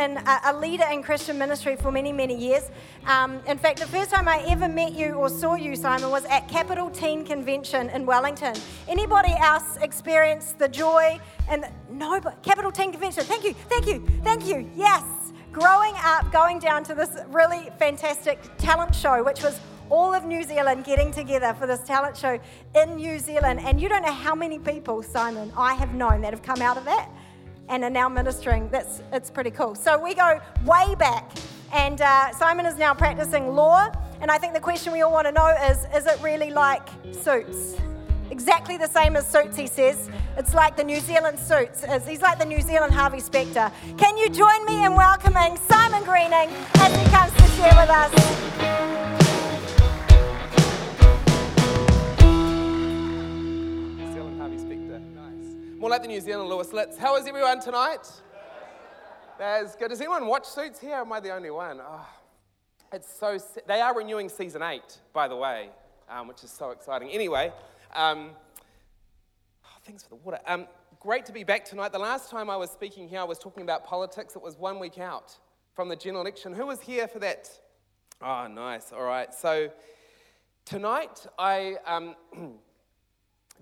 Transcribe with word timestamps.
in 0.00 0.16
a, 0.16 0.40
a 0.46 0.56
leader 0.56 0.84
in 0.90 1.02
Christian 1.02 1.38
ministry 1.38 1.76
for 1.76 1.92
many, 1.92 2.12
many 2.12 2.34
years. 2.34 2.70
Um, 3.06 3.40
in 3.46 3.58
fact, 3.58 3.78
the 3.78 3.86
first 3.86 4.10
time 4.10 4.26
I 4.26 4.42
ever 4.48 4.68
met 4.68 4.94
you 4.94 5.12
or 5.14 5.28
saw 5.28 5.54
you, 5.54 5.76
Simon, 5.76 6.10
was 6.10 6.24
at 6.24 6.48
Capital 6.48 6.90
Teen 6.90 7.24
Convention 7.24 7.90
in 7.90 8.06
Wellington. 8.06 8.54
Anybody 8.88 9.34
else 9.38 9.76
experienced 9.76 10.58
the 10.58 10.68
joy 10.68 11.20
and 11.48 11.66
no, 11.90 12.18
but 12.20 12.42
Capital 12.42 12.72
Teen 12.72 12.90
Convention? 12.90 13.24
Thank 13.24 13.44
you, 13.44 13.54
thank 13.68 13.86
you, 13.86 14.06
thank 14.24 14.46
you. 14.46 14.70
Yes, 14.74 15.04
growing 15.52 15.94
up, 15.98 16.32
going 16.32 16.58
down 16.58 16.82
to 16.84 16.94
this 16.94 17.18
really 17.28 17.68
fantastic 17.78 18.38
talent 18.56 18.94
show, 18.94 19.22
which 19.22 19.42
was 19.42 19.60
all 19.90 20.14
of 20.14 20.24
New 20.24 20.42
Zealand 20.44 20.84
getting 20.84 21.12
together 21.12 21.52
for 21.54 21.66
this 21.66 21.80
talent 21.80 22.16
show 22.16 22.38
in 22.76 22.96
New 22.96 23.18
Zealand. 23.18 23.60
And 23.60 23.80
you 23.80 23.88
don't 23.88 24.02
know 24.02 24.12
how 24.12 24.34
many 24.34 24.58
people, 24.58 25.02
Simon, 25.02 25.52
I 25.56 25.74
have 25.74 25.94
known 25.94 26.20
that 26.22 26.32
have 26.32 26.42
come 26.42 26.62
out 26.62 26.76
of 26.76 26.84
that 26.84 27.10
and 27.70 27.84
are 27.84 27.90
now 27.90 28.08
ministering. 28.08 28.68
That's 28.68 29.00
it's 29.12 29.30
pretty 29.30 29.50
cool. 29.50 29.74
So 29.74 29.98
we 29.98 30.14
go 30.14 30.40
way 30.66 30.94
back, 30.96 31.30
and 31.72 32.00
uh, 32.02 32.32
Simon 32.32 32.66
is 32.66 32.76
now 32.76 32.92
practicing 32.92 33.54
law. 33.54 33.90
And 34.20 34.30
I 34.30 34.36
think 34.36 34.52
the 34.52 34.60
question 34.60 34.92
we 34.92 35.00
all 35.00 35.12
want 35.12 35.26
to 35.26 35.32
know 35.32 35.48
is: 35.70 35.86
Is 35.94 36.06
it 36.06 36.20
really 36.20 36.50
like 36.50 36.86
suits? 37.12 37.76
Exactly 38.30 38.76
the 38.76 38.86
same 38.86 39.16
as 39.16 39.26
suits, 39.26 39.56
he 39.56 39.66
says. 39.66 40.08
It's 40.36 40.54
like 40.54 40.76
the 40.76 40.84
New 40.84 41.00
Zealand 41.00 41.38
suits. 41.38 41.84
He's 42.06 42.22
like 42.22 42.38
the 42.38 42.44
New 42.44 42.60
Zealand 42.60 42.92
Harvey 42.92 43.20
Specter. 43.20 43.72
Can 43.98 44.16
you 44.16 44.28
join 44.28 44.64
me 44.66 44.84
in 44.84 44.94
welcoming 44.94 45.56
Simon 45.68 46.04
Greening 46.04 46.48
as 46.74 46.96
he 46.96 47.04
comes 47.10 47.32
to 47.32 47.46
share 47.56 47.74
with 47.76 47.90
us? 47.90 49.29
More 55.80 55.88
like 55.88 56.02
the 56.02 56.08
New 56.08 56.20
Zealand 56.20 56.50
Louis 56.50 56.70
Litt. 56.74 56.94
How 56.98 57.16
is 57.16 57.26
everyone 57.26 57.58
tonight? 57.58 58.06
That's 59.38 59.74
good. 59.76 59.88
Does 59.88 59.98
anyone 59.98 60.26
watch 60.26 60.44
Suits 60.44 60.78
here? 60.78 60.96
Am 60.96 61.10
I 61.10 61.20
the 61.20 61.30
only 61.30 61.48
one? 61.50 61.80
Oh, 61.80 62.06
it's 62.92 63.10
so. 63.10 63.38
They 63.66 63.80
are 63.80 63.96
renewing 63.96 64.28
season 64.28 64.60
eight, 64.60 65.00
by 65.14 65.26
the 65.26 65.36
way, 65.36 65.70
um, 66.06 66.28
which 66.28 66.44
is 66.44 66.50
so 66.50 66.68
exciting. 66.72 67.08
Anyway, 67.08 67.50
um, 67.96 68.32
oh, 69.64 69.78
thanks 69.86 70.02
for 70.02 70.10
the 70.10 70.16
water. 70.16 70.38
Um, 70.46 70.66
great 71.00 71.24
to 71.24 71.32
be 71.32 71.44
back 71.44 71.64
tonight. 71.64 71.92
The 71.92 71.98
last 71.98 72.28
time 72.28 72.50
I 72.50 72.58
was 72.58 72.70
speaking 72.70 73.08
here, 73.08 73.20
I 73.20 73.24
was 73.24 73.38
talking 73.38 73.62
about 73.62 73.86
politics. 73.86 74.36
It 74.36 74.42
was 74.42 74.58
one 74.58 74.80
week 74.80 74.98
out 74.98 75.34
from 75.72 75.88
the 75.88 75.96
general 75.96 76.20
election. 76.20 76.52
Who 76.52 76.66
was 76.66 76.82
here 76.82 77.08
for 77.08 77.20
that? 77.20 77.48
Oh, 78.20 78.48
nice. 78.48 78.92
All 78.92 79.04
right. 79.04 79.32
So 79.32 79.70
tonight, 80.66 81.24
I. 81.38 81.78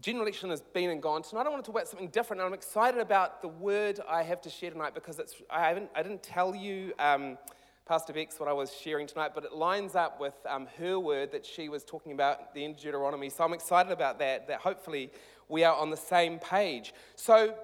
General 0.01 0.27
election 0.27 0.51
has 0.51 0.61
been 0.61 0.91
and 0.91 1.03
gone. 1.03 1.23
Tonight 1.23 1.47
I 1.47 1.49
want 1.49 1.65
to 1.65 1.67
talk 1.67 1.75
about 1.75 1.89
something 1.89 2.09
different, 2.09 2.41
and 2.41 2.47
I'm 2.47 2.55
excited 2.55 3.01
about 3.01 3.43
the 3.43 3.49
word 3.49 3.99
I 4.09 4.23
have 4.23 4.41
to 4.43 4.51
share 4.51 4.71
tonight 4.71 4.95
because 4.95 5.19
it's, 5.19 5.35
I, 5.51 5.67
haven't, 5.67 5.91
I 5.93 6.05
didn't 6.05 6.23
tell 6.23 6.55
you, 6.55 6.93
um, 7.01 7.37
Pastor 7.85 8.13
Bex, 8.13 8.39
what 8.39 8.49
I 8.49 8.53
was 8.53 8.73
sharing 8.73 9.09
tonight, 9.09 9.33
but 9.35 9.45
it 9.45 9.53
lines 9.53 9.97
up 9.97 10.21
with 10.21 10.35
um, 10.49 10.69
her 10.79 11.01
word 11.01 11.33
that 11.33 11.45
she 11.45 11.69
was 11.69 11.83
talking 11.83 12.13
about, 12.13 12.55
the 12.55 12.65
end 12.65 12.77
of 12.77 12.81
Deuteronomy. 12.81 13.29
So 13.29 13.43
I'm 13.43 13.53
excited 13.53 13.91
about 13.91 14.21
that, 14.21 14.47
that 14.47 14.61
hopefully 14.61 15.11
we 15.49 15.65
are 15.65 15.75
on 15.75 15.91
the 15.91 15.97
same 15.97 16.39
page. 16.39 16.95
So 17.17 17.55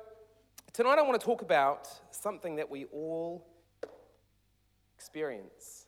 tonight 0.72 0.98
I 0.98 1.02
want 1.02 1.20
to 1.20 1.24
talk 1.24 1.42
about 1.42 1.88
something 2.10 2.56
that 2.56 2.68
we 2.68 2.86
all 2.86 3.46
experience, 4.96 5.86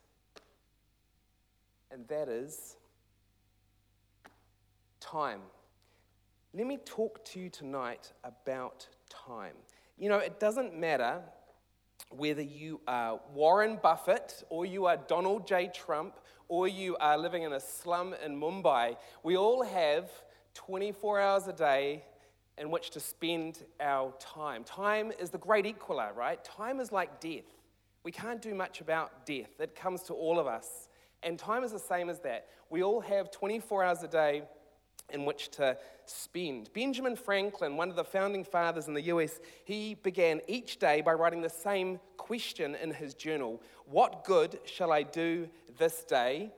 and 1.91 2.07
that 2.07 2.29
is 2.29 2.77
time. 5.01 5.41
Let 6.57 6.65
me 6.65 6.77
talk 6.77 7.23
to 7.25 7.39
you 7.39 7.51
tonight 7.51 8.11
about 8.23 8.87
time. 9.11 9.53
You 9.95 10.09
know, 10.09 10.17
it 10.17 10.39
doesn't 10.39 10.75
matter 10.75 11.21
whether 12.09 12.41
you 12.41 12.81
are 12.87 13.19
Warren 13.31 13.77
Buffett 13.83 14.43
or 14.49 14.65
you 14.65 14.87
are 14.87 14.97
Donald 14.97 15.45
J. 15.45 15.69
Trump 15.71 16.15
or 16.47 16.67
you 16.67 16.97
are 16.97 17.15
living 17.15 17.43
in 17.43 17.53
a 17.53 17.59
slum 17.59 18.15
in 18.25 18.41
Mumbai, 18.41 18.97
we 19.21 19.37
all 19.37 19.61
have 19.63 20.09
24 20.55 21.21
hours 21.21 21.47
a 21.47 21.53
day 21.53 22.03
in 22.57 22.71
which 22.71 22.89
to 22.89 22.99
spend 22.99 23.63
our 23.79 24.11
time. 24.19 24.63
Time 24.63 25.11
is 25.19 25.29
the 25.29 25.37
great 25.37 25.65
equaler, 25.65 26.15
right? 26.15 26.43
Time 26.43 26.79
is 26.79 26.91
like 26.91 27.19
death. 27.19 27.45
We 28.03 28.11
can't 28.11 28.41
do 28.41 28.55
much 28.55 28.81
about 28.81 29.27
death, 29.27 29.59
it 29.59 29.75
comes 29.75 30.01
to 30.03 30.15
all 30.15 30.39
of 30.39 30.47
us. 30.47 30.89
And 31.21 31.37
time 31.37 31.63
is 31.63 31.71
the 31.71 31.77
same 31.77 32.09
as 32.09 32.19
that. 32.21 32.47
We 32.71 32.81
all 32.81 33.01
have 33.01 33.29
24 33.29 33.83
hours 33.83 34.01
a 34.01 34.07
day 34.07 34.41
in 35.11 35.25
which 35.25 35.49
to 35.51 35.77
spend. 36.05 36.71
Benjamin 36.73 37.15
Franklin, 37.15 37.77
one 37.77 37.89
of 37.89 37.95
the 37.95 38.03
founding 38.03 38.43
fathers 38.43 38.87
in 38.87 38.93
the 38.93 39.03
US, 39.03 39.39
he 39.63 39.95
began 39.95 40.41
each 40.47 40.79
day 40.79 41.01
by 41.01 41.13
writing 41.13 41.41
the 41.41 41.49
same 41.49 41.99
question 42.17 42.75
in 42.75 42.91
his 42.91 43.13
journal 43.13 43.61
What 43.85 44.23
good 44.23 44.59
shall 44.65 44.91
I 44.91 45.03
do 45.03 45.49
this 45.77 46.03
day? 46.03 46.51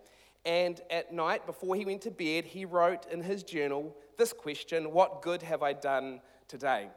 And 0.45 0.79
at 0.89 1.13
night, 1.13 1.45
before 1.45 1.75
he 1.75 1.85
went 1.85 2.01
to 2.03 2.11
bed, 2.11 2.45
he 2.45 2.65
wrote 2.65 3.05
in 3.11 3.21
his 3.21 3.43
journal 3.43 3.95
this 4.17 4.33
question 4.33 4.91
What 4.91 5.21
good 5.21 5.41
have 5.43 5.61
I 5.61 5.73
done 5.73 6.21
today? 6.47 6.87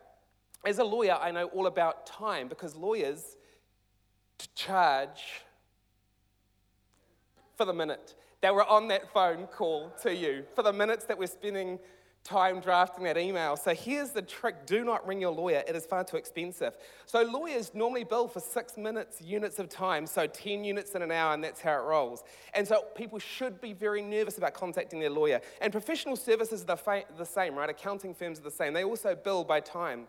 As 0.65 0.79
a 0.79 0.85
lawyer, 0.85 1.19
I 1.21 1.33
know 1.33 1.47
all 1.47 1.67
about 1.67 2.07
time 2.07 2.49
because 2.49 2.77
lawyers 2.77 3.37
charge 4.55 5.43
for 7.57 7.65
the 7.65 7.73
minute 7.73 8.15
that 8.43 8.55
we're 8.55 8.65
on 8.65 8.89
that 8.89 9.13
phone 9.13 9.47
call 9.47 9.93
to 10.03 10.15
you, 10.15 10.45
for 10.55 10.63
the 10.63 10.73
minutes 10.73 11.05
that 11.07 11.17
we're 11.17 11.27
spending 11.27 11.79
time 12.25 12.61
drafting 12.61 13.05
that 13.05 13.19
email. 13.19 13.57
So 13.57 13.75
here's 13.75 14.11
the 14.11 14.23
trick 14.23 14.67
do 14.67 14.85
not 14.85 15.07
ring 15.07 15.21
your 15.21 15.33
lawyer, 15.33 15.63
it 15.67 15.75
is 15.75 15.87
far 15.87 16.05
too 16.05 16.17
expensive. 16.17 16.77
So 17.07 17.23
lawyers 17.23 17.73
normally 17.75 18.05
bill 18.05 18.29
for 18.29 18.41
six 18.41 18.77
minutes 18.77 19.21
units 19.21 19.59
of 19.59 19.69
time, 19.69 20.07
so 20.07 20.27
10 20.27 20.65
units 20.65 20.95
in 20.95 21.03
an 21.03 21.11
hour, 21.11 21.35
and 21.35 21.43
that's 21.43 21.61
how 21.61 21.73
it 21.73 21.85
rolls. 21.85 22.23
And 22.55 22.67
so 22.67 22.85
people 22.95 23.19
should 23.19 23.61
be 23.61 23.73
very 23.73 24.03
nervous 24.03 24.39
about 24.39 24.55
contacting 24.55 25.01
their 25.01 25.11
lawyer. 25.11 25.41
And 25.61 25.73
professional 25.73 26.17
services 26.17 26.65
are 26.69 27.05
the, 27.17 27.25
same, 27.25 27.57
right? 27.57 27.71
Accounting 27.71 28.15
firms 28.15 28.39
are 28.39 28.45
the 28.45 28.51
same. 28.51 28.73
They 28.73 28.85
also 28.85 29.15
bill 29.15 29.45
by 29.45 29.61
time. 29.61 30.07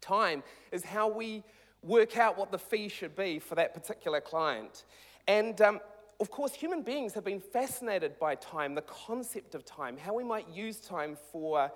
Time 0.00 0.42
is 0.70 0.84
how 0.84 1.08
we 1.08 1.42
work 1.82 2.16
out 2.16 2.36
what 2.36 2.50
the 2.50 2.58
fee 2.58 2.88
should 2.88 3.14
be 3.14 3.38
for 3.38 3.54
that 3.54 3.74
particular 3.74 4.20
client. 4.20 4.84
And 5.26 5.58
um, 5.62 5.80
of 6.20 6.30
course, 6.30 6.54
human 6.54 6.82
beings 6.82 7.14
have 7.14 7.24
been 7.24 7.40
fascinated 7.40 8.18
by 8.18 8.34
time, 8.36 8.74
the 8.74 8.82
concept 8.82 9.54
of 9.54 9.64
time, 9.64 9.96
how 9.96 10.14
we 10.14 10.24
might 10.24 10.48
use 10.48 10.78
time 10.78 11.16
for, 11.32 11.70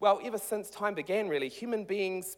well, 0.00 0.20
ever 0.24 0.38
since 0.38 0.70
time 0.70 0.94
began, 0.94 1.28
really. 1.28 1.48
Human 1.48 1.84
beings 1.84 2.36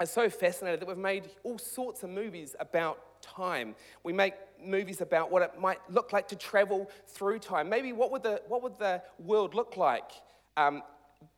are 0.00 0.06
so 0.06 0.28
fascinated 0.30 0.80
that 0.80 0.88
we've 0.88 0.96
made 0.96 1.30
all 1.42 1.58
sorts 1.58 2.02
of 2.02 2.10
movies 2.10 2.54
about 2.60 3.20
time. 3.20 3.74
We 4.04 4.12
make 4.12 4.34
movies 4.62 5.00
about 5.00 5.30
what 5.30 5.42
it 5.42 5.60
might 5.60 5.78
look 5.90 6.12
like 6.12 6.28
to 6.28 6.36
travel 6.36 6.90
through 7.06 7.40
time. 7.40 7.68
Maybe 7.68 7.92
what 7.92 8.10
would 8.12 8.22
the, 8.22 8.42
what 8.48 8.62
would 8.62 8.78
the 8.78 9.02
world 9.18 9.54
look 9.54 9.76
like, 9.76 10.10
um, 10.56 10.82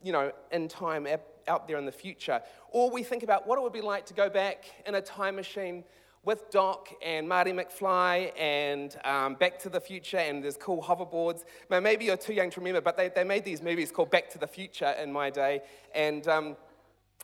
you 0.03 0.13
know, 0.13 0.33
in 0.53 0.69
time 0.69 1.07
out 1.49 1.67
there 1.67 1.79
in 1.79 1.87
the 1.87 1.93
future? 1.93 2.43
Or 2.71 2.91
we 2.91 3.03
think 3.03 3.23
about 3.23 3.47
what 3.47 3.59
it 3.59 3.63
would 3.63 3.73
be 3.73 3.81
like 3.81 4.07
to 4.07 4.15
go 4.15 4.29
back 4.29 4.65
in 4.87 4.95
a 4.95 5.01
time 5.01 5.37
machine 5.37 5.85
with 6.25 6.51
Doc 6.51 6.89
and 7.03 7.27
Marty 7.27 7.53
McFly 7.53 8.33
and 8.39 8.95
um, 9.05 9.35
Back 9.35 9.59
to 9.61 9.71
the 9.71 9.81
Future, 9.81 10.19
and 10.19 10.45
there's 10.45 10.57
cool 10.57 10.83
hoverboards. 10.83 11.45
Now, 11.71 11.81
Maybe 11.81 12.05
you're 12.05 12.17
too 12.17 12.35
young 12.35 12.51
to 12.51 12.61
remember, 12.61 12.83
but 12.83 12.97
they, 12.97 13.09
they 13.09 13.25
made 13.25 13.45
these 13.45 13.63
movies 13.63 13.91
called 13.91 14.11
Back 14.11 14.29
to 14.31 14.39
the 14.39 14.47
Future 14.47 14.95
in 15.03 15.11
my 15.11 15.31
day. 15.31 15.63
And, 15.95 16.29
um, 16.29 16.57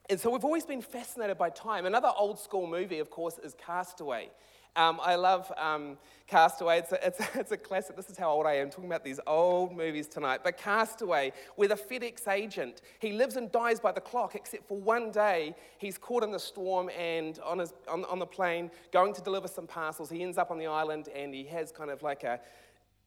and 0.08 0.18
so 0.18 0.30
we've 0.30 0.44
always 0.44 0.64
been 0.64 0.80
fascinated 0.80 1.36
by 1.36 1.50
time. 1.50 1.84
Another 1.84 2.10
old 2.16 2.38
school 2.38 2.66
movie, 2.66 2.98
of 2.98 3.10
course, 3.10 3.38
is 3.38 3.54
Castaway. 3.54 4.30
Um, 4.76 5.00
I 5.02 5.14
love 5.14 5.50
um, 5.56 5.96
Castaway. 6.26 6.78
It's 6.80 6.92
a, 6.92 7.06
it's, 7.06 7.20
it's 7.34 7.52
a, 7.52 7.56
classic. 7.56 7.96
This 7.96 8.10
is 8.10 8.18
how 8.18 8.30
old 8.30 8.46
I 8.46 8.56
am, 8.56 8.68
talking 8.68 8.86
about 8.86 9.04
these 9.04 9.18
old 9.26 9.74
movies 9.74 10.06
tonight. 10.06 10.40
But 10.44 10.58
Castaway, 10.58 11.32
with 11.56 11.72
a 11.72 11.76
FedEx 11.76 12.28
agent, 12.28 12.82
he 12.98 13.12
lives 13.12 13.36
and 13.36 13.50
dies 13.50 13.80
by 13.80 13.92
the 13.92 14.02
clock, 14.02 14.34
except 14.34 14.68
for 14.68 14.78
one 14.78 15.10
day 15.10 15.54
he's 15.78 15.96
caught 15.96 16.22
in 16.22 16.30
the 16.30 16.38
storm 16.38 16.90
and 16.90 17.38
on, 17.40 17.58
his, 17.58 17.72
on, 17.88 18.04
on 18.04 18.18
the 18.18 18.26
plane 18.26 18.70
going 18.92 19.14
to 19.14 19.22
deliver 19.22 19.48
some 19.48 19.66
parcels. 19.66 20.10
He 20.10 20.22
ends 20.22 20.36
up 20.36 20.50
on 20.50 20.58
the 20.58 20.66
island 20.66 21.08
and 21.14 21.32
he 21.32 21.44
has 21.44 21.72
kind 21.72 21.90
of 21.90 22.02
like 22.02 22.22
a, 22.24 22.38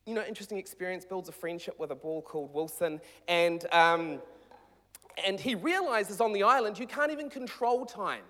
you 0.07 0.15
know, 0.15 0.23
interesting 0.27 0.57
experience, 0.57 1.05
builds 1.05 1.29
a 1.29 1.33
friendship 1.33 1.79
with 1.79 1.91
a 1.91 1.95
bull 1.95 2.23
called 2.23 2.51
Wilson. 2.51 2.99
And, 3.27 3.63
um, 3.71 4.23
and 5.23 5.39
he 5.39 5.53
realizes 5.53 6.19
on 6.19 6.33
the 6.33 6.41
island 6.41 6.79
you 6.79 6.87
can't 6.87 7.11
even 7.11 7.29
control 7.29 7.85
time. 7.85 8.23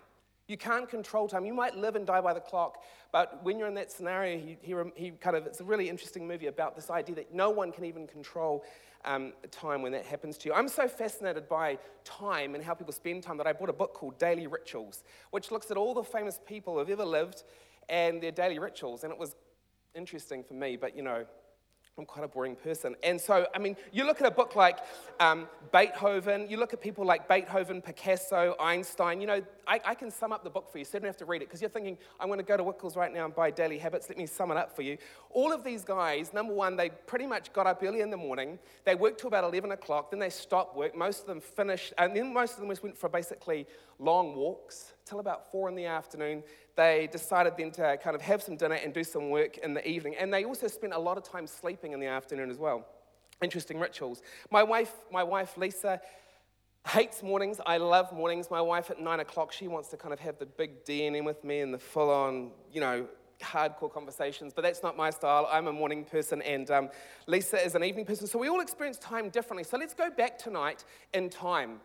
You 0.50 0.58
can't 0.58 0.90
control 0.90 1.28
time. 1.28 1.46
You 1.46 1.54
might 1.54 1.78
live 1.78 1.96
and 1.96 2.08
die 2.08 2.22
by 2.22 2.34
the 2.34 2.40
clock, 2.40 2.84
but 3.12 3.44
when 3.44 3.60
you're 3.60 3.68
in 3.68 3.76
that 3.76 3.92
scenario, 3.92 4.40
he, 4.40 4.58
he, 4.62 4.76
he 4.96 5.12
kind 5.12 5.38
of, 5.38 5.46
it's 5.46 5.62
a 5.62 5.64
really 5.64 5.88
interesting 5.88 6.28
movie 6.28 6.48
about 6.48 6.76
this 6.76 6.90
idea 6.90 7.16
that 7.16 7.34
no 7.34 7.52
one 7.52 7.72
can 7.72 7.86
even 7.86 8.08
control 8.08 8.66
um, 9.06 9.34
time 9.52 9.84
when 9.84 9.92
that 9.92 10.06
happens 10.06 10.40
to 10.40 10.50
you. 10.50 10.56
I'm 10.56 10.68
so 10.68 10.88
fascinated 10.88 11.48
by 11.48 11.78
time 12.04 12.56
and 12.56 12.64
how 12.64 12.74
people 12.74 12.94
spend 12.94 13.22
time 13.22 13.38
that 13.38 13.46
I 13.46 13.54
bought 13.54 13.70
a 13.70 13.74
book 13.74 13.94
called 13.94 14.18
Daily 14.18 14.48
Rituals, 14.48 15.04
which 15.30 15.52
looks 15.52 15.70
at 15.70 15.78
all 15.78 15.94
the 15.94 16.04
famous 16.04 16.40
people 16.48 16.78
who've 16.78 16.90
ever 16.90 17.06
lived 17.06 17.44
and 17.88 18.22
their 18.22 18.32
daily 18.32 18.58
rituals. 18.58 19.04
And 19.04 19.14
it 19.14 19.20
was 19.20 19.36
interesting 19.94 20.44
for 20.44 20.56
me, 20.56 20.78
but 20.78 20.98
you 20.98 21.04
know, 21.04 21.26
I'm 22.00 22.06
quite 22.06 22.24
a 22.24 22.30
boring 22.30 22.56
person. 22.56 22.96
And 23.04 23.20
so, 23.20 23.46
I 23.54 23.60
mean, 23.60 23.76
you 23.92 24.06
look 24.06 24.22
at 24.22 24.28
a 24.28 24.32
book 24.32 24.56
like 24.56 24.80
um, 25.20 25.50
Beethoven, 25.74 26.50
you 26.50 26.56
look 26.56 26.72
at 26.74 26.80
people 26.80 27.06
like 27.06 27.28
Beethoven, 27.28 27.82
Picasso, 27.82 28.56
Einstein, 28.58 29.20
you 29.20 29.28
know, 29.28 29.42
I, 29.68 29.82
I 29.84 29.96
can 29.96 30.10
sum 30.10 30.32
up 30.32 30.46
the 30.46 30.50
book 30.50 30.72
for 30.72 30.78
you, 30.78 30.86
so 30.86 30.92
you 30.94 31.02
don't 31.02 31.08
have 31.10 31.18
to 31.18 31.26
read 31.26 31.42
it, 31.42 31.50
because 31.50 31.60
you're 31.60 31.70
thinking, 31.70 31.98
I'm 32.18 32.28
going 32.28 32.40
to 32.40 32.46
go 32.46 32.56
to 32.56 32.64
Whitcoulls 32.64 32.96
right 32.96 33.14
now 33.14 33.26
and 33.26 33.36
buy 33.36 33.52
Daily 33.52 33.78
Habits, 33.78 34.08
let 34.08 34.18
me 34.18 34.28
sum 34.28 34.50
it 34.50 34.56
up 34.56 34.74
for 34.74 34.82
you. 34.82 34.98
All 35.32 35.52
of 35.52 35.66
these 35.66 35.84
guys, 35.84 36.34
number 36.34 36.54
one, 36.54 36.78
they 36.78 36.90
pretty 36.90 37.28
much 37.28 37.52
got 37.52 37.68
up 37.68 37.84
early 37.84 38.00
in 38.00 38.10
the 38.10 38.18
morning, 38.18 38.60
they 38.86 38.96
worked 38.96 39.20
till 39.20 39.28
about 39.28 39.44
11 39.44 39.74
o'clock, 39.74 40.10
then 40.10 40.22
they 40.22 40.30
stopped 40.30 40.78
work, 40.78 40.96
most 40.96 41.20
of 41.20 41.28
them 41.28 41.42
finished, 41.42 41.92
and 41.98 42.16
then 42.16 42.34
most 42.34 42.54
of 42.54 42.62
them 42.62 42.70
just 42.70 42.82
went 42.82 42.98
for 42.98 43.10
basically 43.10 43.68
long 44.00 44.38
walks 44.38 44.94
till 45.10 45.20
about 45.20 45.52
four 45.52 45.68
in 45.68 45.76
the 45.76 45.86
afternoon 45.86 46.44
they 46.80 47.10
decided 47.12 47.54
then 47.58 47.72
to 47.72 47.98
kind 48.02 48.16
of 48.16 48.22
have 48.22 48.42
some 48.42 48.56
dinner 48.56 48.76
and 48.76 48.94
do 48.94 49.04
some 49.04 49.30
work 49.30 49.58
in 49.58 49.74
the 49.74 49.86
evening. 49.86 50.16
And 50.18 50.34
they 50.34 50.46
also 50.46 50.68
spent 50.68 50.94
a 50.94 50.98
lot 50.98 51.18
of 51.18 51.24
time 51.24 51.46
sleeping 51.46 51.92
in 51.92 52.00
the 52.00 52.08
afternoon 52.08 52.50
as 52.50 52.58
well. 52.58 52.88
Interesting 53.42 53.80
rituals. 53.80 54.22
My 54.50 54.64
wife, 54.64 54.94
my 55.12 55.22
wife 55.22 55.58
Lisa, 55.58 56.00
hates 56.88 57.22
mornings. 57.22 57.60
I 57.66 57.78
love 57.78 58.14
mornings. 58.14 58.50
My 58.50 58.62
wife 58.62 58.90
at 58.92 59.02
nine 59.02 59.20
o'clock, 59.20 59.52
she 59.52 59.68
wants 59.68 59.90
to 59.90 59.98
kind 59.98 60.14
of 60.14 60.22
have 60.22 60.40
the 60.40 60.46
big 60.46 60.86
DNM 60.86 61.26
with 61.26 61.44
me 61.44 61.60
and 61.60 61.74
the 61.74 61.80
full 61.80 62.10
on, 62.10 62.52
you 62.72 62.80
know, 62.80 63.08
hardcore 63.42 63.92
conversations, 63.92 64.54
but 64.54 64.62
that's 64.62 64.82
not 64.82 64.96
my 64.96 65.10
style. 65.10 65.50
I'm 65.52 65.68
a 65.68 65.74
morning 65.74 66.06
person, 66.06 66.42
and 66.42 66.70
um, 66.72 66.90
Lisa 67.28 67.64
is 67.64 67.76
an 67.76 67.84
evening 67.84 68.06
person. 68.06 68.26
So 68.28 68.40
we 68.40 68.48
all 68.48 68.62
experience 68.62 68.98
time 68.98 69.30
differently. 69.30 69.64
So 69.64 69.78
let's 69.78 69.94
go 69.94 70.10
back 70.10 70.38
tonight 70.38 70.86
in 71.14 71.30
time. 71.30 71.80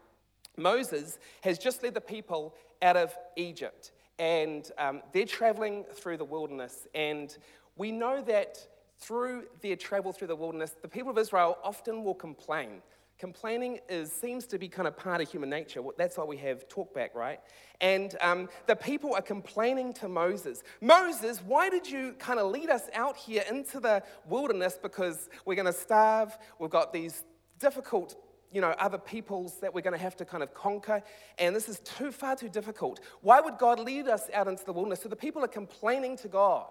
Moses 0.57 1.19
has 1.43 1.59
just 1.59 1.83
led 1.83 1.95
the 1.95 2.01
people 2.01 2.55
out 2.83 2.97
of 2.97 3.17
Egypt 3.37 3.93
and 4.19 4.71
um, 4.79 5.03
they're 5.13 5.27
traveling 5.27 5.85
through 5.93 6.17
the 6.19 6.25
wilderness. 6.25 6.87
And 6.95 7.37
we 7.77 7.91
know 7.91 8.23
that 8.23 8.59
through 8.99 9.45
their 9.61 9.77
travel 9.77 10.13
through 10.13 10.29
the 10.29 10.37
wilderness, 10.37 10.77
the 10.81 10.89
people 10.89 11.11
of 11.11 11.19
Israel 11.19 11.59
often 11.63 12.05
will 12.05 12.15
complain. 12.15 12.81
Complaining 13.19 13.79
is, 13.89 14.13
seems 14.13 14.47
to 14.47 14.59
be 14.59 14.69
kind 14.69 14.89
of 14.89 14.97
part 14.97 15.21
of 15.21 15.31
human 15.31 15.49
nature. 15.49 15.81
That's 15.97 16.17
why 16.17 16.25
we 16.25 16.37
have 16.39 16.69
talkback, 16.69 17.15
right? 17.15 17.41
And 17.81 18.17
um, 18.21 18.49
the 18.67 18.77
people 18.77 19.15
are 19.15 19.23
complaining 19.23 19.93
to 19.95 20.09
Moses 20.09 20.63
Moses, 20.81 21.41
why 21.45 21.69
did 21.71 21.89
you 21.89 22.15
kind 22.19 22.39
of 22.39 22.51
lead 22.51 22.71
us 22.71 22.89
out 22.93 23.17
here 23.17 23.45
into 23.49 23.79
the 23.81 24.03
wilderness? 24.29 24.79
Because 24.81 25.29
we're 25.45 25.55
going 25.55 25.67
to 25.67 25.73
starve. 25.73 26.37
We've 26.59 26.71
got 26.71 26.93
these 26.93 27.25
difficult 27.59 28.17
you 28.55 28.61
know, 28.61 28.71
other 28.79 28.99
peoples 28.99 29.59
that 29.61 29.75
we're 29.75 29.81
going 29.81 29.97
to 29.97 30.03
have 30.03 30.17
to 30.17 30.25
kind 30.25 30.43
of 30.43 30.55
conquer. 30.55 31.03
And 31.39 31.55
this 31.55 31.69
is 31.69 31.81
too 31.81 32.13
far 32.13 32.37
too 32.37 32.49
difficult. 32.49 33.01
Why 33.21 33.41
would 33.41 33.59
God 33.59 33.81
lead 33.81 34.07
us 34.07 34.31
out 34.33 34.47
into 34.47 34.65
the 34.65 34.73
wilderness? 34.73 35.03
So 35.03 35.09
the 35.09 35.17
people 35.17 35.43
are 35.45 35.49
complaining 35.49 36.17
to 36.19 36.29
God. 36.29 36.71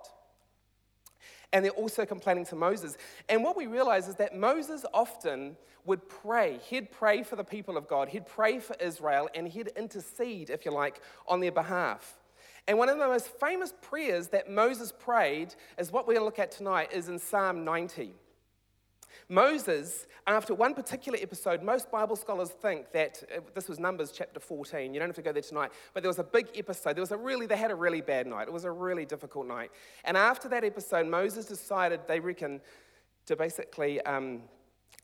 And 1.52 1.64
they're 1.64 1.72
also 1.72 2.06
complaining 2.06 2.46
to 2.48 2.56
Moses. 2.56 2.98
And 3.30 3.44
what 3.44 3.58
we 3.58 3.68
realize 3.68 4.08
is 4.08 4.16
that 4.16 4.36
Moses 4.36 4.86
often 4.94 5.58
would 5.86 6.08
pray. 6.08 6.60
He'd 6.70 6.90
pray 6.90 7.22
for 7.22 7.36
the 7.36 7.44
people 7.44 7.78
of 7.78 7.88
God, 7.88 8.08
he'd 8.10 8.26
pray 8.26 8.60
for 8.60 8.76
Israel, 8.80 9.30
and 9.36 9.48
he'd 9.48 9.68
intercede, 9.76 10.50
if 10.50 10.66
you 10.66 10.72
like, 10.72 11.02
on 11.28 11.42
their 11.42 11.52
behalf. 11.52 12.18
And 12.68 12.78
one 12.78 12.88
of 12.88 12.98
the 12.98 13.06
most 13.06 13.28
famous 13.40 13.74
prayers 13.82 14.30
that 14.30 14.50
Moses 14.50 14.94
prayed 14.98 15.54
is 15.78 15.92
what 15.92 16.08
we're 16.08 16.14
going 16.14 16.22
to 16.22 16.26
look 16.26 16.40
at 16.40 16.52
tonight 16.52 16.94
is 16.94 17.10
in 17.10 17.20
Psalm 17.20 17.66
90. 17.66 18.14
Moses, 19.34 20.06
after 20.28 20.54
one 20.54 20.76
particular 20.76 21.18
episode, 21.20 21.64
most 21.64 21.90
Bible 21.90 22.16
scholars 22.16 22.50
think 22.50 22.92
that 22.92 23.24
uh, 23.36 23.40
this 23.56 23.68
was 23.68 23.80
Numbers 23.80 24.12
chapter 24.12 24.40
14. 24.40 24.94
You 24.94 25.00
don't 25.00 25.10
have 25.10 25.16
to 25.16 25.24
go 25.24 25.32
there 25.32 25.42
tonight, 25.42 25.72
but 25.96 26.04
there 26.04 26.10
was 26.10 26.20
a 26.20 26.24
big 26.24 26.50
episode. 26.56 26.96
There 26.96 27.02
was 27.02 27.12
a 27.12 27.18
really, 27.18 27.48
they 27.48 27.58
had 27.58 27.72
a 27.72 27.76
really 27.76 28.02
bad 28.02 28.28
night. 28.28 28.48
It 28.48 28.54
was 28.54 28.64
a 28.64 28.70
really 28.70 29.06
difficult 29.06 29.48
night. 29.48 29.72
And 30.06 30.16
after 30.16 30.48
that 30.50 30.64
episode, 30.64 31.08
Moses 31.08 31.48
decided, 31.48 32.02
they 32.08 32.20
reckon, 32.20 32.62
to 33.26 33.36
basically. 33.36 34.02
Um, 34.02 34.44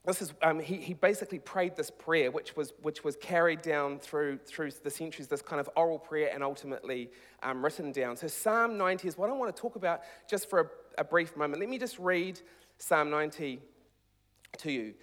this 0.06 0.22
is, 0.22 0.32
um, 0.40 0.60
he, 0.60 0.76
he 0.76 0.94
basically 0.94 1.40
prayed 1.40 1.76
this 1.76 1.90
prayer, 1.90 2.30
which 2.30 2.56
was, 2.56 2.72
which 2.80 3.04
was 3.04 3.16
carried 3.16 3.60
down 3.60 3.98
through, 3.98 4.38
through 4.46 4.70
the 4.82 4.90
centuries, 4.90 5.28
this 5.28 5.42
kind 5.42 5.60
of 5.60 5.68
oral 5.76 5.98
prayer, 5.98 6.30
and 6.32 6.42
ultimately 6.42 7.10
um, 7.42 7.62
written 7.62 7.92
down. 7.92 8.16
So, 8.16 8.26
Psalm 8.26 8.78
90 8.78 9.08
is 9.08 9.18
what 9.18 9.28
I 9.28 9.34
want 9.34 9.54
to 9.54 9.60
talk 9.60 9.76
about 9.76 10.00
just 10.26 10.48
for 10.48 10.60
a, 10.60 11.00
a 11.02 11.04
brief 11.04 11.36
moment. 11.36 11.60
Let 11.60 11.68
me 11.68 11.78
just 11.78 11.98
read 11.98 12.40
Psalm 12.78 13.10
90 13.10 13.60
to 14.60 14.72
you. 14.72 14.94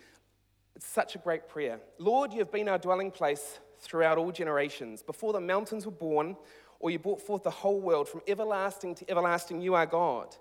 It's 0.76 0.88
such 0.88 1.16
a 1.16 1.20
great 1.20 1.48
prayer. 1.50 1.80
Lord, 1.98 2.34
you 2.34 2.40
have 2.40 2.52
been 2.52 2.70
our 2.70 2.78
dwelling 2.78 3.12
place 3.12 3.60
throughout 3.80 4.18
all 4.18 4.32
generations. 4.32 5.02
Before 5.02 5.34
the 5.34 5.42
mountains 5.42 5.86
were 5.86 5.92
born, 5.92 6.36
or 6.80 6.92
you 6.92 7.00
brought 7.00 7.22
forth 7.22 7.44
the 7.44 7.50
whole 7.50 7.82
world, 7.82 8.08
from 8.08 8.22
everlasting 8.28 8.96
to 8.96 9.10
everlasting, 9.10 9.62
you 9.62 9.74
are 9.74 9.86
God. 9.86 10.36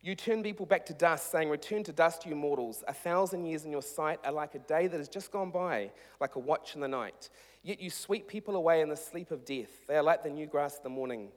You 0.00 0.14
turn 0.14 0.42
people 0.42 0.66
back 0.66 0.86
to 0.86 0.94
dust, 0.94 1.30
saying, 1.30 1.48
Return 1.48 1.82
to 1.84 1.92
dust, 1.92 2.24
you 2.24 2.36
mortals. 2.36 2.84
A 2.86 2.92
thousand 2.92 3.46
years 3.46 3.64
in 3.64 3.72
your 3.72 3.82
sight 3.82 4.20
are 4.24 4.32
like 4.32 4.54
a 4.54 4.60
day 4.60 4.86
that 4.86 4.96
has 4.96 5.08
just 5.08 5.32
gone 5.32 5.50
by, 5.50 5.90
like 6.20 6.36
a 6.36 6.38
watch 6.38 6.74
in 6.74 6.80
the 6.80 6.88
night. 6.88 7.30
Yet 7.62 7.80
you 7.80 7.90
sweep 7.90 8.28
people 8.28 8.54
away 8.54 8.80
in 8.80 8.88
the 8.88 8.96
sleep 8.96 9.30
of 9.30 9.44
death. 9.44 9.86
They 9.88 9.96
are 9.96 10.02
like 10.02 10.22
the 10.22 10.30
new 10.30 10.46
grass 10.46 10.76
of 10.76 10.84
the 10.84 10.88
morning. 10.88 11.30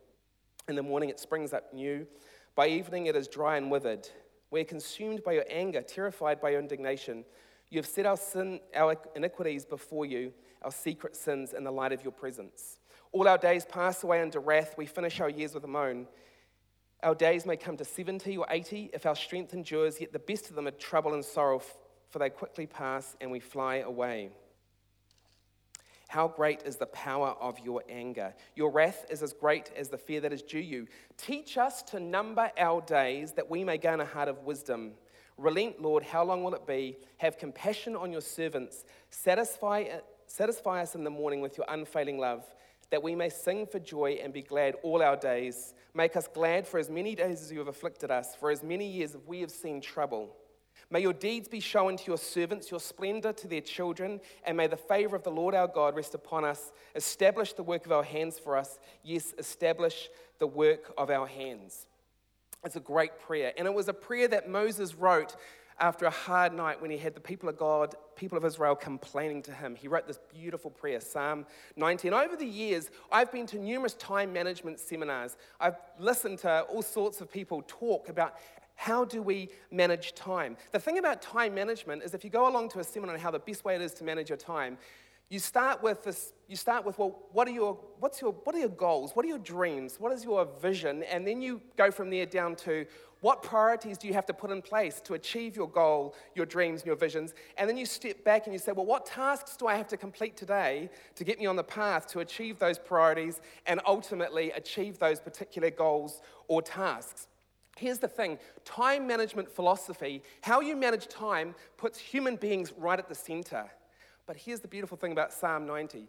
In 0.68 0.75
the 0.75 0.83
morning 0.83 1.10
it 1.10 1.19
springs 1.19 1.54
up 1.54 1.74
new. 1.74 2.06
By 2.54 2.68
evening 2.68 3.07
it 3.07 3.16
is 3.16 3.28
dry 3.28 3.57
and 3.57 3.72
withered. 3.72 4.07
We're 4.51 4.65
consumed 4.65 5.24
by 5.24 5.31
your 5.33 5.45
anger, 5.50 5.81
terrified 5.81 6.42
by 6.42 6.51
your 6.51 6.59
indignation. 6.59 7.24
You 7.69 7.80
have 7.80 7.88
set 7.88 8.06
our 8.06 8.18
sin, 8.18 8.59
our 8.75 8.98
iniquities 9.15 9.65
before 9.65 10.06
you, 10.06 10.33
our 10.62 10.71
secret 10.71 11.15
sins 11.15 11.53
in 11.53 11.63
the 11.63 11.71
light 11.71 11.94
of 11.94 12.03
your 12.03 12.12
presence. 12.12 12.77
All 13.13 13.27
our 13.27 13.38
days 13.38 13.65
pass 13.65 14.03
away 14.03 14.21
under 14.21 14.42
wrath. 14.42 14.75
We 14.77 14.86
finish 14.86 15.21
our 15.21 15.30
years 15.30 15.53
with 15.53 15.63
a 15.63 15.68
moan. 15.68 16.06
Our 17.01 17.15
days 17.15 17.45
may 17.45 17.57
come 17.57 17.77
to 17.77 17.86
70 17.86 18.38
or 18.38 18.45
80 18.50 18.92
if 18.94 19.06
our 19.06 19.15
strength 19.15 19.53
endures, 19.53 20.00
yet 20.00 20.12
the 20.12 20.19
best 20.19 20.50
of 20.50 20.56
them 20.56 20.68
are 20.68 20.71
trouble 20.71 21.13
and 21.13 21.24
sorrow, 21.24 21.62
for 22.09 22.19
they 22.19 22.30
quickly 22.30 22.68
pass 22.68 23.15
and 23.21 23.31
we 23.31 23.39
fly 23.39 23.77
away. 23.77 24.31
How 26.12 26.28
great 26.28 26.63
is 26.63 26.75
the 26.75 26.88
power 26.88 27.38
of 27.40 27.58
your 27.60 27.84
anger? 27.88 28.34
Your 28.58 28.69
wrath 28.69 29.06
is 29.10 29.24
as 29.24 29.31
great 29.31 29.72
as 29.78 29.88
the 29.88 29.98
fear 29.98 30.19
that 30.19 30.34
is 30.34 30.42
due 30.42 30.60
you. 30.60 30.88
Teach 31.16 31.58
us 31.58 31.81
to 31.84 32.02
number 32.02 32.52
our 32.58 32.81
days 32.81 33.31
that 33.31 33.50
we 33.50 33.63
may 33.63 33.78
gain 33.78 34.02
a 34.02 34.06
heart 34.06 34.28
of 34.28 34.44
wisdom. 34.44 34.92
Relent, 35.38 35.81
Lord, 35.81 36.04
how 36.04 36.25
long 36.25 36.44
will 36.44 36.54
it 36.54 36.68
be? 36.68 36.98
Have 37.19 37.38
compassion 37.38 37.96
on 37.96 38.12
your 38.12 38.19
servants. 38.19 38.84
Satisfy, 39.10 39.86
satisfy 40.28 40.81
us 40.81 40.96
in 40.96 41.06
the 41.06 41.10
morning 41.10 41.40
with 41.40 41.58
your 41.58 41.66
unfailing 41.69 42.19
love, 42.19 42.44
that 42.90 43.02
we 43.02 43.16
may 43.16 43.30
sing 43.30 43.66
for 43.66 43.80
joy 43.80 44.19
and 44.22 44.34
be 44.34 44.42
glad 44.42 44.75
all 44.84 45.02
our 45.02 45.16
days. 45.16 45.74
Make 45.94 46.18
us 46.18 46.28
glad 46.28 46.68
for 46.68 46.78
as 46.78 46.90
many 46.90 47.16
days 47.16 47.42
as 47.42 47.54
you 47.54 47.60
have 47.60 47.69
afflicted 47.69 48.12
us, 48.12 48.36
for 48.36 48.52
as 48.52 48.64
many 48.64 48.86
years 48.86 49.16
as 49.16 49.22
we 49.25 49.40
have 49.40 49.52
seen 49.52 49.80
trouble. 49.80 50.36
May 50.92 51.00
your 51.00 51.14
deeds 51.14 51.48
be 51.48 51.62
shown 51.62 51.96
to 51.96 52.04
your 52.06 52.18
servants, 52.18 52.70
your 52.70 52.82
splendor 52.82 53.32
to 53.32 53.48
their 53.48 53.62
children, 53.62 54.20
and 54.44 54.58
may 54.58 54.68
the 54.68 54.76
favor 54.76 55.16
of 55.16 55.24
the 55.24 55.32
Lord 55.32 55.56
our 55.56 55.68
God 55.68 55.96
rest 55.96 56.14
upon 56.14 56.44
us. 56.44 56.74
Establish 56.96 57.54
the 57.54 57.64
work 57.64 57.86
of 57.86 57.94
our 57.94 58.04
hands 58.04 58.38
for 58.38 58.58
us. 58.58 58.78
Yes, 59.02 59.34
establish 59.38 60.10
the 60.40 60.48
work 60.48 60.94
of 60.98 61.10
our 61.10 61.26
hands. 61.26 61.88
It's 62.66 62.76
a 62.76 62.82
great 62.82 63.20
prayer. 63.20 63.54
And 63.58 63.68
it 63.68 63.74
was 63.74 63.88
a 63.88 63.94
prayer 63.94 64.28
that 64.28 64.50
Moses 64.50 64.94
wrote 64.94 65.36
after 65.80 66.06
a 66.06 66.12
hard 66.12 66.54
night 66.54 66.80
when 66.80 66.92
he 66.92 66.98
had 66.98 67.16
the 67.16 67.21
people 67.21 67.50
of 67.50 67.57
God, 67.57 67.95
people 68.16 68.38
of 68.38 68.45
Israel 68.45 68.76
complaining 68.76 69.42
to 69.44 69.52
him. 69.52 69.76
He 69.76 69.88
wrote 69.88 70.06
this 70.06 70.19
beautiful 70.31 70.69
prayer, 70.69 71.02
Psalm 71.02 71.45
19. 71.76 72.14
Over 72.14 72.36
the 72.36 72.45
years, 72.45 72.92
I've 73.12 73.31
been 73.31 73.48
to 73.48 73.57
numerous 73.57 73.95
time 73.95 74.31
management 74.31 74.80
seminars. 74.80 75.38
I've 75.60 75.78
listened 75.98 76.40
to 76.40 76.62
all 76.64 76.83
sorts 76.83 77.19
of 77.19 77.31
people 77.31 77.64
talk 77.66 78.10
about 78.10 78.36
how 78.81 79.06
do 79.06 79.21
we 79.21 79.47
manage 79.69 80.16
time? 80.16 80.57
The 80.71 80.80
thing 80.80 80.97
about 80.97 81.21
time 81.21 81.54
management 81.54 82.02
is 82.02 82.16
if 82.16 82.23
you 82.23 82.31
go 82.31 82.47
along 82.47 82.69
to 82.69 82.80
a 82.80 82.83
seminar 82.83 83.14
on 83.14 83.21
how 83.21 83.30
the 83.30 83.38
best 83.38 83.64
way 83.64 83.76
it 83.76 83.81
is 83.81 83.94
to 83.94 84.04
manage 84.04 84.30
your 84.30 84.40
time, 84.40 84.80
you 85.30 85.38
start 85.38 85.83
with 85.83 86.04
this, 86.04 86.33
you 86.47 86.56
start 86.56 86.83
with, 86.83 86.97
well, 86.97 87.19
what 87.31 87.47
are 87.47 87.52
your, 87.52 87.78
what's 88.00 88.19
your, 88.19 88.31
what 88.31 88.56
are 88.56 88.57
your 88.57 88.69
goals? 88.69 89.11
What 89.14 89.23
are 89.23 89.28
your 89.28 89.38
dreams? 89.38 89.97
What 90.00 90.11
is 90.11 90.23
your 90.23 90.47
vision? 90.59 91.04
And 91.04 91.28
then 91.28 91.44
you 91.44 91.61
go 91.78 91.92
from 91.92 92.09
there 92.09 92.26
down 92.26 92.56
to 92.56 92.88
what 93.19 93.44
priorities 93.44 94.00
do 94.00 94.07
you 94.07 94.16
have 94.16 94.26
to 94.26 94.33
put 94.33 94.50
in 94.50 94.64
place 94.64 95.00
to 95.02 95.14
achieve 95.14 95.56
your 95.56 95.69
goal, 95.69 96.16
your 96.33 96.47
dreams, 96.47 96.81
and 96.81 96.88
your 96.88 96.95
visions? 96.95 97.35
And 97.59 97.69
then 97.69 97.78
you 97.78 97.85
step 97.85 98.23
back 98.23 98.47
and 98.47 98.54
you 98.54 98.57
say, 98.57 98.71
well, 98.71 98.88
what 98.88 99.06
tasks 99.06 99.57
do 99.57 99.68
I 99.68 99.76
have 99.76 99.90
to 99.90 99.97
complete 99.97 100.35
today 100.35 100.90
to 101.14 101.23
get 101.23 101.38
me 101.38 101.45
on 101.45 101.56
the 101.56 101.64
path 101.64 102.07
to 102.07 102.21
achieve 102.21 102.57
those 102.57 102.80
priorities 102.80 103.42
and 103.68 103.80
ultimately 103.85 104.50
achieve 104.54 104.97
those 104.97 105.19
particular 105.19 105.69
goals 105.69 106.23
or 106.47 106.64
tasks? 106.64 107.28
Here's 107.81 107.97
the 107.97 108.07
thing 108.07 108.38
time 108.64 109.07
management 109.07 109.50
philosophy, 109.50 110.21
how 110.42 110.61
you 110.61 110.76
manage 110.76 111.07
time, 111.07 111.56
puts 111.78 111.97
human 111.97 112.35
beings 112.35 112.71
right 112.78 113.00
at 113.00 113.09
the 113.09 113.16
center. 113.16 113.66
But 114.28 114.38
here's 114.38 114.59
the 114.59 114.68
beautiful 114.68 114.97
thing 114.97 115.11
about 115.11 115.33
Psalm 115.33 115.66
90 115.66 116.07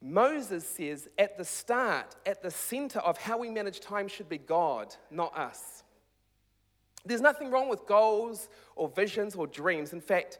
Moses 0.00 0.64
says 0.64 1.08
at 1.18 1.36
the 1.36 1.44
start, 1.44 2.14
at 2.24 2.40
the 2.40 2.52
center 2.52 3.00
of 3.00 3.18
how 3.18 3.36
we 3.36 3.50
manage 3.50 3.80
time 3.80 4.06
should 4.06 4.28
be 4.28 4.38
God, 4.38 4.94
not 5.10 5.36
us. 5.36 5.82
There's 7.04 7.20
nothing 7.20 7.50
wrong 7.50 7.68
with 7.68 7.84
goals 7.84 8.48
or 8.76 8.88
visions 8.88 9.34
or 9.34 9.48
dreams. 9.48 9.92
In 9.92 10.00
fact, 10.00 10.38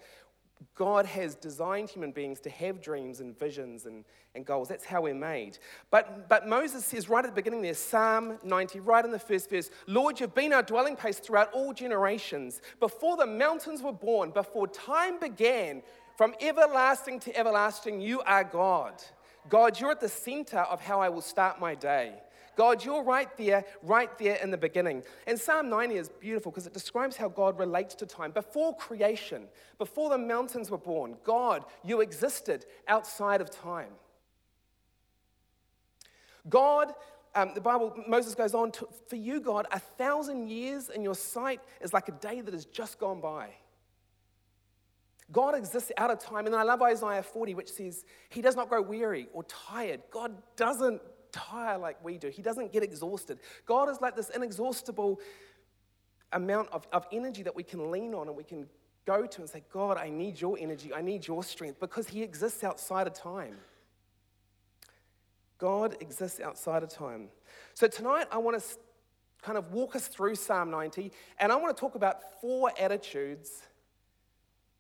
God 0.75 1.07
has 1.07 1.35
designed 1.35 1.91
human 1.91 2.13
beings 2.13 2.41
to 2.41 2.51
have 2.51 2.81
dreams 2.81 3.21
and 3.21 3.39
visions 3.39 3.87
and, 3.87 4.05
and 4.35 4.45
goals. 4.45 4.69
That's 4.69 4.85
how 4.85 5.03
we're 5.03 5.15
made. 5.15 5.59
But, 5.91 6.29
but 6.29 6.47
Moses 6.47 6.85
says 6.85 7.09
right 7.09 7.25
at 7.25 7.31
the 7.31 7.35
beginning 7.35 7.63
there, 7.63 7.75
Psalm 7.75 8.39
90, 8.45 8.81
right 8.81 9.05
in 9.05 9.11
the 9.11 9.19
first 9.19 9.51
verse 9.51 9.71
Lord, 9.87 10.21
you've 10.21 10.35
been 10.35 10.53
our 10.53 10.63
dwelling 10.63 10.97
place 10.97 11.19
throughout 11.19 11.53
all 11.53 11.73
generations. 11.73 12.61
Before 12.81 13.17
the 13.17 13.27
mountains 13.27 13.83
were 13.83 13.93
born, 13.93 14.31
before 14.31 14.67
time 14.69 15.19
began, 15.19 15.83
from 16.17 16.35
everlasting 16.41 17.21
to 17.21 17.37
everlasting, 17.37 18.01
you 18.01 18.21
are 18.23 18.45
God. 18.45 19.03
God, 19.49 19.81
you're 19.81 19.91
at 19.91 20.01
the 20.01 20.09
center 20.09 20.61
of 20.61 20.81
how 20.81 21.01
I 21.01 21.09
will 21.09 21.23
start 21.23 21.59
my 21.61 21.75
day. 21.75 22.15
God, 22.57 22.85
you're 22.85 23.03
right 23.03 23.35
there, 23.37 23.65
right 23.83 24.17
there 24.19 24.37
in 24.37 24.51
the 24.51 24.59
beginning. 24.59 25.03
And 25.27 25.39
Psalm 25.39 25.69
90 25.69 25.97
is 25.97 26.09
beautiful 26.09 26.53
because 26.53 26.67
it 26.67 26.75
describes 26.75 27.17
how 27.17 27.29
God 27.29 27.59
relates 27.59 27.95
to 27.97 28.07
time. 28.07 28.31
Before 28.31 28.77
creation, 28.77 29.45
before 29.79 30.11
the 30.11 30.19
mountains 30.19 30.71
were 30.71 30.79
born, 30.79 31.17
God, 31.25 31.65
you 31.85 32.01
existed 32.01 32.67
outside 32.89 33.41
of 33.41 33.51
time. 33.51 33.91
God, 36.49 36.93
um, 37.35 37.53
the 37.55 37.61
Bible, 37.61 37.95
Moses 38.07 38.35
goes 38.35 38.55
on, 38.55 38.73
for 39.09 39.17
you, 39.17 39.41
God, 39.41 39.67
a 39.71 39.79
thousand 39.79 40.49
years 40.49 40.91
in 40.91 41.03
your 41.03 41.15
sight 41.15 41.61
is 41.81 41.93
like 41.93 42.09
a 42.09 42.13
day 42.13 42.41
that 42.41 42.53
has 42.53 42.65
just 42.67 42.99
gone 42.99 43.21
by. 43.21 43.51
God 45.33 45.55
exists 45.55 45.91
out 45.97 46.11
of 46.11 46.19
time. 46.19 46.47
And 46.47 46.55
I 46.55 46.63
love 46.63 46.83
Isaiah 46.83 47.23
40, 47.23 47.55
which 47.55 47.73
says, 47.73 48.05
He 48.29 48.43
does 48.43 48.55
not 48.55 48.69
grow 48.69 48.83
weary 48.83 49.29
or 49.33 49.45
tired. 49.45 50.03
God 50.11 50.35
doesn't 50.57 51.01
tire 51.33 51.79
like 51.79 52.03
we 52.05 52.19
do. 52.19 52.29
He 52.29 52.43
doesn't 52.43 52.73
get 52.73 52.83
exhausted. 52.83 53.39
God 53.67 53.89
is 53.89 54.01
like 54.01 54.15
this 54.15 54.31
inexhaustible 54.31 55.21
amount 56.33 56.69
of, 56.73 56.87
of 56.93 57.07
energy 57.13 57.43
that 57.43 57.55
we 57.55 57.63
can 57.63 57.91
lean 57.91 58.15
on 58.15 58.29
and 58.29 58.37
we 58.37 58.45
can 58.45 58.67
go 59.05 59.27
to 59.27 59.41
and 59.41 59.51
say, 59.51 59.63
God, 59.73 59.97
I 59.97 60.09
need 60.09 60.41
your 60.41 60.57
energy. 60.59 60.95
I 60.95 61.03
need 61.03 61.27
your 61.27 61.43
strength 61.43 61.81
because 61.81 62.09
He 62.09 62.23
exists 62.23 62.63
outside 62.63 63.07
of 63.07 63.15
time. 63.15 63.57
God 65.59 65.97
exists 66.01 66.41
outside 66.41 66.83
of 66.83 66.89
time. 66.89 67.29
So 67.75 67.87
tonight, 67.87 68.27
I 68.31 68.39
want 68.39 68.61
to 68.61 68.65
kind 69.43 69.59
of 69.59 69.73
walk 69.73 69.97
us 69.97 70.09
through 70.09 70.37
Psalm 70.37 70.71
90, 70.71 71.13
and 71.39 71.53
I 71.53 71.57
want 71.57 71.77
to 71.77 71.81
talk 71.81 71.95
about 71.95 72.41
four 72.41 72.73
attitudes, 72.79 73.63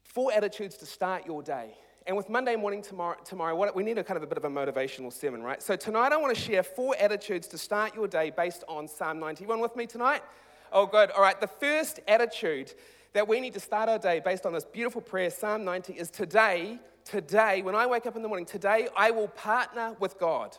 four 0.03 0.33
attitudes 0.33 0.77
to 0.79 0.87
start 0.87 1.27
your 1.27 1.43
day. 1.43 1.75
And 2.05 2.17
with 2.17 2.29
Monday 2.29 2.57
morning 2.57 2.83
tomorrow, 2.83 3.17
tomorrow 3.25 3.55
what, 3.55 3.77
we 3.77 3.85
need 3.85 3.97
a 3.97 4.03
kind 4.03 4.17
of 4.17 4.25
a 4.25 4.27
bit 4.27 4.37
of 4.37 4.45
a 4.45 4.51
motivational 4.51 5.13
sermon, 5.13 5.41
right? 5.41 5.63
So 5.63 5.77
tonight 5.77 6.11
I 6.11 6.17
want 6.17 6.35
to 6.35 6.41
share 6.41 6.65
four 6.65 6.97
attitudes 6.99 7.47
to 7.49 7.59
start 7.59 7.95
your 7.95 8.09
day 8.09 8.31
based 8.31 8.65
on 8.67 8.89
Psalm 8.89 9.21
91 9.21 9.61
with 9.61 9.77
me 9.77 9.87
tonight. 9.87 10.23
Oh, 10.73 10.85
good. 10.85 11.13
All 11.13 11.23
right. 11.23 11.41
The 11.41 11.47
first 11.47 12.01
attitude 12.09 12.75
that 13.13 13.29
we 13.29 13.39
need 13.39 13.55
to 13.55 13.61
start 13.61 13.89
our 13.89 14.01
day 14.01 14.21
based 14.25 14.47
on 14.47 14.53
this 14.53 14.65
beautiful 14.65 15.01
prayer, 15.01 15.31
Psalm 15.31 15.65
90, 15.65 15.93
is 15.93 16.11
today, 16.11 16.81
today, 17.05 17.63
when 17.63 17.77
I 17.77 17.87
wake 17.87 18.07
up 18.07 18.17
in 18.17 18.23
the 18.23 18.29
morning, 18.29 18.47
today 18.47 18.89
I 18.97 19.13
will 19.13 19.29
partner 19.29 19.95
with 20.01 20.19
God. 20.19 20.57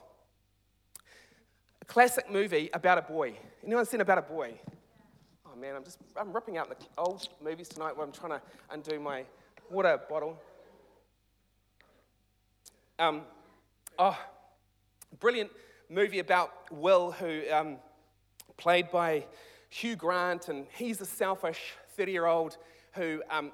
A 1.82 1.86
classic 1.86 2.32
movie 2.32 2.70
about 2.74 3.00
a 3.00 3.02
boy. 3.02 3.34
Anyone 3.66 3.86
seen 3.86 4.00
about 4.00 4.20
a 4.20 4.22
boy? 4.22 4.54
Oh 5.46 5.60
man, 5.60 5.76
I'm 5.76 5.84
just 5.84 5.98
I'm 6.16 6.32
ripping 6.32 6.58
out 6.58 6.70
the 6.70 6.86
old 6.98 7.28
movies 7.44 7.68
tonight 7.68 7.98
while 7.98 8.06
I'm 8.08 8.14
trying 8.14 8.32
to 8.32 8.42
undo 8.72 8.98
my 8.98 9.26
water 9.70 10.00
bottle. 10.10 10.40
Um, 13.00 13.24
oh, 13.98 14.18
brilliant 15.20 15.50
movie 15.90 16.20
about 16.20 16.52
Will, 16.72 17.12
who 17.12 17.42
um, 17.52 17.78
played 18.58 18.92
by 18.92 19.26
Hugh 19.70 19.96
Grant, 19.96 20.48
and 20.50 20.68
he's 20.78 21.02
a 21.02 21.06
selfish 21.06 21.74
30 21.98 22.12
year 22.12 22.28
old 22.28 22.58
who 22.94 23.24
um, 23.32 23.52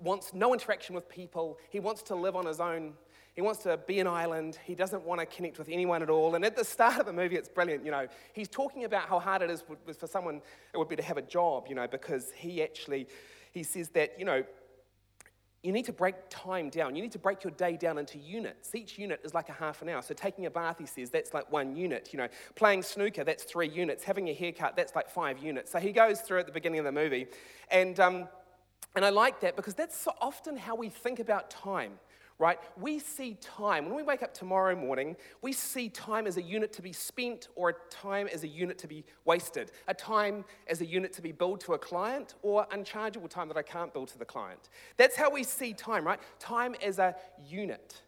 wants 0.00 0.32
no 0.32 0.52
interaction 0.52 0.94
with 0.94 1.08
people. 1.08 1.58
He 1.70 1.80
wants 1.80 2.02
to 2.04 2.14
live 2.14 2.36
on 2.36 2.46
his 2.46 2.60
own. 2.60 2.92
He 3.34 3.42
wants 3.42 3.64
to 3.64 3.76
be 3.78 3.98
an 3.98 4.06
island. 4.06 4.60
He 4.64 4.76
doesn't 4.76 5.02
want 5.02 5.20
to 5.20 5.26
connect 5.26 5.58
with 5.58 5.68
anyone 5.68 6.00
at 6.00 6.08
all. 6.08 6.36
And 6.36 6.44
at 6.44 6.54
the 6.54 6.64
start 6.64 7.00
of 7.00 7.06
the 7.06 7.12
movie, 7.12 7.34
it's 7.34 7.48
brilliant. 7.48 7.84
You 7.84 7.90
know, 7.90 8.06
he's 8.32 8.48
talking 8.48 8.84
about 8.84 9.08
how 9.08 9.18
hard 9.18 9.42
it 9.42 9.50
is 9.50 9.64
for 9.98 10.06
someone 10.06 10.40
it 10.72 10.78
would 10.78 10.88
be 10.88 10.94
to 10.94 11.02
have 11.02 11.16
a 11.16 11.22
job. 11.22 11.66
You 11.68 11.74
know, 11.74 11.88
because 11.88 12.30
he 12.36 12.62
actually 12.62 13.08
he 13.50 13.64
says 13.64 13.88
that 13.90 14.14
you 14.20 14.24
know 14.24 14.44
you 15.64 15.72
need 15.72 15.86
to 15.86 15.92
break 15.92 16.14
time 16.28 16.68
down. 16.68 16.94
You 16.94 17.00
need 17.00 17.12
to 17.12 17.18
break 17.18 17.42
your 17.42 17.50
day 17.52 17.78
down 17.78 17.96
into 17.96 18.18
units. 18.18 18.74
Each 18.74 18.98
unit 18.98 19.20
is 19.24 19.32
like 19.32 19.48
a 19.48 19.52
half 19.52 19.80
an 19.80 19.88
hour. 19.88 20.02
So 20.02 20.12
taking 20.12 20.44
a 20.44 20.50
bath, 20.50 20.76
he 20.78 20.84
says, 20.84 21.08
that's 21.08 21.32
like 21.32 21.50
one 21.50 21.74
unit. 21.74 22.10
You 22.12 22.18
know, 22.18 22.28
playing 22.54 22.82
snooker, 22.82 23.24
that's 23.24 23.44
three 23.44 23.68
units. 23.68 24.04
Having 24.04 24.28
a 24.28 24.34
haircut, 24.34 24.76
that's 24.76 24.94
like 24.94 25.08
five 25.08 25.38
units. 25.38 25.72
So 25.72 25.78
he 25.78 25.90
goes 25.90 26.20
through 26.20 26.40
at 26.40 26.46
the 26.46 26.52
beginning 26.52 26.80
of 26.80 26.84
the 26.84 26.92
movie, 26.92 27.28
and 27.70 27.98
um, 27.98 28.28
and 28.94 29.06
I 29.06 29.08
like 29.08 29.40
that 29.40 29.56
because 29.56 29.74
that's 29.74 29.96
so 29.96 30.12
often 30.20 30.56
how 30.56 30.76
we 30.76 30.90
think 30.90 31.18
about 31.18 31.50
time 31.50 31.92
right? 32.38 32.58
We 32.76 32.98
see 32.98 33.36
time, 33.40 33.86
when 33.86 33.94
we 33.94 34.02
wake 34.02 34.22
up 34.22 34.34
tomorrow 34.34 34.74
morning, 34.74 35.16
we 35.40 35.52
see 35.52 35.88
time 35.88 36.26
as 36.26 36.36
a 36.36 36.42
unit 36.42 36.72
to 36.74 36.82
be 36.82 36.92
spent 36.92 37.48
or 37.54 37.70
a 37.70 37.74
time 37.90 38.28
as 38.32 38.42
a 38.42 38.48
unit 38.48 38.76
to 38.78 38.88
be 38.88 39.04
wasted, 39.24 39.70
a 39.86 39.94
time 39.94 40.44
as 40.66 40.80
a 40.80 40.86
unit 40.86 41.12
to 41.14 41.22
be 41.22 41.32
billed 41.32 41.60
to 41.60 41.74
a 41.74 41.78
client 41.78 42.34
or 42.42 42.66
unchargeable 42.72 43.28
time 43.28 43.48
that 43.48 43.56
I 43.56 43.62
can't 43.62 43.92
bill 43.92 44.06
to 44.06 44.18
the 44.18 44.24
client. 44.24 44.68
That's 44.96 45.16
how 45.16 45.30
we 45.30 45.44
see 45.44 45.72
time, 45.72 46.04
right? 46.04 46.18
Time 46.40 46.74
as 46.82 46.98
a 46.98 47.14
unit. 47.46 48.00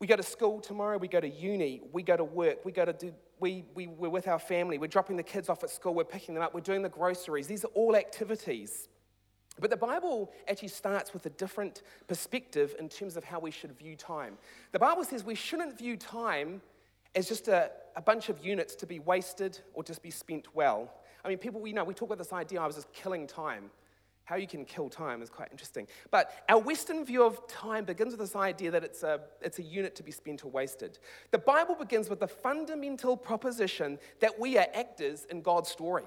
We 0.00 0.06
go 0.06 0.16
to 0.16 0.22
school 0.22 0.60
tomorrow, 0.60 0.96
we 0.96 1.08
go 1.08 1.20
to 1.20 1.28
uni, 1.28 1.82
we 1.92 2.02
go 2.02 2.16
to 2.16 2.24
work, 2.24 2.64
we 2.64 2.70
go 2.72 2.84
to 2.84 2.92
do, 2.92 3.12
we, 3.40 3.64
we, 3.74 3.88
we're 3.88 4.08
with 4.08 4.28
our 4.28 4.38
family, 4.38 4.78
we're 4.78 4.86
dropping 4.86 5.16
the 5.16 5.22
kids 5.24 5.48
off 5.48 5.64
at 5.64 5.70
school, 5.70 5.94
we're 5.94 6.04
picking 6.04 6.34
them 6.34 6.42
up, 6.42 6.54
we're 6.54 6.60
doing 6.60 6.82
the 6.82 6.88
groceries. 6.88 7.46
These 7.46 7.64
are 7.64 7.70
all 7.74 7.96
activities. 7.96 8.88
But 9.60 9.70
the 9.70 9.76
Bible 9.76 10.30
actually 10.48 10.68
starts 10.68 11.12
with 11.12 11.26
a 11.26 11.30
different 11.30 11.82
perspective 12.06 12.74
in 12.78 12.88
terms 12.88 13.16
of 13.16 13.24
how 13.24 13.40
we 13.40 13.50
should 13.50 13.76
view 13.76 13.96
time. 13.96 14.38
The 14.72 14.78
Bible 14.78 15.04
says 15.04 15.24
we 15.24 15.34
shouldn't 15.34 15.78
view 15.78 15.96
time 15.96 16.62
as 17.14 17.28
just 17.28 17.48
a, 17.48 17.70
a 17.96 18.02
bunch 18.02 18.28
of 18.28 18.44
units 18.44 18.74
to 18.76 18.86
be 18.86 18.98
wasted 18.98 19.60
or 19.74 19.82
just 19.82 20.02
be 20.02 20.10
spent 20.10 20.54
well. 20.54 20.92
I 21.24 21.28
mean, 21.28 21.38
people, 21.38 21.66
you 21.66 21.74
know, 21.74 21.84
we 21.84 21.94
talk 21.94 22.08
about 22.08 22.18
this 22.18 22.32
idea 22.32 22.60
I 22.60 22.66
was 22.66 22.76
just 22.76 22.92
killing 22.92 23.26
time. 23.26 23.70
How 24.24 24.36
you 24.36 24.46
can 24.46 24.66
kill 24.66 24.90
time 24.90 25.22
is 25.22 25.30
quite 25.30 25.48
interesting. 25.50 25.86
But 26.10 26.30
our 26.50 26.58
Western 26.58 27.02
view 27.04 27.24
of 27.24 27.46
time 27.48 27.86
begins 27.86 28.12
with 28.12 28.20
this 28.20 28.36
idea 28.36 28.70
that 28.70 28.84
it's 28.84 29.02
a, 29.02 29.20
it's 29.40 29.58
a 29.58 29.62
unit 29.62 29.96
to 29.96 30.02
be 30.02 30.10
spent 30.10 30.44
or 30.44 30.50
wasted. 30.50 30.98
The 31.30 31.38
Bible 31.38 31.74
begins 31.74 32.10
with 32.10 32.20
the 32.20 32.28
fundamental 32.28 33.16
proposition 33.16 33.98
that 34.20 34.38
we 34.38 34.58
are 34.58 34.66
actors 34.74 35.24
in 35.30 35.40
God's 35.40 35.70
story. 35.70 36.04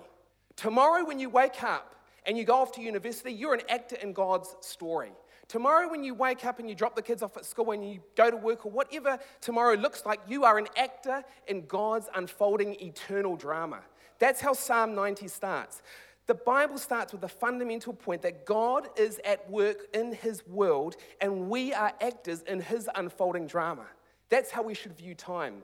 Tomorrow, 0.56 1.04
when 1.04 1.20
you 1.20 1.32
wake 1.32 1.64
up, 1.64 1.96
and 2.26 2.38
you 2.38 2.44
go 2.44 2.56
off 2.56 2.72
to 2.74 2.82
university, 2.82 3.32
you're 3.32 3.54
an 3.54 3.62
actor 3.70 3.96
in 3.96 4.14
God's 4.14 4.56
story. 4.62 5.12
Tomorrow, 5.48 5.90
when 5.90 6.04
you 6.04 6.14
wake 6.14 6.46
up 6.46 6.60
and 6.60 6.70
you 6.70 6.76
drop 6.76 6.96
the 6.96 7.02
kids 7.02 7.22
off 7.22 7.36
at 7.36 7.46
school 7.46 7.72
and 7.72 7.90
you 7.90 8.00
go 8.16 8.32
to 8.32 8.38
work 8.38 8.66
or 8.66 8.72
whatever 8.72 9.20
tomorrow 9.42 9.76
looks 9.76 10.06
like, 10.06 10.22
you 10.28 10.46
are 10.46 10.58
an 10.58 10.68
actor 10.78 11.24
in 11.48 11.66
God's 11.66 12.08
unfolding 12.16 12.76
eternal 12.82 13.36
drama. 13.36 13.82
That's 14.18 14.40
how 14.40 14.54
Psalm 14.54 14.96
90 14.96 15.28
starts. 15.28 15.82
The 16.28 16.36
Bible 16.36 16.78
starts 16.78 17.12
with 17.12 17.20
the 17.20 17.28
fundamental 17.28 17.92
point 17.92 18.22
that 18.22 18.46
God 18.46 18.88
is 18.96 19.20
at 19.26 19.50
work 19.50 19.88
in 19.94 20.14
his 20.14 20.48
world 20.48 20.96
and 21.20 21.50
we 21.50 21.74
are 21.74 21.92
actors 22.00 22.44
in 22.44 22.62
his 22.62 22.90
unfolding 22.96 23.48
drama. 23.48 23.88
That's 24.30 24.52
how 24.52 24.62
we 24.62 24.74
should 24.74 24.96
view 24.96 25.16
time. 25.16 25.64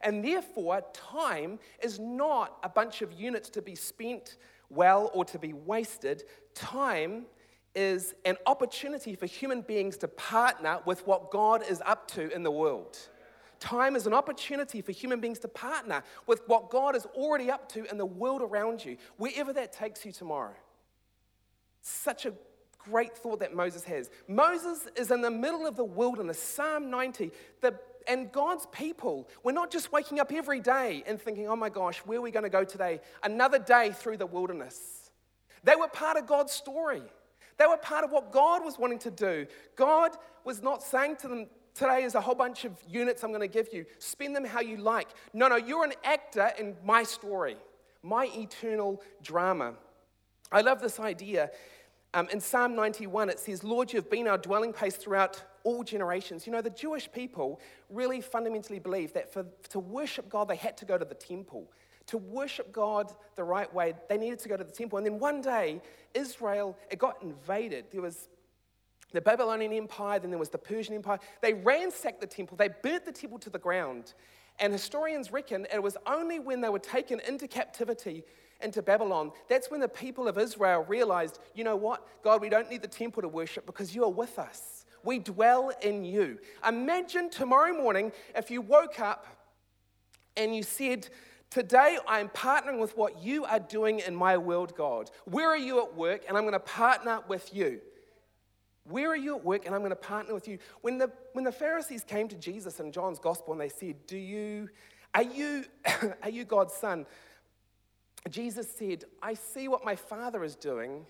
And 0.00 0.24
therefore, 0.24 0.82
time 0.92 1.58
is 1.80 1.98
not 1.98 2.58
a 2.62 2.68
bunch 2.68 3.02
of 3.02 3.12
units 3.12 3.48
to 3.50 3.62
be 3.62 3.74
spent 3.74 4.36
well 4.70 5.10
or 5.14 5.24
to 5.26 5.38
be 5.38 5.52
wasted. 5.52 6.24
Time 6.54 7.26
is 7.74 8.14
an 8.24 8.36
opportunity 8.46 9.14
for 9.14 9.26
human 9.26 9.60
beings 9.62 9.96
to 9.98 10.08
partner 10.08 10.80
with 10.84 11.06
what 11.06 11.30
God 11.30 11.62
is 11.68 11.82
up 11.86 12.08
to 12.08 12.30
in 12.34 12.42
the 12.42 12.50
world. 12.50 12.98
Time 13.60 13.96
is 13.96 14.06
an 14.06 14.14
opportunity 14.14 14.80
for 14.80 14.92
human 14.92 15.20
beings 15.20 15.38
to 15.40 15.48
partner 15.48 16.02
with 16.26 16.42
what 16.46 16.70
God 16.70 16.94
is 16.94 17.06
already 17.06 17.50
up 17.50 17.68
to 17.70 17.84
in 17.90 17.98
the 17.98 18.06
world 18.06 18.42
around 18.42 18.84
you, 18.84 18.96
wherever 19.16 19.52
that 19.52 19.72
takes 19.72 20.04
you 20.06 20.12
tomorrow. 20.12 20.54
Such 21.80 22.26
a 22.26 22.32
great 22.78 23.16
thought 23.16 23.40
that 23.40 23.54
Moses 23.54 23.84
has. 23.84 24.10
Moses 24.28 24.88
is 24.96 25.10
in 25.10 25.20
the 25.20 25.30
middle 25.30 25.66
of 25.66 25.76
the 25.76 25.84
wilderness, 25.84 26.40
Psalm 26.40 26.90
90. 26.90 27.30
The 27.60 27.78
and 28.08 28.32
God's 28.32 28.66
people, 28.72 29.28
we're 29.44 29.52
not 29.52 29.70
just 29.70 29.92
waking 29.92 30.18
up 30.18 30.32
every 30.32 30.60
day 30.60 31.04
and 31.06 31.20
thinking, 31.20 31.46
oh 31.48 31.56
my 31.56 31.68
gosh, 31.68 31.98
where 31.98 32.18
are 32.18 32.22
we 32.22 32.30
going 32.30 32.44
to 32.44 32.50
go 32.50 32.64
today? 32.64 33.00
Another 33.22 33.58
day 33.58 33.92
through 33.94 34.16
the 34.16 34.26
wilderness. 34.26 35.10
They 35.64 35.76
were 35.76 35.88
part 35.88 36.16
of 36.16 36.26
God's 36.26 36.52
story. 36.52 37.02
They 37.58 37.66
were 37.66 37.76
part 37.76 38.04
of 38.04 38.12
what 38.12 38.32
God 38.32 38.64
was 38.64 38.78
wanting 38.78 39.00
to 39.00 39.10
do. 39.10 39.46
God 39.76 40.12
was 40.44 40.62
not 40.62 40.82
saying 40.82 41.16
to 41.16 41.28
them, 41.28 41.46
today 41.74 42.04
is 42.04 42.14
a 42.14 42.20
whole 42.20 42.34
bunch 42.34 42.64
of 42.64 42.72
units 42.88 43.22
I'm 43.22 43.30
going 43.30 43.40
to 43.40 43.48
give 43.48 43.68
you. 43.72 43.84
Spend 43.98 44.34
them 44.34 44.44
how 44.44 44.60
you 44.60 44.76
like. 44.78 45.08
No, 45.32 45.48
no, 45.48 45.56
you're 45.56 45.84
an 45.84 45.92
actor 46.04 46.50
in 46.58 46.76
my 46.84 47.02
story, 47.02 47.56
my 48.02 48.30
eternal 48.34 49.02
drama. 49.22 49.74
I 50.50 50.62
love 50.62 50.80
this 50.80 50.98
idea. 50.98 51.50
Um, 52.14 52.28
in 52.30 52.40
Psalm 52.40 52.74
91, 52.74 53.28
it 53.28 53.38
says, 53.38 53.62
Lord, 53.62 53.92
you've 53.92 54.08
been 54.08 54.28
our 54.28 54.38
dwelling 54.38 54.72
place 54.72 54.96
throughout 54.96 55.42
all 55.64 55.82
generations. 55.84 56.46
You 56.46 56.52
know, 56.52 56.62
the 56.62 56.70
Jewish 56.70 57.10
people 57.10 57.60
really 57.90 58.20
fundamentally 58.20 58.78
believed 58.78 59.14
that 59.14 59.32
for, 59.32 59.44
to 59.70 59.78
worship 59.78 60.28
God, 60.28 60.48
they 60.48 60.56
had 60.56 60.76
to 60.78 60.84
go 60.84 60.98
to 60.98 61.04
the 61.04 61.14
temple. 61.14 61.70
to 62.08 62.16
worship 62.16 62.72
God 62.72 63.12
the 63.36 63.44
right 63.44 63.72
way, 63.72 63.94
they 64.08 64.16
needed 64.16 64.38
to 64.40 64.48
go 64.48 64.56
to 64.56 64.64
the 64.64 64.72
temple. 64.72 64.96
And 64.98 65.06
then 65.06 65.18
one 65.18 65.40
day, 65.40 65.80
Israel, 66.14 66.76
it 66.90 66.98
got 66.98 67.22
invaded. 67.22 67.84
There 67.92 68.02
was 68.02 68.28
the 69.12 69.20
Babylonian 69.20 69.72
Empire, 69.72 70.18
then 70.18 70.30
there 70.30 70.38
was 70.38 70.48
the 70.48 70.58
Persian 70.58 70.94
Empire. 70.94 71.18
They 71.40 71.54
ransacked 71.54 72.20
the 72.20 72.26
temple, 72.26 72.56
they 72.56 72.68
burnt 72.68 73.04
the 73.04 73.12
temple 73.12 73.38
to 73.40 73.50
the 73.50 73.58
ground. 73.58 74.14
And 74.58 74.72
historians 74.72 75.30
reckon 75.30 75.66
it 75.72 75.82
was 75.82 75.96
only 76.06 76.40
when 76.40 76.60
they 76.60 76.68
were 76.68 76.80
taken 76.80 77.20
into 77.20 77.46
captivity 77.46 78.24
into 78.60 78.82
Babylon, 78.82 79.30
that's 79.48 79.70
when 79.70 79.78
the 79.78 79.88
people 79.88 80.26
of 80.26 80.36
Israel 80.36 80.84
realized, 80.88 81.38
you 81.54 81.62
know 81.62 81.76
what, 81.76 82.04
God, 82.24 82.40
we 82.40 82.48
don't 82.48 82.68
need 82.68 82.82
the 82.82 82.88
temple 82.88 83.22
to 83.22 83.28
worship 83.28 83.66
because 83.66 83.94
you 83.94 84.02
are 84.02 84.10
with 84.10 84.36
us. 84.36 84.77
We 85.08 85.18
dwell 85.18 85.72
in 85.80 86.04
you. 86.04 86.38
Imagine 86.68 87.30
tomorrow 87.30 87.72
morning 87.72 88.12
if 88.36 88.50
you 88.50 88.60
woke 88.60 89.00
up 89.00 89.26
and 90.36 90.54
you 90.54 90.62
said, 90.62 91.08
Today 91.48 91.96
I'm 92.06 92.28
partnering 92.28 92.78
with 92.78 92.94
what 92.94 93.22
you 93.22 93.46
are 93.46 93.58
doing 93.58 94.00
in 94.00 94.14
my 94.14 94.36
world, 94.36 94.76
God. 94.76 95.10
Where 95.24 95.48
are 95.48 95.56
you 95.56 95.82
at 95.82 95.96
work? 95.96 96.26
And 96.28 96.36
I'm 96.36 96.42
going 96.42 96.52
to 96.52 96.60
partner 96.60 97.20
with 97.26 97.54
you. 97.54 97.80
Where 98.84 99.08
are 99.08 99.16
you 99.16 99.34
at 99.36 99.42
work? 99.42 99.64
And 99.64 99.74
I'm 99.74 99.80
going 99.80 99.92
to 99.92 99.96
partner 99.96 100.34
with 100.34 100.46
you. 100.46 100.58
When 100.82 100.98
the, 100.98 101.10
when 101.32 101.42
the 101.42 101.52
Pharisees 101.52 102.04
came 102.04 102.28
to 102.28 102.36
Jesus 102.36 102.78
in 102.78 102.92
John's 102.92 103.18
gospel 103.18 103.54
and 103.54 103.60
they 103.62 103.70
said, 103.70 104.06
Do 104.06 104.18
you, 104.18 104.68
are 105.14 105.22
you, 105.22 105.64
are 106.22 106.28
you 106.28 106.44
God's 106.44 106.74
son? 106.74 107.06
Jesus 108.28 108.70
said, 108.70 109.04
I 109.22 109.32
see 109.32 109.68
what 109.68 109.86
my 109.86 109.96
father 109.96 110.44
is 110.44 110.54
doing, 110.54 111.06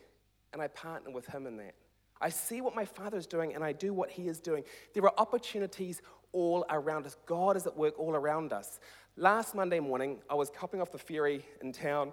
and 0.53 0.63
I 0.63 0.69
partner 0.69 1.11
with 1.11 1.27
him 1.27 1.49
in 1.49 1.57
that. 1.57 1.75
I 2.21 2.29
see 2.31 2.61
what 2.61 2.75
my 2.75 2.85
father 2.85 3.17
is 3.17 3.27
doing, 3.27 3.55
and 3.55 3.63
I 3.63 3.73
do 3.73 3.93
what 3.93 4.11
he 4.11 4.29
is 4.29 4.41
doing. 4.41 4.65
There 4.93 5.05
are 5.05 5.15
opportunities 5.19 6.03
all 6.33 6.65
around 6.71 7.07
us. 7.07 7.17
God 7.27 7.57
is 7.57 7.67
at 7.67 7.77
work 7.77 7.99
all 7.99 8.15
around 8.15 8.53
us. 8.53 8.81
Last 9.17 9.55
Monday 9.55 9.81
morning, 9.81 10.19
I 10.29 10.35
was 10.35 10.51
hopping 10.57 10.81
off 10.81 10.93
the 10.93 10.99
ferry 10.99 11.45
in 11.61 11.73
town, 11.73 12.13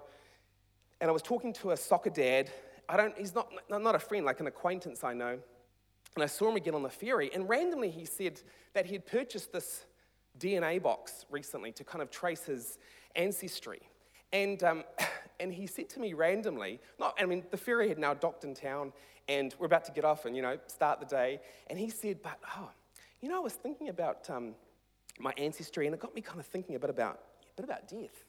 and 1.00 1.10
I 1.10 1.12
was 1.12 1.22
talking 1.22 1.52
to 1.54 1.72
a 1.72 1.76
soccer 1.76 2.10
dad. 2.10 2.50
I 2.88 2.96
don't, 2.96 3.16
he's 3.18 3.34
not, 3.34 3.52
not 3.68 3.94
a 3.94 3.98
friend, 3.98 4.24
like 4.24 4.40
an 4.40 4.46
acquaintance 4.46 5.04
I 5.04 5.12
know. 5.12 5.38
And 6.14 6.22
I 6.22 6.26
saw 6.26 6.48
him 6.48 6.56
again 6.56 6.74
on 6.74 6.82
the 6.82 6.88
ferry, 6.88 7.30
and 7.34 7.48
randomly 7.48 7.90
he 7.90 8.04
said 8.04 8.40
that 8.74 8.86
he 8.86 8.94
had 8.94 9.06
purchased 9.06 9.52
this 9.52 9.84
DNA 10.38 10.82
box 10.82 11.26
recently 11.30 11.72
to 11.72 11.84
kind 11.84 12.00
of 12.00 12.10
trace 12.10 12.44
his 12.44 12.78
ancestry. 13.14 13.80
And, 14.32 14.62
um, 14.62 14.84
and 15.40 15.52
he 15.52 15.66
said 15.66 15.88
to 15.90 16.00
me 16.00 16.12
randomly, 16.12 16.80
not, 16.98 17.16
I 17.20 17.26
mean, 17.26 17.44
the 17.50 17.56
ferry 17.56 17.88
had 17.88 17.98
now 17.98 18.14
docked 18.14 18.44
in 18.44 18.54
town, 18.54 18.92
and 19.28 19.54
we're 19.58 19.66
about 19.66 19.84
to 19.86 19.92
get 19.92 20.04
off 20.04 20.24
and, 20.24 20.36
you 20.36 20.42
know, 20.42 20.58
start 20.66 21.00
the 21.00 21.06
day. 21.06 21.40
And 21.68 21.78
he 21.78 21.88
said, 21.88 22.22
but, 22.22 22.38
oh, 22.56 22.70
you 23.20 23.28
know, 23.28 23.36
I 23.36 23.40
was 23.40 23.54
thinking 23.54 23.88
about 23.88 24.28
um, 24.30 24.54
my 25.18 25.32
ancestry, 25.36 25.86
and 25.86 25.94
it 25.94 26.00
got 26.00 26.14
me 26.14 26.20
kind 26.20 26.38
of 26.38 26.46
thinking 26.46 26.76
a 26.76 26.78
bit 26.78 26.90
about, 26.90 27.20
a 27.42 27.62
bit 27.62 27.64
about 27.64 27.88
death. 27.88 28.24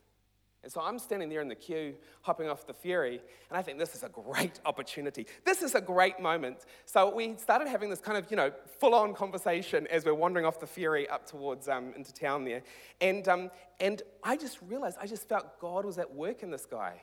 And 0.68 0.74
so 0.74 0.82
I'm 0.82 1.00
standing 1.00 1.30
there 1.30 1.40
in 1.40 1.48
the 1.48 1.56
queue, 1.56 1.96
hopping 2.24 2.50
off 2.50 2.68
the 2.68 2.74
ferry, 2.74 3.22
and 3.50 3.58
I 3.58 3.62
think 3.62 3.80
this 3.80 3.96
is 3.96 4.04
a 4.04 4.10
great 4.10 4.60
opportunity. 4.66 5.26
This 5.46 5.62
is 5.62 5.76
a 5.76 5.80
great 5.80 6.20
moment. 6.20 6.66
So 6.84 7.16
we 7.16 7.38
started 7.38 7.70
having 7.70 7.90
this 7.90 8.02
kind 8.02 8.18
of, 8.18 8.30
you 8.30 8.36
know, 8.36 8.52
full-on 8.78 9.14
conversation 9.14 9.88
as 9.88 10.04
we're 10.04 10.14
wandering 10.14 10.46
off 10.46 10.60
the 10.60 10.68
ferry 10.68 11.08
up 11.08 11.26
towards 11.26 11.70
um, 11.70 11.94
into 11.96 12.14
town 12.14 12.44
there, 12.44 12.64
and 13.00 13.26
um, 13.30 13.50
and 13.80 14.02
I 14.26 14.36
just 14.36 14.58
realized, 14.68 14.98
I 15.00 15.08
just 15.08 15.30
felt 15.30 15.58
God 15.62 15.86
was 15.86 15.98
at 16.00 16.14
work 16.14 16.44
in 16.44 16.52
this 16.52 16.66
guy. 16.66 17.02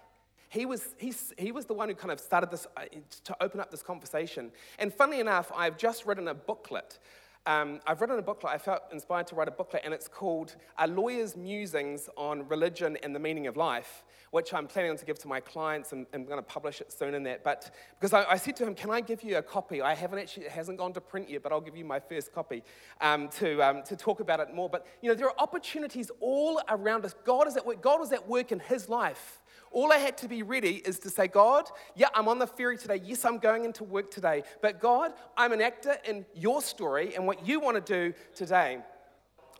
He 0.51 0.67
was, 0.67 0.95
he's, 0.99 1.33
he 1.39 1.51
was 1.51 1.65
the 1.65 1.73
one 1.73 1.89
who 1.89 1.95
kind 1.95 2.13
of 2.13 2.21
started 2.21 2.51
this 2.51 2.67
uh, 2.77 2.83
to 3.25 3.43
open 3.43 3.61
up 3.61 3.71
this 3.71 3.83
conversation. 3.83 4.53
And 4.79 4.93
funnily 4.93 5.21
enough, 5.21 5.51
I've 5.57 5.79
just 5.79 6.05
written 6.05 6.29
a 6.29 6.35
booklet 6.35 6.99
um, 7.47 7.81
I've 7.87 8.01
written 8.01 8.19
a 8.19 8.23
booklet, 8.23 8.55
I 8.55 8.59
felt 8.59 8.85
inspired 8.91 9.27
to 9.27 9.35
write 9.35 9.49
a 9.49 9.51
booklet, 9.51 9.83
and 9.85 9.93
it's 9.93 10.09
called 10.09 10.57
A 10.79 10.87
Lawyer's 10.87 11.37
Musings 11.37 12.09
on 12.17 12.49
Religion 12.49 12.97
and 13.03 13.15
the 13.15 13.19
Meaning 13.19 13.47
of 13.47 13.57
Life, 13.57 14.03
which 14.31 14.55
I'm 14.55 14.67
planning 14.67 14.93
on 14.93 14.97
to 14.97 15.05
give 15.05 15.19
to 15.21 15.29
my 15.29 15.41
clients, 15.41 15.93
and 15.93 16.07
I'm 16.15 16.25
going 16.25 16.39
to 16.39 16.43
publish 16.43 16.81
it 16.81 16.91
soon 16.91 17.13
in 17.13 17.23
that. 17.25 17.45
But 17.45 17.71
because 18.01 18.15
I, 18.15 18.25
I, 18.25 18.37
said 18.37 18.57
to 18.57 18.67
him, 18.67 18.75
Can 18.75 18.91
I 18.91 19.03
give 19.03 19.23
you 19.23 19.37
a 19.37 19.43
copy? 19.43 19.83
I 19.83 19.95
haven't 19.95 20.21
actually, 20.21 20.47
it 20.47 20.53
hasn't 20.53 20.79
gone 20.79 20.95
to 20.95 21.03
print 21.03 21.29
yet, 21.29 21.43
but 21.43 21.53
I'll 21.53 21.61
give 21.61 21.77
you 21.77 21.85
my 21.85 22.01
first 22.01 22.33
copy 22.33 22.63
um, 23.03 23.29
to, 23.41 23.63
um, 23.63 23.83
to 23.85 23.97
talk 23.97 24.21
about 24.21 24.41
it 24.41 24.55
more. 24.55 24.71
But, 24.71 24.87
you 25.03 25.11
know, 25.11 25.15
there 25.15 25.27
are 25.27 25.39
opportunities 25.39 26.11
all 26.21 26.63
around 26.71 27.05
us. 27.05 27.15
God 27.27 27.47
is 27.47 27.59
at 27.59 27.67
work, 27.67 27.83
God 27.83 28.01
was 28.01 28.13
at 28.13 28.27
work 28.27 28.53
in 28.53 28.61
his 28.61 28.89
life. 28.89 29.43
All 29.75 29.93
I 29.93 29.97
had 29.97 30.17
to 30.19 30.29
be 30.29 30.45
ready 30.45 30.77
is 30.77 31.01
to 31.01 31.11
say, 31.11 31.27
God, 31.27 31.69
yeah, 31.97 32.07
I'm 32.15 32.29
on 32.29 32.39
the 32.39 32.47
ferry 32.47 32.79
today. 32.79 33.01
Yes, 33.05 33.25
I'm 33.25 33.39
going 33.39 33.65
into 33.65 33.83
work 33.83 34.09
today. 34.09 34.45
But 34.63 34.81
God, 34.81 35.13
I'm 35.37 35.51
an 35.51 35.61
actor 35.61 35.97
in 36.09 36.25
your 36.33 36.63
story 36.63 37.17
and 37.17 37.27
what 37.27 37.45
you 37.45 37.59
want 37.59 37.85
to 37.85 37.93
do 37.93 38.15
today. 38.37 38.79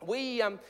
We, 0.07 0.41
um, 0.41 0.61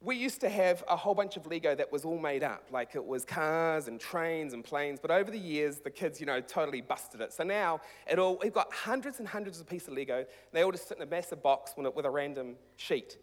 we 0.00 0.16
used 0.16 0.40
to 0.40 0.48
have 0.48 0.82
a 0.88 0.96
whole 0.96 1.14
bunch 1.14 1.36
of 1.36 1.46
Lego 1.46 1.76
that 1.76 1.92
was 1.92 2.04
all 2.04 2.18
made 2.18 2.42
up, 2.42 2.64
like 2.72 2.96
it 2.96 3.04
was 3.04 3.24
cars 3.24 3.86
and 3.86 4.00
trains 4.00 4.52
and 4.52 4.64
planes. 4.64 4.98
But 5.00 5.12
over 5.12 5.30
the 5.30 5.38
years, 5.38 5.78
the 5.78 5.90
kids, 5.90 6.18
you 6.18 6.26
know, 6.26 6.40
totally 6.40 6.80
busted 6.80 7.20
it. 7.20 7.32
So 7.32 7.44
now 7.44 7.80
it 8.10 8.18
all, 8.18 8.36
we've 8.42 8.52
got 8.52 8.72
hundreds 8.72 9.20
and 9.20 9.28
hundreds 9.28 9.60
of 9.60 9.68
pieces 9.68 9.86
of 9.86 9.94
Lego. 9.94 10.26
They 10.52 10.62
all 10.62 10.72
just 10.72 10.88
sit 10.88 10.96
in 10.96 11.04
a 11.04 11.06
massive 11.06 11.40
box 11.40 11.72
with 11.76 12.04
a 12.04 12.10
random 12.10 12.56
sheet. 12.76 13.16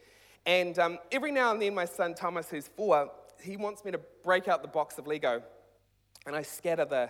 And 0.46 0.80
um, 0.80 1.00
every 1.12 1.34
now 1.34 1.52
and 1.52 1.62
then, 1.62 1.76
my 1.76 1.86
son 1.86 2.16
Thomas, 2.16 2.50
who's 2.50 2.70
four, 2.70 3.12
he 3.44 3.58
wants 3.58 3.84
me 3.84 3.92
to 3.92 4.00
break 4.24 4.48
out 4.48 4.62
the 4.62 4.70
box 4.70 4.98
of 4.98 5.06
Lego 5.06 5.44
and 6.26 6.36
I 6.36 6.42
scatter 6.42 6.86
the, 6.86 7.10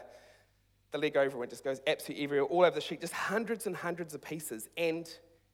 the 0.91 0.97
leg 0.97 1.17
over 1.17 1.36
and 1.38 1.45
it 1.45 1.49
just 1.49 1.63
goes 1.63 1.82
absolutely 1.88 2.23
everywhere, 2.23 2.47
all 2.47 2.62
over 2.62 2.75
the 2.75 2.82
sheet, 2.82 3.01
just 3.01 3.13
hundreds 3.13 3.67
and 3.67 3.75
hundreds 3.75 4.13
of 4.13 4.21
pieces. 4.21 4.69
And 4.78 5.10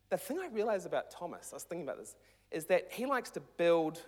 the 0.10 0.18
thing 0.18 0.40
I 0.40 0.48
realized 0.48 0.86
about 0.86 1.12
Thomas, 1.12 1.50
I 1.52 1.56
was 1.56 1.64
thinking 1.64 1.88
about 1.88 2.00
this, 2.00 2.16
is 2.52 2.66
that 2.66 2.88
he 2.92 3.06
likes 3.06 3.30
to 3.32 3.42
build 3.58 4.02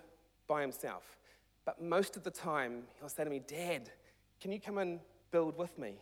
by 0.48 0.62
himself. 0.62 1.18
But 1.66 1.82
most 1.82 2.18
of 2.18 2.24
the 2.24 2.32
time, 2.32 2.84
he'll 3.00 3.10
say 3.10 3.24
to 3.24 3.30
me, 3.30 3.40
Dad, 3.40 3.90
can 4.42 4.52
you 4.52 4.60
come 4.60 4.78
and 4.78 5.00
build 5.32 5.58
with 5.58 5.78
me? 5.78 5.96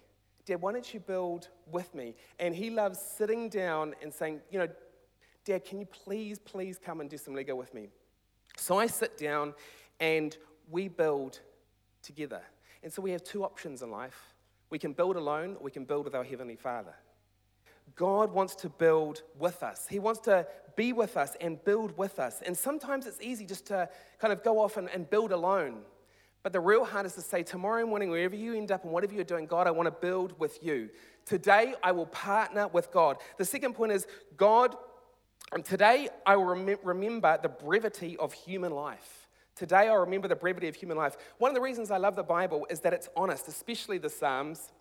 Dad, 0.45 0.59
why 0.61 0.71
don't 0.71 0.91
you 0.91 0.99
build 0.99 1.49
with 1.71 1.93
me? 1.93 2.15
And 2.39 2.55
he 2.55 2.71
loves 2.71 2.99
sitting 2.99 3.47
down 3.47 3.93
and 4.01 4.11
saying, 4.11 4.41
You 4.49 4.59
know, 4.59 4.67
Dad, 5.45 5.65
can 5.65 5.79
you 5.79 5.85
please, 5.85 6.39
please 6.39 6.79
come 6.83 6.99
and 6.99 7.09
do 7.09 7.17
some 7.17 7.35
Lego 7.35 7.55
with 7.55 7.73
me? 7.73 7.89
So 8.57 8.77
I 8.77 8.87
sit 8.87 9.17
down 9.17 9.53
and 9.99 10.35
we 10.69 10.87
build 10.87 11.39
together. 12.01 12.41
And 12.83 12.91
so 12.91 13.01
we 13.01 13.11
have 13.11 13.23
two 13.23 13.43
options 13.43 13.81
in 13.81 13.91
life 13.91 14.33
we 14.71 14.79
can 14.79 14.93
build 14.93 15.17
alone, 15.17 15.57
or 15.59 15.63
we 15.63 15.71
can 15.71 15.83
build 15.83 16.05
with 16.05 16.15
our 16.15 16.23
Heavenly 16.23 16.55
Father. 16.55 16.95
God 17.95 18.31
wants 18.31 18.55
to 18.55 18.69
build 18.69 19.21
with 19.37 19.63
us. 19.63 19.85
He 19.89 19.99
wants 19.99 20.21
to 20.21 20.47
be 20.77 20.93
with 20.93 21.17
us 21.17 21.35
and 21.41 21.63
build 21.65 21.97
with 21.97 22.19
us. 22.19 22.41
And 22.45 22.57
sometimes 22.57 23.05
it's 23.05 23.19
easy 23.21 23.45
just 23.45 23.65
to 23.67 23.89
kind 24.19 24.31
of 24.31 24.43
go 24.43 24.59
off 24.59 24.77
and, 24.77 24.89
and 24.89 25.09
build 25.09 25.33
alone. 25.33 25.81
But 26.41 26.53
the 26.53 26.61
real 26.61 26.85
hard 26.85 27.05
is 27.05 27.13
to 27.15 27.21
say, 27.21 27.43
tomorrow 27.43 27.85
morning, 27.85 28.09
wherever 28.09 28.35
you 28.35 28.55
end 28.55 28.71
up 28.71 28.83
and 28.83 28.93
whatever 28.93 29.13
you're 29.13 29.23
doing, 29.25 29.45
God, 29.45 29.67
I 29.67 29.71
want 29.71 29.87
to 29.87 29.91
build 29.91 30.39
with 30.39 30.63
you. 30.63 30.89
Today, 31.25 31.75
I 31.83 31.91
will 31.91 32.07
partner 32.07 32.67
with 32.69 32.91
God. 32.91 33.17
The 33.37 33.45
second 33.45 33.73
point 33.73 33.91
is, 33.91 34.07
God, 34.37 34.75
and 35.51 35.63
today 35.63 36.09
I 36.25 36.37
will 36.37 36.45
rem- 36.45 36.79
remember 36.81 37.37
the 37.41 37.49
brevity 37.49 38.17
of 38.17 38.33
human 38.33 38.71
life. 38.71 39.20
Today, 39.61 39.89
I 39.89 39.93
remember 39.93 40.27
the 40.27 40.35
brevity 40.35 40.67
of 40.69 40.75
human 40.75 40.97
life. 40.97 41.15
One 41.37 41.51
of 41.51 41.53
the 41.53 41.61
reasons 41.61 41.91
I 41.91 41.97
love 41.97 42.15
the 42.15 42.23
Bible 42.23 42.65
is 42.71 42.79
that 42.79 42.93
it's 42.93 43.09
honest, 43.15 43.47
especially 43.47 43.99
the 43.99 44.09
Psalms. 44.09 44.71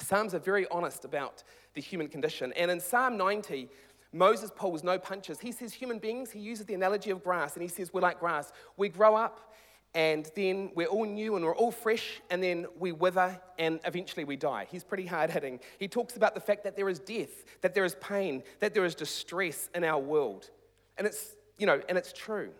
Psalms 0.00 0.34
are 0.34 0.40
very 0.40 0.66
honest 0.72 1.04
about 1.04 1.44
the 1.74 1.80
human 1.80 2.08
condition. 2.08 2.52
And 2.56 2.68
in 2.68 2.80
Psalm 2.80 3.16
90, 3.16 3.68
Moses 4.12 4.50
pulls 4.56 4.82
no 4.82 4.98
punches. 4.98 5.38
He 5.38 5.52
says, 5.52 5.72
human 5.72 6.00
beings, 6.00 6.32
he 6.32 6.40
uses 6.40 6.66
the 6.66 6.74
analogy 6.74 7.10
of 7.10 7.22
grass, 7.22 7.54
and 7.54 7.62
he 7.62 7.68
says, 7.68 7.94
we're 7.94 8.00
like 8.00 8.18
grass. 8.18 8.50
We 8.76 8.88
grow 8.88 9.14
up, 9.14 9.54
and 9.94 10.28
then 10.34 10.72
we're 10.74 10.88
all 10.88 11.04
new 11.04 11.36
and 11.36 11.44
we're 11.44 11.54
all 11.54 11.70
fresh, 11.70 12.20
and 12.28 12.42
then 12.42 12.66
we 12.80 12.90
wither, 12.90 13.40
and 13.56 13.78
eventually 13.84 14.24
we 14.24 14.34
die. 14.34 14.66
He's 14.68 14.82
pretty 14.82 15.06
hard 15.06 15.30
hitting. 15.30 15.60
He 15.78 15.86
talks 15.86 16.16
about 16.16 16.34
the 16.34 16.40
fact 16.40 16.64
that 16.64 16.74
there 16.74 16.88
is 16.88 16.98
death, 16.98 17.44
that 17.60 17.72
there 17.72 17.84
is 17.84 17.94
pain, 18.00 18.42
that 18.58 18.74
there 18.74 18.84
is 18.84 18.96
distress 18.96 19.70
in 19.76 19.84
our 19.84 20.00
world. 20.00 20.50
And 20.98 21.06
it's, 21.06 21.36
you 21.56 21.66
know, 21.66 21.80
and 21.88 21.96
it's 21.96 22.12
true. 22.12 22.50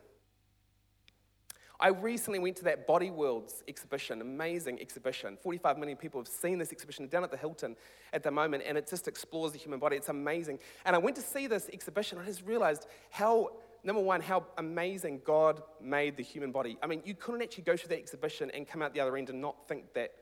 I 1.83 1.88
recently 1.88 2.38
went 2.38 2.55
to 2.59 2.64
that 2.64 2.87
Body 2.87 3.11
Worlds 3.11 3.64
exhibition, 3.66 4.21
amazing 4.21 4.81
exhibition. 4.81 5.37
45 5.42 5.79
million 5.79 5.99
people 5.99 6.21
have 6.21 6.29
seen 6.29 6.59
this 6.59 6.71
exhibition 6.71 7.09
down 7.09 7.25
at 7.25 7.33
the 7.33 7.37
Hilton 7.37 7.75
at 8.12 8.23
the 8.23 8.31
moment, 8.31 8.62
and 8.64 8.79
it 8.79 8.88
just 8.88 9.09
explores 9.09 9.51
the 9.51 9.59
human 9.59 9.81
body. 9.81 9.97
It's 9.97 10.09
amazing. 10.09 10.61
And 10.85 10.95
I 10.95 11.01
went 11.01 11.16
to 11.16 11.23
see 11.23 11.49
this 11.49 11.68
exhibition, 11.73 12.18
and 12.18 12.25
I 12.25 12.31
just 12.31 12.47
realized 12.47 12.87
how, 13.11 13.51
number 13.83 14.01
one, 14.01 14.21
how 14.21 14.47
amazing 14.59 15.23
God 15.25 15.61
made 15.81 16.16
the 16.16 16.23
human 16.23 16.53
body. 16.53 16.79
I 16.85 16.87
mean, 16.87 17.03
you 17.05 17.16
couldn't 17.16 17.42
actually 17.42 17.64
go 17.64 17.75
to 17.75 17.88
that 17.88 17.99
exhibition 17.99 18.53
and 18.55 18.64
come 18.64 18.81
out 18.81 18.95
the 18.95 19.01
other 19.01 19.16
end 19.16 19.31
and 19.31 19.40
not 19.40 19.66
think 19.66 19.92
that 19.95 20.12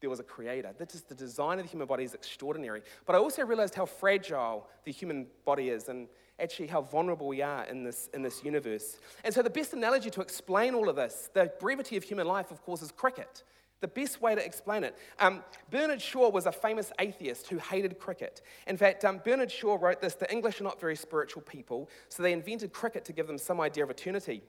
there 0.00 0.10
was 0.10 0.18
a 0.18 0.24
creator. 0.24 0.74
That 0.76 0.90
just 0.90 1.08
the 1.08 1.14
design 1.14 1.60
of 1.60 1.66
the 1.66 1.70
human 1.70 1.86
body 1.86 2.02
is 2.02 2.14
extraordinary. 2.14 2.82
But 3.06 3.14
I 3.14 3.20
also 3.20 3.44
realized 3.44 3.76
how 3.76 3.86
fragile 3.86 4.66
the 4.84 4.90
human 4.90 5.28
body 5.44 5.68
is 5.68 5.88
and 5.88 6.08
actually 6.40 6.68
how 6.68 6.82
vulnerable 6.82 7.26
we 7.26 7.42
are 7.42 7.64
in 7.64 7.84
this, 7.84 8.08
in 8.14 8.22
this 8.22 8.44
universe. 8.44 8.98
And 9.24 9.32
so, 9.34 9.42
the 9.42 9.50
best 9.50 9.72
analogy 9.72 10.10
to 10.10 10.20
explain 10.20 10.74
all 10.74 10.88
of 10.88 10.96
this, 10.96 11.30
the 11.34 11.52
brevity 11.60 11.96
of 11.96 12.04
human 12.04 12.26
life, 12.26 12.50
of 12.50 12.62
course, 12.62 12.82
is 12.82 12.92
cricket. 12.92 13.44
The 13.80 13.88
best 13.88 14.20
way 14.20 14.34
to 14.34 14.44
explain 14.44 14.84
it. 14.84 14.94
Um, 15.18 15.42
Bernard 15.70 16.02
Shaw 16.02 16.28
was 16.28 16.44
a 16.44 16.52
famous 16.52 16.92
atheist 16.98 17.48
who 17.48 17.56
hated 17.56 17.98
cricket. 17.98 18.42
In 18.66 18.76
fact, 18.76 19.06
um, 19.06 19.22
Bernard 19.24 19.50
Shaw 19.50 19.78
wrote 19.80 20.02
this 20.02 20.14
The 20.14 20.30
English 20.30 20.60
are 20.60 20.64
not 20.64 20.78
very 20.78 20.96
spiritual 20.96 21.42
people, 21.42 21.88
so 22.08 22.22
they 22.22 22.32
invented 22.32 22.72
cricket 22.72 23.06
to 23.06 23.12
give 23.12 23.26
them 23.26 23.38
some 23.38 23.60
idea 23.60 23.84
of 23.84 23.90
eternity. 23.90 24.42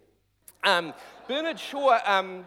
Um, 0.64 0.94
Bernard 1.28 1.60
Shaw. 1.60 2.00
Um, 2.06 2.46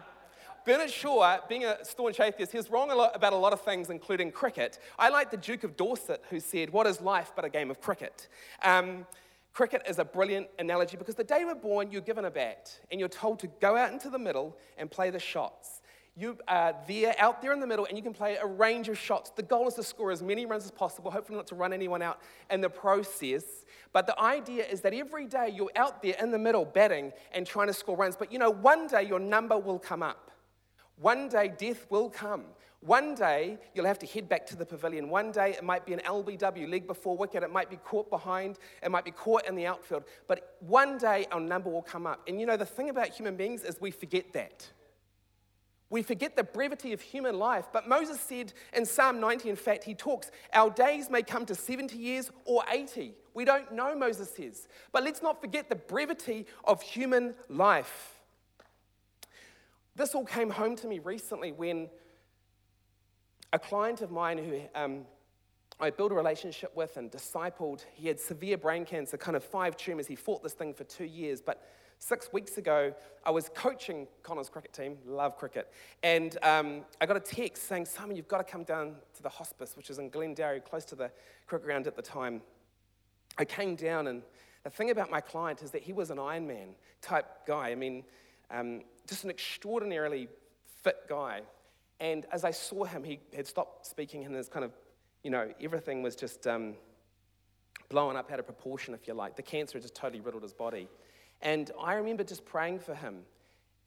Bernard 0.65 0.89
Shaw, 0.89 1.37
being 1.47 1.63
a 1.63 1.85
staunch 1.85 2.19
atheist, 2.19 2.51
he 2.51 2.57
was 2.57 2.71
wrong 2.71 2.89
a 2.89 2.95
lot 2.95 3.15
about 3.15 3.33
a 3.33 3.35
lot 3.35 3.53
of 3.53 3.61
things, 3.61 3.91
including 3.91 4.31
cricket. 4.31 4.79
I 4.97 5.09
like 5.09 5.29
the 5.29 5.37
Duke 5.37 5.63
of 5.63 5.77
Dorset, 5.77 6.23
who 6.31 6.39
said, 6.39 6.71
What 6.71 6.87
is 6.87 6.99
life 7.01 7.33
but 7.35 7.45
a 7.45 7.49
game 7.49 7.69
of 7.69 7.79
cricket? 7.79 8.27
Um, 8.63 9.05
cricket 9.55 9.81
is 9.87 9.99
a 9.99 10.05
brilliant 10.05 10.47
analogy 10.59 10.97
because 10.97 11.15
the 11.15 11.23
day 11.23 11.45
we're 11.45 11.55
born, 11.55 11.89
you're 11.89 12.01
given 12.01 12.25
a 12.25 12.29
bat 12.29 12.77
and 12.91 12.99
you're 12.99 13.09
told 13.09 13.39
to 13.39 13.47
go 13.61 13.77
out 13.77 13.91
into 13.91 14.09
the 14.09 14.19
middle 14.19 14.55
and 14.77 14.91
play 14.91 15.09
the 15.09 15.19
shots. 15.19 15.81
You 16.17 16.37
are 16.47 16.75
there, 16.87 17.15
out 17.19 17.41
there 17.41 17.53
in 17.53 17.59
the 17.59 17.67
middle, 17.67 17.85
and 17.85 17.97
you 17.97 18.03
can 18.03 18.13
play 18.13 18.35
a 18.35 18.45
range 18.45 18.89
of 18.89 18.97
shots. 18.97 19.31
The 19.31 19.43
goal 19.43 19.67
is 19.67 19.73
to 19.75 19.83
score 19.83 20.11
as 20.11 20.21
many 20.21 20.45
runs 20.45 20.63
as 20.63 20.71
possible, 20.71 21.11
hopefully, 21.11 21.37
not 21.37 21.47
to 21.47 21.55
run 21.55 21.73
anyone 21.73 22.01
out 22.01 22.19
in 22.49 22.61
the 22.61 22.69
process. 22.69 23.43
But 23.91 24.07
the 24.07 24.17
idea 24.19 24.65
is 24.65 24.79
that 24.81 24.93
every 24.93 25.25
day 25.25 25.53
you're 25.53 25.71
out 25.75 26.01
there 26.01 26.15
in 26.21 26.31
the 26.31 26.39
middle 26.39 26.63
batting 26.63 27.11
and 27.33 27.45
trying 27.45 27.67
to 27.67 27.73
score 27.73 27.97
runs. 27.97 28.15
But 28.15 28.31
you 28.31 28.39
know, 28.39 28.49
one 28.49 28.87
day 28.87 29.03
your 29.03 29.19
number 29.19 29.57
will 29.57 29.79
come 29.79 30.03
up. 30.03 30.31
One 30.97 31.27
day 31.27 31.51
death 31.57 31.85
will 31.89 32.09
come. 32.09 32.43
One 32.85 33.15
day 33.15 33.57
you'll 33.73 33.87
have 33.87 33.97
to 33.99 34.05
head 34.05 34.29
back 34.29 34.45
to 34.47 34.55
the 34.55 34.65
pavilion. 34.65 35.09
One 35.09 35.31
day 35.31 35.51
it 35.51 35.63
might 35.63 35.87
be 35.87 35.93
an 35.93 36.01
LBW, 36.05 36.69
leg 36.69 36.85
before 36.85 37.17
wicket. 37.17 37.41
It 37.41 37.51
might 37.51 37.69
be 37.69 37.77
caught 37.77 38.11
behind. 38.11 38.59
It 38.83 38.91
might 38.91 39.05
be 39.05 39.11
caught 39.11 39.47
in 39.47 39.55
the 39.55 39.65
outfield. 39.65 40.03
But 40.27 40.55
one 40.59 40.99
day 40.99 41.25
our 41.31 41.39
number 41.39 41.71
will 41.71 41.81
come 41.81 42.05
up. 42.05 42.21
And 42.27 42.39
you 42.39 42.45
know, 42.45 42.57
the 42.57 42.65
thing 42.65 42.89
about 42.89 43.09
human 43.09 43.35
beings 43.35 43.63
is 43.63 43.81
we 43.81 43.89
forget 43.89 44.33
that. 44.33 44.69
We 45.89 46.03
forget 46.03 46.35
the 46.35 46.43
brevity 46.43 46.93
of 46.93 47.01
human 47.01 47.39
life. 47.39 47.65
But 47.73 47.87
Moses 47.87 48.19
said 48.19 48.53
in 48.73 48.85
Psalm 48.85 49.19
90, 49.19 49.49
in 49.49 49.55
fact, 49.55 49.83
he 49.83 49.95
talks, 49.95 50.29
Our 50.53 50.69
days 50.69 51.09
may 51.09 51.23
come 51.23 51.45
to 51.47 51.55
70 51.55 51.97
years 51.97 52.29
or 52.45 52.63
80. 52.71 53.15
We 53.33 53.45
don't 53.45 53.71
know, 53.71 53.95
Moses 53.95 54.29
says. 54.29 54.67
But 54.91 55.03
let's 55.03 55.23
not 55.23 55.41
forget 55.41 55.69
the 55.69 55.75
brevity 55.75 56.45
of 56.65 56.83
human 56.83 57.33
life. 57.49 58.19
This 59.95 60.13
all 60.13 60.25
came 60.25 60.51
home 60.51 60.75
to 60.77 60.87
me 60.87 60.99
recently 60.99 61.51
when 61.51 61.89
a 63.55 63.59
client 63.59 64.01
of 64.01 64.11
mine 64.11 64.37
who 64.37 64.59
um, 64.75 65.05
I 65.79 65.89
built 65.89 66.11
a 66.11 66.15
relationship 66.15 66.75
with 66.75 66.97
and 66.97 67.09
discipled, 67.09 67.85
he 67.93 68.09
had 68.09 68.19
severe 68.19 68.57
brain 68.57 68.83
cancer, 68.83 69.17
kind 69.17 69.37
of 69.37 69.43
five 69.43 69.77
tumors. 69.77 70.07
He 70.07 70.15
fought 70.15 70.43
this 70.43 70.53
thing 70.53 70.73
for 70.73 70.83
two 70.83 71.05
years, 71.05 71.41
but 71.41 71.65
Six 71.99 72.31
weeks 72.33 72.57
ago, 72.57 72.93
I 73.25 73.31
was 73.31 73.49
coaching 73.55 74.05
Connor's 74.21 74.49
cricket 74.49 74.73
team, 74.73 74.97
love 75.05 75.37
cricket, 75.37 75.71
and 76.03 76.37
um, 76.43 76.81
I 76.99 77.05
got 77.05 77.15
a 77.15 77.21
text 77.21 77.67
saying, 77.67 77.85
Simon, 77.85 78.17
you've 78.17 78.27
got 78.27 78.39
to 78.39 78.43
come 78.43 78.63
down 78.63 78.95
to 79.15 79.23
the 79.23 79.29
hospice, 79.29 79.77
which 79.77 79.89
is 79.89 79.97
in 79.97 80.11
Glendarry, 80.11 80.63
close 80.63 80.83
to 80.85 80.95
the 80.95 81.09
cricket 81.47 81.65
ground 81.65 81.87
at 81.87 81.95
the 81.95 82.01
time. 82.01 82.41
I 83.37 83.45
came 83.45 83.75
down, 83.75 84.07
and 84.07 84.23
the 84.65 84.69
thing 84.69 84.91
about 84.91 85.09
my 85.09 85.21
client 85.21 85.63
is 85.63 85.71
that 85.71 85.83
he 85.83 85.93
was 85.93 86.11
an 86.11 86.17
Ironman 86.17 86.75
type 87.01 87.47
guy. 87.47 87.69
I 87.69 87.75
mean, 87.75 88.03
um, 88.51 88.81
just 89.07 89.23
an 89.23 89.29
extraordinarily 89.29 90.27
fit 90.83 90.97
guy. 91.07 91.41
And 91.99 92.25
as 92.31 92.43
I 92.43 92.51
saw 92.51 92.83
him, 92.83 93.03
he 93.03 93.19
had 93.35 93.47
stopped 93.47 93.85
speaking, 93.85 94.25
and 94.25 94.35
his 94.35 94.49
kind 94.49 94.65
of, 94.65 94.71
you 95.23 95.31
know, 95.31 95.49
everything 95.61 96.01
was 96.01 96.15
just 96.15 96.45
um, 96.45 96.75
blown 97.89 98.15
up 98.15 98.31
out 98.31 98.39
of 98.39 98.45
proportion, 98.45 98.93
if 98.93 99.07
you 99.07 99.13
like. 99.13 99.35
The 99.35 99.43
cancer 99.43 99.77
had 99.77 99.83
just 99.83 99.95
totally 99.95 100.21
riddled 100.21 100.43
his 100.43 100.53
body. 100.53 100.89
And 101.41 101.71
I 101.81 101.93
remember 101.95 102.23
just 102.23 102.45
praying 102.45 102.79
for 102.79 102.95
him. 102.95 103.21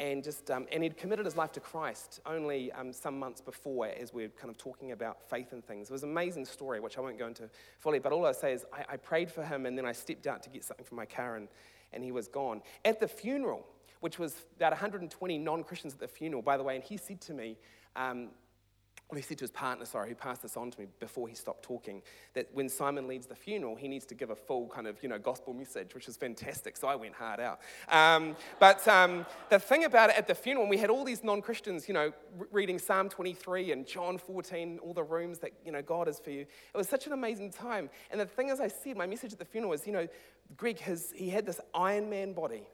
And, 0.00 0.22
just, 0.22 0.48
um, 0.52 0.66
and 0.70 0.84
he'd 0.84 0.96
committed 0.96 1.24
his 1.24 1.36
life 1.36 1.50
to 1.52 1.60
Christ 1.60 2.20
only 2.24 2.70
um, 2.70 2.92
some 2.92 3.18
months 3.18 3.40
before, 3.40 3.88
as 3.88 4.14
we 4.14 4.24
are 4.24 4.28
kind 4.28 4.48
of 4.48 4.56
talking 4.56 4.92
about 4.92 5.28
faith 5.28 5.52
and 5.52 5.64
things. 5.64 5.90
It 5.90 5.92
was 5.92 6.04
an 6.04 6.10
amazing 6.10 6.44
story, 6.44 6.78
which 6.78 6.96
I 6.96 7.00
won't 7.00 7.18
go 7.18 7.26
into 7.26 7.50
fully, 7.80 7.98
but 7.98 8.12
all 8.12 8.24
I 8.24 8.30
say 8.30 8.52
is 8.52 8.64
I, 8.72 8.92
I 8.92 8.96
prayed 8.96 9.28
for 9.28 9.44
him, 9.44 9.66
and 9.66 9.76
then 9.76 9.84
I 9.84 9.90
stepped 9.90 10.28
out 10.28 10.40
to 10.44 10.50
get 10.50 10.62
something 10.62 10.86
from 10.86 10.98
my 10.98 11.04
car, 11.04 11.34
and, 11.34 11.48
and 11.92 12.04
he 12.04 12.12
was 12.12 12.28
gone. 12.28 12.62
At 12.84 13.00
the 13.00 13.08
funeral, 13.08 13.66
which 13.98 14.20
was 14.20 14.36
about 14.56 14.70
120 14.70 15.36
non 15.36 15.64
Christians 15.64 15.94
at 15.94 15.98
the 15.98 16.06
funeral, 16.06 16.42
by 16.42 16.56
the 16.56 16.62
way, 16.62 16.76
and 16.76 16.84
he 16.84 16.96
said 16.96 17.20
to 17.22 17.34
me, 17.34 17.56
um, 17.98 18.28
well, 19.10 19.16
he 19.16 19.22
said 19.22 19.38
to 19.38 19.44
his 19.44 19.50
partner, 19.50 19.86
sorry, 19.86 20.10
who 20.10 20.14
passed 20.14 20.42
this 20.42 20.54
on 20.54 20.70
to 20.70 20.80
me 20.80 20.86
before 21.00 21.28
he 21.28 21.34
stopped 21.34 21.62
talking, 21.62 22.02
that 22.34 22.46
when 22.52 22.68
Simon 22.68 23.08
leads 23.08 23.26
the 23.26 23.34
funeral, 23.34 23.74
he 23.74 23.88
needs 23.88 24.04
to 24.06 24.14
give 24.14 24.28
a 24.28 24.36
full 24.36 24.68
kind 24.68 24.86
of, 24.86 25.02
you 25.02 25.08
know, 25.08 25.18
gospel 25.18 25.54
message, 25.54 25.94
which 25.94 26.08
is 26.08 26.16
fantastic. 26.18 26.76
So 26.76 26.88
I 26.88 26.94
went 26.94 27.14
hard 27.14 27.40
out. 27.40 27.60
Um, 27.88 28.36
but 28.60 28.86
um, 28.86 29.24
the 29.48 29.58
thing 29.58 29.84
about 29.84 30.10
it 30.10 30.16
at 30.16 30.26
the 30.26 30.34
funeral, 30.34 30.68
we 30.68 30.76
had 30.76 30.90
all 30.90 31.04
these 31.04 31.24
non-Christians, 31.24 31.88
you 31.88 31.94
know, 31.94 32.12
reading 32.52 32.78
Psalm 32.78 33.08
23 33.08 33.72
and 33.72 33.86
John 33.86 34.18
14, 34.18 34.78
all 34.82 34.92
the 34.92 35.02
rooms 35.02 35.38
that, 35.38 35.52
you 35.64 35.72
know, 35.72 35.80
God 35.80 36.06
is 36.06 36.20
for 36.20 36.30
you. 36.30 36.42
It 36.42 36.76
was 36.76 36.88
such 36.88 37.06
an 37.06 37.14
amazing 37.14 37.50
time. 37.50 37.88
And 38.10 38.20
the 38.20 38.26
thing, 38.26 38.50
as 38.50 38.60
I 38.60 38.68
said, 38.68 38.98
my 38.98 39.06
message 39.06 39.32
at 39.32 39.38
the 39.38 39.46
funeral 39.46 39.70
was, 39.70 39.86
you 39.86 39.94
know, 39.94 40.06
Greg, 40.54 40.80
has, 40.80 41.12
he 41.16 41.30
had 41.30 41.46
this 41.46 41.60
Iron 41.74 42.10
Man 42.10 42.34
body. 42.34 42.64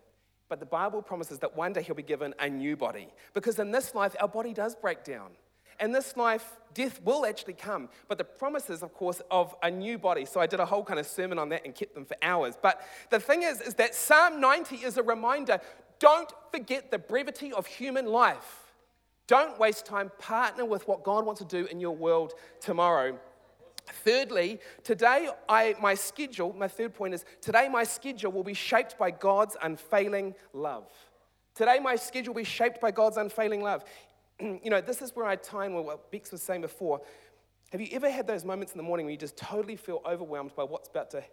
But 0.49 0.61
the 0.61 0.67
Bible 0.67 1.03
promises 1.03 1.39
that 1.41 1.57
one 1.57 1.73
day 1.73 1.83
he'll 1.83 1.95
be 1.95 2.03
given 2.03 2.35
a 2.39 2.49
new 2.49 2.77
body. 2.77 3.09
Because 3.33 3.59
in 3.59 3.71
this 3.71 3.95
life, 3.95 4.15
our 4.21 4.29
body 4.29 4.53
does 4.53 4.75
break 4.75 5.05
down. 5.05 5.31
In 5.81 5.91
this 5.93 6.17
life, 6.17 6.59
death 6.73 7.01
will 7.03 7.27
actually 7.27 7.55
come, 7.55 7.89
but 8.09 8.19
the 8.19 8.25
promises, 8.25 8.83
of 8.83 8.95
course, 8.95 9.21
of 9.31 9.55
a 9.63 9.71
new 9.71 9.99
body. 9.99 10.25
So 10.25 10.41
I 10.41 10.47
did 10.47 10.61
a 10.61 10.67
whole 10.67 10.85
kind 10.85 11.01
of 11.01 11.07
sermon 11.07 11.39
on 11.39 11.49
that 11.49 11.65
and 11.65 11.75
kept 11.75 11.95
them 11.95 12.05
for 12.05 12.17
hours. 12.23 12.55
But 12.61 12.81
the 13.11 13.19
thing 13.19 13.43
is, 13.43 13.61
is 13.61 13.75
that 13.75 13.95
Psalm 13.95 14.41
90 14.41 14.77
is 14.77 14.99
a 14.99 15.03
reminder 15.03 15.61
don't 15.99 16.33
forget 16.51 16.91
the 16.91 16.99
brevity 16.99 17.53
of 17.53 17.67
human 17.67 18.07
life. 18.07 18.73
Don't 19.27 19.59
waste 19.59 19.87
time. 19.87 20.11
Partner 20.19 20.65
with 20.65 20.87
what 20.87 21.03
God 21.03 21.25
wants 21.25 21.41
to 21.41 21.47
do 21.47 21.67
in 21.67 21.81
your 21.81 21.97
world 21.97 22.35
tomorrow. 22.61 23.19
Thirdly, 23.87 24.61
today 24.83 25.29
I, 25.49 25.75
my 25.81 25.95
schedule, 25.95 26.55
my 26.57 26.69
third 26.69 26.95
point 26.95 27.15
is 27.15 27.25
today 27.41 27.69
my 27.69 27.85
schedule 27.85 28.33
will 28.33 28.45
be 28.45 28.55
shaped 28.55 28.99
by 28.99 29.11
God's 29.11 29.57
unfailing 29.63 30.35
love. 30.53 30.91
Today 31.55 31.79
my 31.79 31.97
schedule 31.97 32.35
will 32.35 32.41
be 32.41 32.45
shaped 32.45 32.81
by 32.81 32.91
God's 32.91 33.17
unfailing 33.17 33.63
love. 33.63 33.85
you 34.41 34.71
know, 34.71 34.81
this 34.81 35.03
is 35.03 35.15
where 35.15 35.27
I 35.27 35.37
tie 35.37 35.67
in 35.67 35.75
with 35.75 35.85
what 35.85 36.11
Bex 36.11 36.33
was 36.33 36.43
saying 36.43 36.63
before. 36.63 37.01
Have 37.73 37.81
you 37.81 37.89
ever 37.93 38.11
had 38.11 38.27
those 38.27 38.45
moments 38.45 38.73
in 38.73 38.79
the 38.79 38.85
morning 38.85 39.07
where 39.07 39.13
you 39.13 39.19
just 39.19 39.37
totally 39.37 39.77
feel 39.77 40.01
overwhelmed 40.07 40.55
by 40.55 40.63
what's 40.63 40.89
about 40.89 41.11
to 41.11 41.25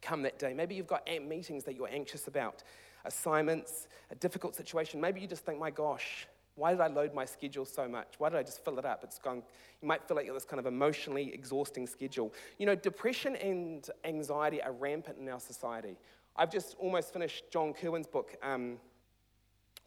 come 0.00 0.22
that 0.22 0.38
day? 0.38 0.54
Maybe 0.54 0.74
you've 0.74 0.86
got 0.86 1.08
meetings 1.26 1.64
that 1.64 1.74
you're 1.74 1.88
anxious 1.90 2.28
about, 2.28 2.62
assignments, 3.04 3.88
a 4.10 4.14
difficult 4.14 4.54
situation. 4.54 5.00
Maybe 5.00 5.20
you 5.20 5.26
just 5.26 5.44
think, 5.44 5.58
my 5.58 5.70
gosh, 5.70 6.26
why 6.60 6.72
did 6.72 6.80
I 6.82 6.88
load 6.88 7.14
my 7.14 7.24
schedule 7.24 7.64
so 7.64 7.88
much? 7.88 8.14
Why 8.18 8.28
did 8.28 8.38
I 8.38 8.42
just 8.42 8.62
fill 8.62 8.78
it 8.78 8.84
up? 8.84 9.02
It's 9.02 9.18
gone. 9.18 9.42
You 9.80 9.88
might 9.88 10.06
feel 10.06 10.14
like 10.14 10.26
you're 10.26 10.34
this 10.34 10.44
kind 10.44 10.60
of 10.60 10.66
emotionally 10.66 11.32
exhausting 11.32 11.86
schedule. 11.86 12.34
You 12.58 12.66
know, 12.66 12.74
depression 12.74 13.34
and 13.36 13.88
anxiety 14.04 14.62
are 14.62 14.72
rampant 14.72 15.16
in 15.18 15.26
our 15.30 15.40
society. 15.40 15.96
I've 16.36 16.52
just 16.52 16.76
almost 16.78 17.14
finished 17.14 17.44
John 17.50 17.72
Kirwan's 17.72 18.06
book, 18.06 18.36
um, 18.42 18.76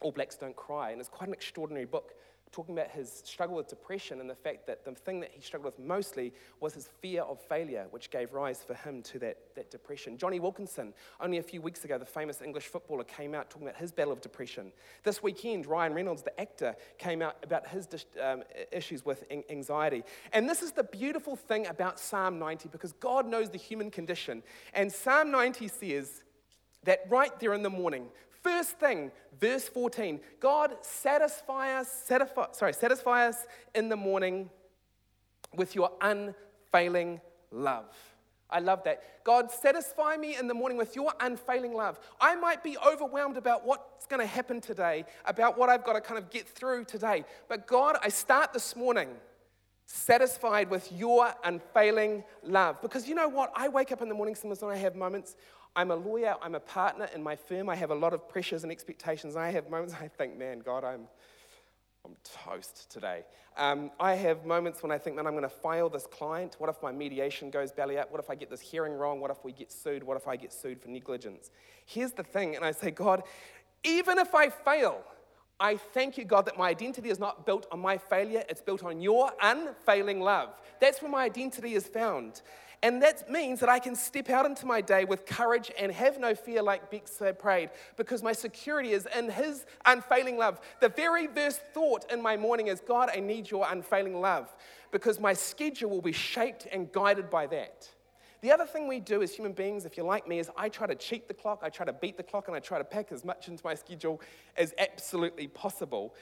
all 0.00 0.10
Blacks 0.10 0.34
Don't 0.34 0.56
Cry. 0.56 0.90
And 0.90 0.98
it's 0.98 1.08
quite 1.08 1.28
an 1.28 1.32
extraordinary 1.32 1.86
book 1.86 2.14
talking 2.54 2.78
about 2.78 2.88
his 2.88 3.10
struggle 3.24 3.56
with 3.56 3.66
depression 3.66 4.20
and 4.20 4.30
the 4.30 4.34
fact 4.34 4.64
that 4.68 4.84
the 4.84 4.92
thing 4.92 5.18
that 5.18 5.32
he 5.32 5.40
struggled 5.40 5.74
with 5.74 5.84
mostly 5.84 6.32
was 6.60 6.72
his 6.72 6.86
fear 7.00 7.22
of 7.22 7.40
failure, 7.40 7.86
which 7.90 8.10
gave 8.10 8.32
rise 8.32 8.62
for 8.62 8.74
him 8.74 9.02
to 9.02 9.18
that, 9.18 9.38
that 9.56 9.72
depression. 9.72 10.16
Jonny 10.16 10.38
Wilkinson, 10.38 10.94
only 11.20 11.38
a 11.38 11.42
few 11.42 11.60
weeks 11.60 11.84
ago, 11.84 11.98
the 11.98 12.04
famous 12.04 12.40
English 12.40 12.68
footballer, 12.68 13.02
came 13.02 13.34
out 13.34 13.50
talking 13.50 13.66
about 13.66 13.80
his 13.80 13.90
battle 13.90 14.12
of 14.12 14.20
depression. 14.20 14.70
This 15.02 15.20
weekend, 15.20 15.66
Ryan 15.66 15.94
Reynolds, 15.94 16.22
the 16.22 16.40
actor, 16.40 16.76
came 16.96 17.22
out 17.22 17.36
about 17.42 17.66
his 17.66 17.88
um, 18.22 18.44
issues 18.70 19.04
with 19.04 19.24
anxiety. 19.50 20.04
And 20.32 20.48
this 20.48 20.62
is 20.62 20.70
the 20.70 20.84
beautiful 20.84 21.34
thing 21.34 21.66
about 21.66 21.98
Psalm 21.98 22.38
90 22.38 22.68
because 22.68 22.92
God 22.92 23.26
knows 23.26 23.50
the 23.50 23.58
human 23.58 23.90
condition. 23.90 24.44
And 24.74 24.92
Psalm 24.92 25.32
90 25.32 25.66
says, 25.66 26.22
that 26.84 27.00
right 27.08 27.38
there 27.40 27.54
in 27.54 27.62
the 27.62 27.70
morning, 27.70 28.06
First 28.44 28.78
thing, 28.78 29.10
verse 29.40 29.66
14, 29.68 30.20
God 30.38 30.76
satisfy 30.82 31.78
us, 31.78 31.90
satisfy, 31.90 32.44
sorry, 32.52 32.74
satisfy 32.74 33.26
us 33.26 33.46
in 33.74 33.88
the 33.88 33.96
morning 33.96 34.50
with 35.54 35.74
your 35.74 35.90
unfailing 36.02 37.22
love. 37.50 37.86
I 38.50 38.60
love 38.60 38.84
that. 38.84 39.24
God, 39.24 39.50
satisfy 39.50 40.18
me 40.18 40.36
in 40.36 40.46
the 40.46 40.52
morning 40.52 40.76
with 40.76 40.94
your 40.94 41.14
unfailing 41.20 41.72
love. 41.72 41.98
I 42.20 42.34
might 42.34 42.62
be 42.62 42.76
overwhelmed 42.86 43.38
about 43.38 43.66
what's 43.66 44.06
going 44.06 44.20
to 44.20 44.26
happen 44.26 44.60
today, 44.60 45.06
about 45.24 45.56
what 45.56 45.70
I've 45.70 45.82
got 45.82 45.94
to 45.94 46.02
kind 46.02 46.18
of 46.18 46.30
get 46.30 46.46
through 46.46 46.84
today. 46.84 47.24
But 47.48 47.66
God, 47.66 47.96
I 48.02 48.10
start 48.10 48.52
this 48.52 48.76
morning 48.76 49.08
satisfied 49.86 50.68
with 50.68 50.92
your 50.92 51.32
unfailing 51.44 52.24
love. 52.42 52.82
Because 52.82 53.08
you 53.08 53.14
know 53.14 53.28
what? 53.28 53.52
I 53.56 53.68
wake 53.68 53.90
up 53.90 54.02
in 54.02 54.08
the 54.08 54.14
morning 54.14 54.34
sometimes 54.34 54.62
and 54.62 54.70
I 54.70 54.76
have 54.76 54.96
moments 54.96 55.34
I'm 55.76 55.90
a 55.90 55.96
lawyer, 55.96 56.36
I'm 56.40 56.54
a 56.54 56.60
partner 56.60 57.08
in 57.14 57.22
my 57.22 57.34
firm, 57.34 57.68
I 57.68 57.74
have 57.74 57.90
a 57.90 57.94
lot 57.94 58.12
of 58.12 58.28
pressures 58.28 58.62
and 58.62 58.70
expectations. 58.70 59.34
I 59.34 59.50
have 59.50 59.68
moments 59.70 59.94
I 60.00 60.08
think, 60.08 60.38
man, 60.38 60.60
God, 60.60 60.84
I'm, 60.84 61.08
I'm 62.04 62.12
toast 62.22 62.90
today. 62.90 63.24
Um, 63.56 63.90
I 63.98 64.14
have 64.14 64.44
moments 64.44 64.82
when 64.82 64.92
I 64.92 64.98
think, 64.98 65.16
man, 65.16 65.26
I'm 65.26 65.32
going 65.32 65.42
to 65.42 65.48
file 65.48 65.88
this 65.88 66.06
client. 66.06 66.56
What 66.58 66.70
if 66.70 66.82
my 66.82 66.92
mediation 66.92 67.50
goes 67.50 67.72
belly 67.72 67.98
up? 67.98 68.10
What 68.10 68.20
if 68.20 68.30
I 68.30 68.34
get 68.34 68.50
this 68.50 68.60
hearing 68.60 68.94
wrong? 68.94 69.20
What 69.20 69.30
if 69.30 69.44
we 69.44 69.52
get 69.52 69.72
sued? 69.72 70.02
What 70.02 70.16
if 70.16 70.28
I 70.28 70.36
get 70.36 70.52
sued 70.52 70.80
for 70.80 70.88
negligence? 70.88 71.50
Here's 71.86 72.12
the 72.12 72.24
thing, 72.24 72.56
and 72.56 72.64
I 72.64 72.72
say, 72.72 72.90
God, 72.90 73.22
even 73.82 74.18
if 74.18 74.34
I 74.34 74.50
fail, 74.50 75.02
I 75.60 75.76
thank 75.76 76.18
you, 76.18 76.24
God, 76.24 76.46
that 76.46 76.58
my 76.58 76.68
identity 76.68 77.10
is 77.10 77.18
not 77.18 77.46
built 77.46 77.66
on 77.70 77.80
my 77.80 77.96
failure, 77.96 78.42
it's 78.48 78.60
built 78.60 78.82
on 78.82 79.00
your 79.00 79.30
unfailing 79.40 80.20
love. 80.20 80.50
That's 80.80 81.00
where 81.00 81.10
my 81.10 81.24
identity 81.24 81.74
is 81.74 81.86
found. 81.86 82.42
And 82.84 83.00
that 83.00 83.30
means 83.30 83.60
that 83.60 83.70
I 83.70 83.78
can 83.78 83.96
step 83.96 84.28
out 84.28 84.44
into 84.44 84.66
my 84.66 84.82
day 84.82 85.06
with 85.06 85.24
courage 85.24 85.72
and 85.78 85.90
have 85.90 86.20
no 86.20 86.34
fear, 86.34 86.60
like 86.60 86.90
Bex 86.90 87.18
prayed, 87.38 87.70
because 87.96 88.22
my 88.22 88.34
security 88.34 88.92
is 88.92 89.08
in 89.16 89.30
His 89.30 89.64
unfailing 89.86 90.36
love. 90.36 90.60
The 90.82 90.90
very 90.90 91.26
first 91.26 91.62
thought 91.72 92.12
in 92.12 92.20
my 92.20 92.36
morning 92.36 92.66
is, 92.66 92.82
God, 92.86 93.08
I 93.10 93.20
need 93.20 93.50
your 93.50 93.66
unfailing 93.66 94.20
love, 94.20 94.54
because 94.92 95.18
my 95.18 95.32
schedule 95.32 95.88
will 95.88 96.02
be 96.02 96.12
shaped 96.12 96.66
and 96.70 96.92
guided 96.92 97.30
by 97.30 97.46
that. 97.46 97.88
The 98.42 98.52
other 98.52 98.66
thing 98.66 98.86
we 98.86 99.00
do 99.00 99.22
as 99.22 99.34
human 99.34 99.54
beings, 99.54 99.86
if 99.86 99.96
you're 99.96 100.04
like 100.04 100.28
me, 100.28 100.38
is 100.38 100.50
I 100.54 100.68
try 100.68 100.86
to 100.86 100.94
cheat 100.94 101.26
the 101.26 101.32
clock, 101.32 101.60
I 101.62 101.70
try 101.70 101.86
to 101.86 101.92
beat 101.94 102.18
the 102.18 102.22
clock, 102.22 102.48
and 102.48 102.54
I 102.54 102.60
try 102.60 102.76
to 102.76 102.84
pack 102.84 103.12
as 103.12 103.24
much 103.24 103.48
into 103.48 103.64
my 103.64 103.74
schedule 103.74 104.20
as 104.58 104.74
absolutely 104.76 105.46
possible. 105.46 106.14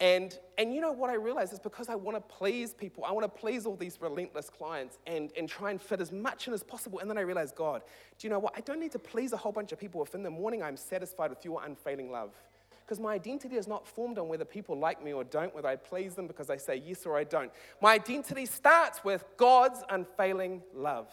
And, 0.00 0.38
and 0.56 0.74
you 0.74 0.80
know 0.80 0.92
what 0.92 1.10
I 1.10 1.14
realize 1.14 1.52
is 1.52 1.58
because 1.58 1.90
I 1.90 1.94
want 1.94 2.16
to 2.16 2.22
please 2.22 2.72
people, 2.72 3.04
I 3.04 3.12
want 3.12 3.24
to 3.24 3.40
please 3.40 3.66
all 3.66 3.76
these 3.76 3.98
relentless 4.00 4.48
clients 4.48 4.98
and, 5.06 5.30
and 5.36 5.46
try 5.46 5.70
and 5.70 5.80
fit 5.80 6.00
as 6.00 6.10
much 6.10 6.48
in 6.48 6.54
as 6.54 6.62
possible. 6.62 7.00
And 7.00 7.10
then 7.10 7.18
I 7.18 7.20
realize, 7.20 7.52
God, 7.52 7.82
do 8.18 8.26
you 8.26 8.30
know 8.30 8.38
what? 8.38 8.54
I 8.56 8.60
don't 8.60 8.80
need 8.80 8.92
to 8.92 8.98
please 8.98 9.34
a 9.34 9.36
whole 9.36 9.52
bunch 9.52 9.72
of 9.72 9.78
people 9.78 10.02
if 10.02 10.14
in 10.14 10.22
the 10.22 10.30
morning 10.30 10.62
I'm 10.62 10.76
satisfied 10.76 11.28
with 11.28 11.44
your 11.44 11.62
unfailing 11.62 12.10
love. 12.10 12.32
Because 12.80 12.98
my 12.98 13.12
identity 13.12 13.56
is 13.56 13.68
not 13.68 13.86
formed 13.86 14.18
on 14.18 14.26
whether 14.26 14.44
people 14.44 14.76
like 14.76 15.04
me 15.04 15.12
or 15.12 15.22
don't, 15.22 15.54
whether 15.54 15.68
I 15.68 15.76
please 15.76 16.14
them 16.14 16.26
because 16.26 16.48
I 16.48 16.56
say 16.56 16.82
yes 16.84 17.04
or 17.04 17.16
I 17.16 17.24
don't. 17.24 17.52
My 17.82 17.92
identity 17.92 18.46
starts 18.46 19.04
with 19.04 19.22
God's 19.36 19.84
unfailing 19.90 20.62
love. 20.74 21.08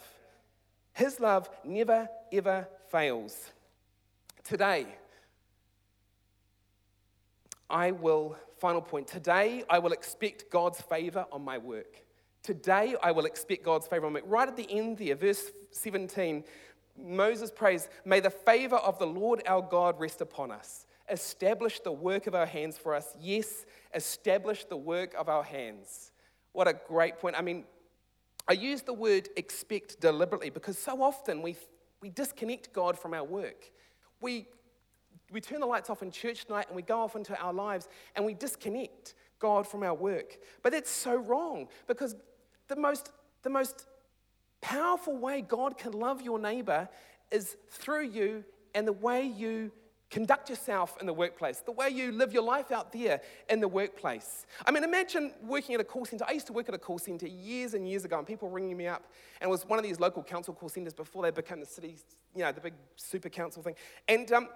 His 0.93 1.19
love 1.19 1.49
never, 1.63 2.09
ever 2.31 2.67
fails. 2.89 3.51
Today, 4.43 4.87
I 7.69 7.91
will, 7.91 8.37
final 8.59 8.81
point, 8.81 9.07
today 9.07 9.63
I 9.69 9.79
will 9.79 9.91
expect 9.91 10.49
God's 10.49 10.81
favor 10.81 11.25
on 11.31 11.43
my 11.43 11.57
work. 11.57 12.03
Today 12.43 12.95
I 13.03 13.11
will 13.11 13.25
expect 13.25 13.63
God's 13.63 13.87
favor 13.87 14.05
on 14.05 14.13
me. 14.13 14.21
Right 14.25 14.47
at 14.47 14.55
the 14.55 14.69
end 14.71 14.97
there, 14.97 15.15
verse 15.15 15.51
17, 15.71 16.43
Moses 16.97 17.51
prays, 17.51 17.89
May 18.05 18.19
the 18.19 18.29
favor 18.29 18.77
of 18.77 18.97
the 18.99 19.07
Lord 19.07 19.41
our 19.45 19.61
God 19.61 19.99
rest 19.99 20.21
upon 20.21 20.51
us. 20.51 20.85
Establish 21.09 21.79
the 21.79 21.91
work 21.91 22.27
of 22.27 22.35
our 22.35 22.45
hands 22.45 22.77
for 22.77 22.93
us. 22.93 23.15
Yes, 23.19 23.65
establish 23.93 24.65
the 24.65 24.77
work 24.77 25.13
of 25.15 25.29
our 25.29 25.43
hands. 25.43 26.11
What 26.53 26.67
a 26.67 26.73
great 26.73 27.19
point. 27.19 27.35
I 27.37 27.41
mean, 27.41 27.65
I 28.47 28.53
use 28.53 28.81
the 28.81 28.93
word 28.93 29.29
expect 29.35 29.99
deliberately 29.99 30.49
because 30.49 30.77
so 30.77 31.01
often 31.01 31.41
we, 31.41 31.55
we 32.01 32.09
disconnect 32.09 32.73
God 32.73 32.97
from 32.97 33.13
our 33.13 33.23
work. 33.23 33.69
We, 34.21 34.47
we 35.31 35.41
turn 35.41 35.59
the 35.59 35.65
lights 35.65 35.89
off 35.89 36.01
in 36.01 36.11
church 36.11 36.45
tonight 36.45 36.65
and 36.67 36.75
we 36.75 36.81
go 36.81 37.01
off 37.01 37.15
into 37.15 37.37
our 37.39 37.53
lives 37.53 37.87
and 38.15 38.25
we 38.25 38.33
disconnect 38.33 39.13
God 39.39 39.67
from 39.67 39.83
our 39.83 39.93
work. 39.93 40.37
But 40.63 40.71
that's 40.71 40.89
so 40.89 41.15
wrong 41.15 41.67
because 41.87 42.15
the 42.67 42.75
most, 42.75 43.11
the 43.43 43.49
most 43.49 43.85
powerful 44.61 45.17
way 45.17 45.41
God 45.41 45.77
can 45.77 45.91
love 45.91 46.21
your 46.21 46.39
neighbor 46.39 46.89
is 47.31 47.57
through 47.69 48.07
you 48.07 48.43
and 48.73 48.87
the 48.87 48.93
way 48.93 49.25
you 49.25 49.71
conduct 50.09 50.49
yourself 50.49 50.97
in 51.01 51.05
the 51.05 51.13
workplace, 51.13 51.59
the 51.59 51.71
way 51.71 51.89
you 51.89 52.13
live 52.13 52.31
your 52.31 52.43
life 52.43 52.71
out 52.71 52.93
there 52.93 53.19
in 53.49 53.59
the 53.59 53.67
workplace. 53.67 54.45
I 54.65 54.71
mean, 54.71 54.83
imagine 54.83 55.33
working 55.43 55.75
at 55.75 55.81
a 55.81 55.83
call 55.83 56.05
center. 56.05 56.23
I 56.27 56.31
used 56.31 56.47
to 56.47 56.53
work 56.53 56.69
at 56.69 56.75
a 56.75 56.77
call 56.77 56.97
center 56.97 57.27
years 57.27 57.73
and 57.73 57.87
years 57.87 58.05
ago, 58.05 58.17
and 58.17 58.25
people 58.25 58.49
ringing 58.49 58.77
me 58.77 58.87
up, 58.87 59.03
and 59.41 59.49
it 59.49 59.51
was 59.51 59.65
one 59.65 59.77
of 59.77 59.83
these 59.83 59.99
local 59.99 60.23
council 60.23 60.53
call 60.53 60.69
centers 60.69 60.93
before 60.93 61.23
they 61.23 61.31
became 61.31 61.59
the 61.59 61.65
city, 61.65 61.95
you 62.33 62.43
know, 62.43 62.51
the 62.53 62.61
big 62.61 62.73
super 62.95 63.27
council 63.27 63.61
thing. 63.61 63.75
And, 64.07 64.31
um, 64.31 64.47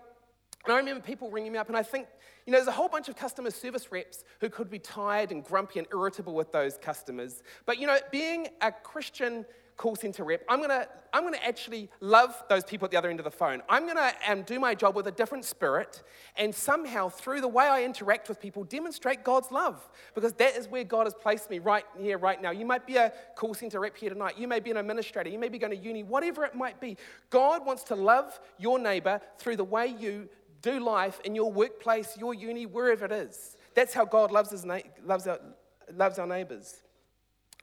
and 0.66 0.74
I 0.74 0.78
remember 0.78 1.02
people 1.02 1.30
ringing 1.32 1.52
me 1.52 1.58
up, 1.58 1.68
and 1.68 1.78
I 1.78 1.84
think, 1.84 2.08
you 2.46 2.52
know, 2.52 2.58
there's 2.58 2.68
a 2.68 2.72
whole 2.72 2.90
bunch 2.90 3.10
of 3.10 3.16
customer 3.16 3.52
service 3.52 3.92
reps 3.92 4.24
who 4.40 4.50
could 4.50 4.70
be 4.70 4.80
tired 4.80 5.32
and 5.32 5.44
grumpy 5.44 5.80
and 5.80 5.88
irritable 5.92 6.34
with 6.34 6.52
those 6.52 6.78
customers. 6.78 7.44
But, 7.66 7.80
you 7.80 7.88
know, 7.88 7.98
being 8.12 8.48
a 8.62 8.72
Christian 8.72 9.46
call 9.78 9.96
center 9.96 10.24
rep, 10.24 10.44
I'm 10.48 10.62
gonna, 10.62 10.88
I'm 11.12 11.24
gonna 11.24 11.38
actually 11.44 11.90
love 12.02 12.36
those 12.50 12.64
people 12.64 12.86
at 12.86 12.92
the 12.92 12.98
other 12.98 13.10
end 13.10 13.20
of 13.20 13.24
the 13.24 13.32
phone. 13.32 13.64
I'm 13.68 13.88
gonna 13.88 14.12
um, 14.28 14.44
do 14.44 14.60
my 14.60 14.76
job 14.76 14.96
with 14.96 15.08
a 15.08 15.12
different 15.12 15.44
spirit 15.44 16.04
and 16.38 16.54
somehow, 16.54 17.10
through 17.10 17.42
the 17.42 17.48
way 17.48 17.66
I 17.66 17.84
interact 17.84 18.30
with 18.30 18.40
people, 18.40 18.64
demonstrate 18.64 19.24
God's 19.24 19.52
love 19.52 19.90
because 20.14 20.34
that 20.34 20.56
is 20.56 20.68
where 20.68 20.84
God 20.84 21.08
has 21.08 21.16
placed 21.16 21.50
me 21.50 21.58
right 21.58 21.86
here, 22.00 22.20
right 22.20 22.40
now. 22.40 22.52
You 22.52 22.66
might 22.66 22.86
be 22.86 22.98
a 22.98 23.12
call 23.36 23.56
center 23.56 23.80
rep 23.80 23.98
here 23.98 24.12
tonight, 24.12 24.38
you 24.38 24.48
may 24.48 24.60
be 24.60 24.70
an 24.70 24.78
administrator, 24.78 25.30
you 25.30 25.40
may 25.40 25.50
be 25.50 25.58
going 25.58 25.76
to 25.76 25.84
uni, 25.84 26.04
whatever 26.04 26.46
it 26.46 26.54
might 26.54 26.80
be. 26.80 26.96
God 27.32 27.66
wants 27.66 27.84
to 27.86 27.96
love 27.96 28.40
your 28.60 28.78
neighbor 28.78 29.20
through 29.40 29.56
the 29.56 29.64
way 29.64 29.88
you 29.88 30.30
do 30.62 30.80
life 30.80 31.20
in 31.24 31.36
your 31.36 31.52
workplace, 31.52 32.18
your 32.18 32.34
uni, 32.34 32.66
wherever 32.66 33.06
it 33.06 33.12
is. 33.12 33.58
That's 33.74 33.94
how 33.94 34.06
God 34.06 34.32
loves, 34.32 34.52
his 34.52 34.66
na- 34.66 34.80
loves, 35.04 35.28
our, 35.28 35.40
loves 35.94 36.20
our 36.20 36.28
neighbors. 36.28 36.82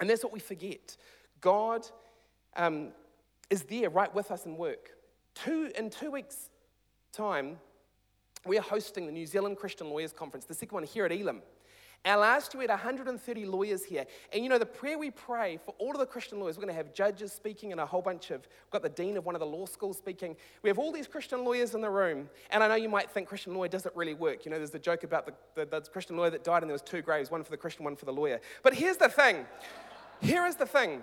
And 0.00 0.08
that's 0.08 0.24
what 0.24 0.32
we 0.32 0.40
forget. 0.40 0.96
God 1.40 1.86
um, 2.56 2.88
is 3.50 3.62
there 3.62 3.90
right 3.90 4.12
with 4.14 4.30
us 4.30 4.46
in 4.46 4.56
work. 4.56 4.90
Two, 5.34 5.70
in 5.76 5.90
two 5.90 6.10
weeks' 6.10 6.50
time, 7.12 7.58
we 8.44 8.58
are 8.58 8.62
hosting 8.62 9.06
the 9.06 9.12
New 9.12 9.26
Zealand 9.26 9.56
Christian 9.56 9.90
Lawyers 9.90 10.12
Conference, 10.12 10.46
the 10.46 10.54
second 10.54 10.74
one 10.74 10.84
here 10.84 11.04
at 11.04 11.12
Elim. 11.12 11.42
And 12.04 12.20
last 12.20 12.54
year 12.54 12.60
we 12.60 12.64
had 12.64 12.70
130 12.70 13.44
lawyers 13.44 13.84
here. 13.84 14.06
And 14.32 14.42
you 14.42 14.48
know, 14.48 14.58
the 14.58 14.66
prayer 14.66 14.98
we 14.98 15.10
pray 15.10 15.58
for 15.64 15.74
all 15.78 15.92
of 15.92 15.98
the 15.98 16.06
Christian 16.06 16.40
lawyers, 16.40 16.56
we're 16.56 16.62
going 16.62 16.74
to 16.74 16.76
have 16.76 16.94
judges 16.94 17.32
speaking 17.32 17.72
and 17.72 17.80
a 17.80 17.86
whole 17.86 18.00
bunch 18.00 18.30
of, 18.30 18.40
we've 18.40 18.70
got 18.70 18.82
the 18.82 18.88
dean 18.88 19.16
of 19.16 19.26
one 19.26 19.34
of 19.34 19.40
the 19.40 19.46
law 19.46 19.66
schools 19.66 19.98
speaking. 19.98 20.36
We 20.62 20.70
have 20.70 20.78
all 20.78 20.92
these 20.92 21.06
Christian 21.06 21.44
lawyers 21.44 21.74
in 21.74 21.80
the 21.80 21.90
room. 21.90 22.30
And 22.50 22.62
I 22.62 22.68
know 22.68 22.76
you 22.76 22.88
might 22.88 23.10
think 23.10 23.28
Christian 23.28 23.54
lawyer 23.54 23.68
doesn't 23.68 23.94
really 23.96 24.14
work. 24.14 24.44
You 24.44 24.50
know, 24.50 24.58
there's 24.58 24.70
the 24.70 24.78
joke 24.78 25.02
about 25.02 25.26
the, 25.26 25.34
the, 25.54 25.80
the 25.80 25.80
Christian 25.90 26.16
lawyer 26.16 26.30
that 26.30 26.44
died 26.44 26.62
and 26.62 26.70
there 26.70 26.74
was 26.74 26.82
two 26.82 27.02
graves, 27.02 27.30
one 27.30 27.42
for 27.42 27.50
the 27.50 27.56
Christian, 27.56 27.84
one 27.84 27.96
for 27.96 28.04
the 28.04 28.12
lawyer. 28.12 28.40
But 28.62 28.74
here's 28.74 28.96
the 28.96 29.08
thing. 29.08 29.44
Here 30.20 30.46
is 30.46 30.56
the 30.56 30.66
thing. 30.66 31.02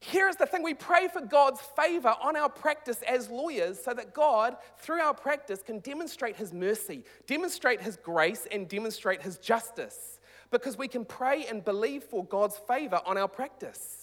Here's 0.00 0.36
the 0.36 0.46
thing 0.46 0.62
we 0.62 0.72
pray 0.72 1.08
for 1.08 1.20
God's 1.20 1.60
favor 1.60 2.14
on 2.22 2.34
our 2.34 2.48
practice 2.48 3.02
as 3.02 3.28
lawyers 3.28 3.78
so 3.82 3.92
that 3.92 4.14
God, 4.14 4.56
through 4.78 5.00
our 5.00 5.12
practice, 5.12 5.62
can 5.62 5.80
demonstrate 5.80 6.36
His 6.36 6.54
mercy, 6.54 7.04
demonstrate 7.26 7.82
His 7.82 7.96
grace, 7.96 8.46
and 8.50 8.66
demonstrate 8.66 9.20
His 9.20 9.36
justice. 9.36 10.18
Because 10.50 10.78
we 10.78 10.88
can 10.88 11.04
pray 11.04 11.44
and 11.46 11.62
believe 11.62 12.02
for 12.04 12.24
God's 12.24 12.56
favor 12.56 13.00
on 13.04 13.18
our 13.18 13.28
practice. 13.28 13.99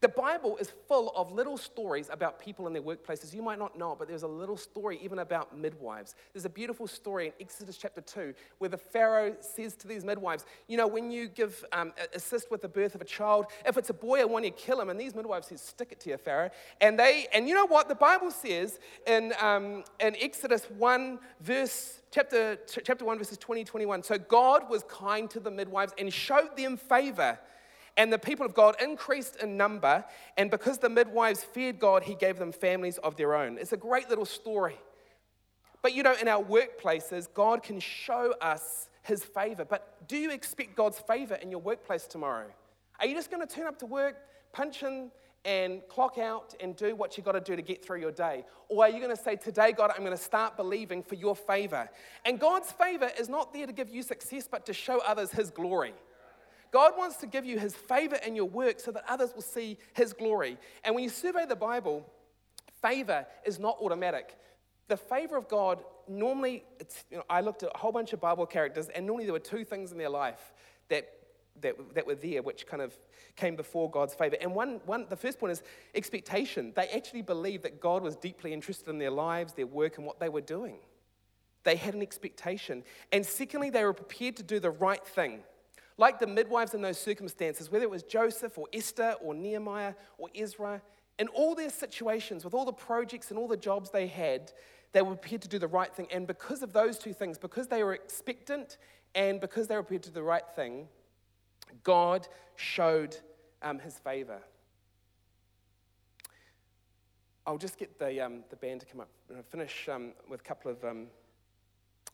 The 0.00 0.08
Bible 0.08 0.56
is 0.58 0.72
full 0.86 1.12
of 1.16 1.32
little 1.32 1.56
stories 1.56 2.08
about 2.12 2.38
people 2.38 2.68
in 2.68 2.72
their 2.72 2.82
workplaces. 2.82 3.34
You 3.34 3.42
might 3.42 3.58
not 3.58 3.76
know 3.76 3.96
but 3.98 4.06
there's 4.06 4.22
a 4.22 4.28
little 4.28 4.56
story 4.56 5.00
even 5.02 5.18
about 5.18 5.56
midwives. 5.56 6.14
There's 6.32 6.44
a 6.44 6.50
beautiful 6.50 6.86
story 6.86 7.26
in 7.26 7.32
Exodus 7.40 7.76
chapter 7.76 8.00
2 8.00 8.32
where 8.58 8.70
the 8.70 8.76
Pharaoh 8.76 9.34
says 9.40 9.74
to 9.76 9.88
these 9.88 10.04
midwives, 10.04 10.44
You 10.68 10.76
know, 10.76 10.86
when 10.86 11.10
you 11.10 11.26
give, 11.26 11.64
um, 11.72 11.92
assist 12.14 12.48
with 12.50 12.62
the 12.62 12.68
birth 12.68 12.94
of 12.94 13.00
a 13.00 13.04
child, 13.04 13.46
if 13.66 13.76
it's 13.76 13.90
a 13.90 13.94
boy, 13.94 14.20
I 14.20 14.24
want 14.24 14.44
you 14.44 14.52
to 14.52 14.56
kill 14.56 14.80
him. 14.80 14.88
And 14.88 15.00
these 15.00 15.16
midwives 15.16 15.48
says, 15.48 15.60
Stick 15.60 15.88
it 15.90 16.00
to 16.00 16.10
you, 16.10 16.16
Pharaoh. 16.16 16.50
And 16.80 16.96
they, 16.96 17.26
and 17.32 17.48
you 17.48 17.54
know 17.54 17.66
what? 17.66 17.88
The 17.88 17.96
Bible 17.96 18.30
says 18.30 18.78
in, 19.04 19.32
um, 19.40 19.82
in 19.98 20.14
Exodus 20.20 20.64
1, 20.76 21.18
verse 21.40 22.02
chapter, 22.12 22.56
chapter 22.84 23.04
1, 23.04 23.18
verses 23.18 23.38
20, 23.38 23.64
21. 23.64 24.04
So 24.04 24.16
God 24.16 24.70
was 24.70 24.84
kind 24.84 25.28
to 25.30 25.40
the 25.40 25.50
midwives 25.50 25.92
and 25.98 26.12
showed 26.12 26.56
them 26.56 26.76
favor 26.76 27.38
and 27.98 28.12
the 28.12 28.18
people 28.18 28.46
of 28.46 28.54
God 28.54 28.76
increased 28.80 29.36
in 29.42 29.56
number, 29.56 30.04
and 30.36 30.50
because 30.50 30.78
the 30.78 30.88
midwives 30.88 31.42
feared 31.42 31.80
God, 31.80 32.04
he 32.04 32.14
gave 32.14 32.38
them 32.38 32.52
families 32.52 32.96
of 32.98 33.16
their 33.16 33.34
own. 33.34 33.58
It's 33.58 33.72
a 33.72 33.76
great 33.76 34.08
little 34.08 34.24
story. 34.24 34.78
But 35.82 35.94
you 35.94 36.04
know, 36.04 36.14
in 36.14 36.28
our 36.28 36.42
workplaces, 36.42 37.26
God 37.34 37.62
can 37.62 37.80
show 37.80 38.34
us 38.40 38.88
his 39.02 39.24
favor. 39.24 39.64
But 39.64 40.06
do 40.06 40.16
you 40.16 40.30
expect 40.30 40.76
God's 40.76 41.00
favor 41.00 41.34
in 41.34 41.50
your 41.50 41.60
workplace 41.60 42.06
tomorrow? 42.06 42.46
Are 43.00 43.06
you 43.06 43.14
just 43.14 43.30
going 43.30 43.46
to 43.46 43.52
turn 43.52 43.66
up 43.66 43.78
to 43.80 43.86
work, 43.86 44.16
punch 44.52 44.82
in, 44.84 45.10
and 45.44 45.82
clock 45.88 46.18
out 46.18 46.54
and 46.60 46.76
do 46.76 46.94
what 46.94 47.16
you 47.16 47.22
got 47.24 47.32
to 47.32 47.40
do 47.40 47.56
to 47.56 47.62
get 47.62 47.84
through 47.84 48.00
your 48.00 48.12
day? 48.12 48.44
Or 48.68 48.84
are 48.84 48.90
you 48.90 49.00
going 49.00 49.14
to 49.14 49.20
say, 49.20 49.34
Today, 49.34 49.72
God, 49.72 49.90
I'm 49.90 50.04
going 50.04 50.16
to 50.16 50.22
start 50.22 50.56
believing 50.56 51.02
for 51.02 51.16
your 51.16 51.34
favor? 51.34 51.88
And 52.24 52.38
God's 52.38 52.70
favor 52.70 53.10
is 53.18 53.28
not 53.28 53.52
there 53.52 53.66
to 53.66 53.72
give 53.72 53.90
you 53.90 54.02
success, 54.02 54.48
but 54.48 54.66
to 54.66 54.72
show 54.72 55.00
others 55.00 55.32
his 55.32 55.50
glory. 55.50 55.94
God 56.70 56.92
wants 56.96 57.16
to 57.18 57.26
give 57.26 57.44
you 57.44 57.58
his 57.58 57.74
favor 57.74 58.16
in 58.16 58.36
your 58.36 58.44
work 58.44 58.80
so 58.80 58.90
that 58.92 59.04
others 59.08 59.32
will 59.34 59.42
see 59.42 59.78
his 59.94 60.12
glory. 60.12 60.58
And 60.84 60.94
when 60.94 61.04
you 61.04 61.10
survey 61.10 61.46
the 61.46 61.56
Bible, 61.56 62.06
favor 62.82 63.26
is 63.44 63.58
not 63.58 63.76
automatic. 63.80 64.36
The 64.88 64.96
favor 64.96 65.36
of 65.36 65.48
God, 65.48 65.82
normally, 66.08 66.64
you 67.10 67.18
know, 67.18 67.24
I 67.28 67.40
looked 67.40 67.62
at 67.62 67.70
a 67.74 67.78
whole 67.78 67.92
bunch 67.92 68.12
of 68.12 68.20
Bible 68.20 68.46
characters, 68.46 68.88
and 68.88 69.06
normally 69.06 69.24
there 69.24 69.34
were 69.34 69.38
two 69.38 69.64
things 69.64 69.92
in 69.92 69.98
their 69.98 70.08
life 70.08 70.52
that, 70.88 71.08
that, 71.60 71.76
that 71.94 72.06
were 72.06 72.14
there, 72.14 72.42
which 72.42 72.66
kind 72.66 72.82
of 72.82 72.94
came 73.36 73.54
before 73.54 73.90
God's 73.90 74.14
favor. 74.14 74.36
And 74.40 74.54
one, 74.54 74.80
one, 74.86 75.06
the 75.08 75.16
first 75.16 75.38
point 75.38 75.52
is 75.52 75.62
expectation. 75.94 76.72
They 76.74 76.88
actually 76.88 77.22
believed 77.22 77.64
that 77.64 77.80
God 77.80 78.02
was 78.02 78.16
deeply 78.16 78.52
interested 78.52 78.88
in 78.88 78.98
their 78.98 79.10
lives, 79.10 79.52
their 79.52 79.66
work, 79.66 79.98
and 79.98 80.06
what 80.06 80.20
they 80.20 80.28
were 80.28 80.40
doing. 80.40 80.78
They 81.64 81.76
had 81.76 81.94
an 81.94 82.02
expectation. 82.02 82.82
And 83.12 83.26
secondly, 83.26 83.68
they 83.68 83.84
were 83.84 83.92
prepared 83.92 84.36
to 84.36 84.42
do 84.42 84.58
the 84.58 84.70
right 84.70 85.04
thing. 85.06 85.40
Like 85.98 86.20
the 86.20 86.26
midwives 86.26 86.74
in 86.74 86.80
those 86.80 86.98
circumstances, 86.98 87.70
whether 87.70 87.84
it 87.84 87.90
was 87.90 88.04
Joseph 88.04 88.56
or 88.56 88.68
Esther 88.72 89.16
or 89.20 89.34
Nehemiah 89.34 89.94
or 90.16 90.28
Ezra, 90.34 90.80
in 91.18 91.26
all 91.28 91.56
their 91.56 91.70
situations, 91.70 92.44
with 92.44 92.54
all 92.54 92.64
the 92.64 92.72
projects 92.72 93.30
and 93.30 93.38
all 93.38 93.48
the 93.48 93.56
jobs 93.56 93.90
they 93.90 94.06
had, 94.06 94.52
they 94.92 95.02
were 95.02 95.16
prepared 95.16 95.42
to 95.42 95.48
do 95.48 95.58
the 95.58 95.66
right 95.66 95.92
thing. 95.92 96.06
And 96.12 96.26
because 96.26 96.62
of 96.62 96.72
those 96.72 96.98
two 96.98 97.12
things, 97.12 97.36
because 97.36 97.66
they 97.66 97.82
were 97.82 97.94
expectant 97.94 98.78
and 99.14 99.40
because 99.40 99.66
they 99.66 99.74
were 99.74 99.82
prepared 99.82 100.04
to 100.04 100.10
do 100.10 100.14
the 100.14 100.22
right 100.22 100.48
thing, 100.54 100.86
God 101.82 102.28
showed 102.54 103.16
um, 103.60 103.80
his 103.80 103.98
favor. 103.98 104.40
I'll 107.44 107.58
just 107.58 107.76
get 107.76 107.98
the, 107.98 108.20
um, 108.20 108.44
the 108.50 108.56
band 108.56 108.80
to 108.80 108.86
come 108.86 109.00
up 109.00 109.08
and 109.34 109.44
finish 109.46 109.88
um, 109.88 110.12
with 110.30 110.40
a 110.40 110.44
couple 110.44 110.70
of. 110.70 110.84
Um, 110.84 111.06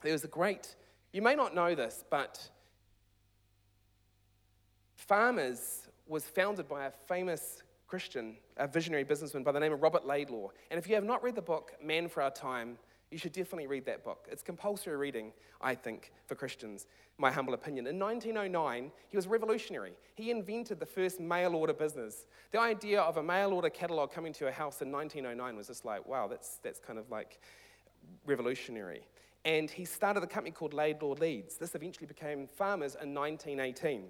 there 0.02 0.12
was 0.12 0.24
a 0.24 0.28
great, 0.28 0.76
you 1.12 1.22
may 1.22 1.34
not 1.34 1.54
know 1.54 1.74
this, 1.74 2.04
but 2.08 2.50
Farmers 4.94 5.88
was 6.07 6.24
founded 6.24 6.68
by 6.68 6.87
a 6.87 6.90
famous 6.90 7.62
Christian, 7.87 8.37
a 8.57 8.66
visionary 8.66 9.04
businessman 9.04 9.42
by 9.42 9.52
the 9.52 9.61
name 9.61 9.72
of 9.72 9.83
Robert 9.83 10.07
Laidlaw. 10.07 10.48
And 10.70 10.78
if 10.78 10.88
you 10.88 10.94
have 10.94 11.04
not 11.04 11.22
read 11.22 11.35
the 11.35 11.42
book, 11.42 11.72
Man 11.83 12.09
for 12.09 12.22
Our 12.22 12.30
Time, 12.30 12.78
you 13.11 13.18
should 13.18 13.33
definitely 13.33 13.68
read 13.68 13.87
that 13.87 14.02
book. 14.02 14.26
It's 14.30 14.42
compulsory 14.42 14.96
reading, 14.96 15.33
I 15.61 15.74
think, 15.74 16.11
for 16.26 16.35
Christians, 16.35 16.87
my 17.18 17.30
humble 17.30 17.54
opinion. 17.54 17.87
In 17.87 17.98
1909, 17.98 18.90
he 19.09 19.16
was 19.16 19.28
revolutionary. 19.28 19.92
He 20.16 20.30
invented 20.30 20.80
the 20.80 20.87
first 20.87 21.20
mail 21.20 21.54
order 21.54 21.72
business. 21.72 22.26
The 22.50 22.59
idea 22.59 23.00
of 23.00 23.16
a 23.16 23.22
mail 23.22 23.52
order 23.52 23.70
catalog 23.70 24.11
coming 24.11 24.33
to 24.33 24.44
your 24.44 24.52
house 24.52 24.83
in 24.83 24.90
1909 24.90 25.57
was 25.57 25.68
just 25.68 25.85
like, 25.85 26.04
wow, 26.09 26.26
that's, 26.26 26.59
that's 26.64 26.80
kind 26.80 26.98
of 26.98 27.09
like 27.11 27.38
revolutionary. 28.26 29.07
And 29.44 29.70
he 29.70 29.85
started 29.85 30.22
a 30.22 30.26
company 30.26 30.50
called 30.50 30.74
Laidlaw 30.74 31.14
Leeds. 31.14 31.57
This 31.57 31.74
eventually 31.74 32.07
became 32.07 32.48
Farmers 32.48 32.96
in 33.00 33.14
1918. 33.14 34.07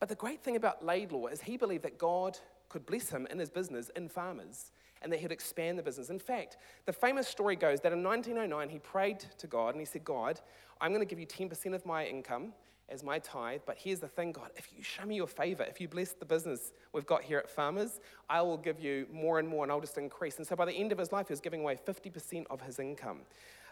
But 0.00 0.08
the 0.08 0.14
great 0.14 0.42
thing 0.42 0.56
about 0.56 0.84
Laidlaw 0.84 1.26
is 1.26 1.42
he 1.42 1.56
believed 1.56 1.84
that 1.84 1.98
God 1.98 2.38
could 2.70 2.86
bless 2.86 3.10
him 3.10 3.26
in 3.30 3.38
his 3.38 3.50
business 3.50 3.90
in 3.94 4.08
farmers 4.08 4.72
and 5.02 5.12
that 5.12 5.20
he'd 5.20 5.32
expand 5.32 5.78
the 5.78 5.82
business. 5.82 6.10
In 6.10 6.18
fact, 6.18 6.56
the 6.86 6.92
famous 6.92 7.28
story 7.28 7.56
goes 7.56 7.80
that 7.80 7.92
in 7.92 8.02
1909 8.02 8.68
he 8.70 8.78
prayed 8.78 9.20
to 9.38 9.46
God 9.46 9.74
and 9.74 9.80
he 9.80 9.84
said, 9.84 10.04
God, 10.04 10.40
I'm 10.80 10.92
going 10.92 11.06
to 11.06 11.14
give 11.14 11.20
you 11.20 11.26
10% 11.26 11.74
of 11.74 11.84
my 11.84 12.06
income 12.06 12.52
as 12.90 13.02
my 13.02 13.18
tithe, 13.18 13.60
but 13.66 13.76
here's 13.78 14.00
the 14.00 14.08
thing, 14.08 14.32
God, 14.32 14.50
if 14.56 14.68
you 14.76 14.82
show 14.82 15.04
me 15.04 15.16
your 15.16 15.26
favor, 15.26 15.64
if 15.64 15.80
you 15.80 15.88
bless 15.88 16.12
the 16.12 16.24
business 16.24 16.72
we've 16.92 17.06
got 17.06 17.22
here 17.22 17.38
at 17.38 17.48
Farmers, 17.48 18.00
I 18.28 18.42
will 18.42 18.56
give 18.56 18.80
you 18.80 19.06
more 19.12 19.38
and 19.38 19.48
more 19.48 19.64
and 19.64 19.72
I'll 19.72 19.80
just 19.80 19.98
increase. 19.98 20.38
And 20.38 20.46
so 20.46 20.56
by 20.56 20.64
the 20.64 20.72
end 20.72 20.92
of 20.92 20.98
his 20.98 21.12
life, 21.12 21.28
he 21.28 21.32
was 21.32 21.40
giving 21.40 21.60
away 21.60 21.76
50% 21.86 22.46
of 22.50 22.60
his 22.60 22.78
income. 22.78 23.20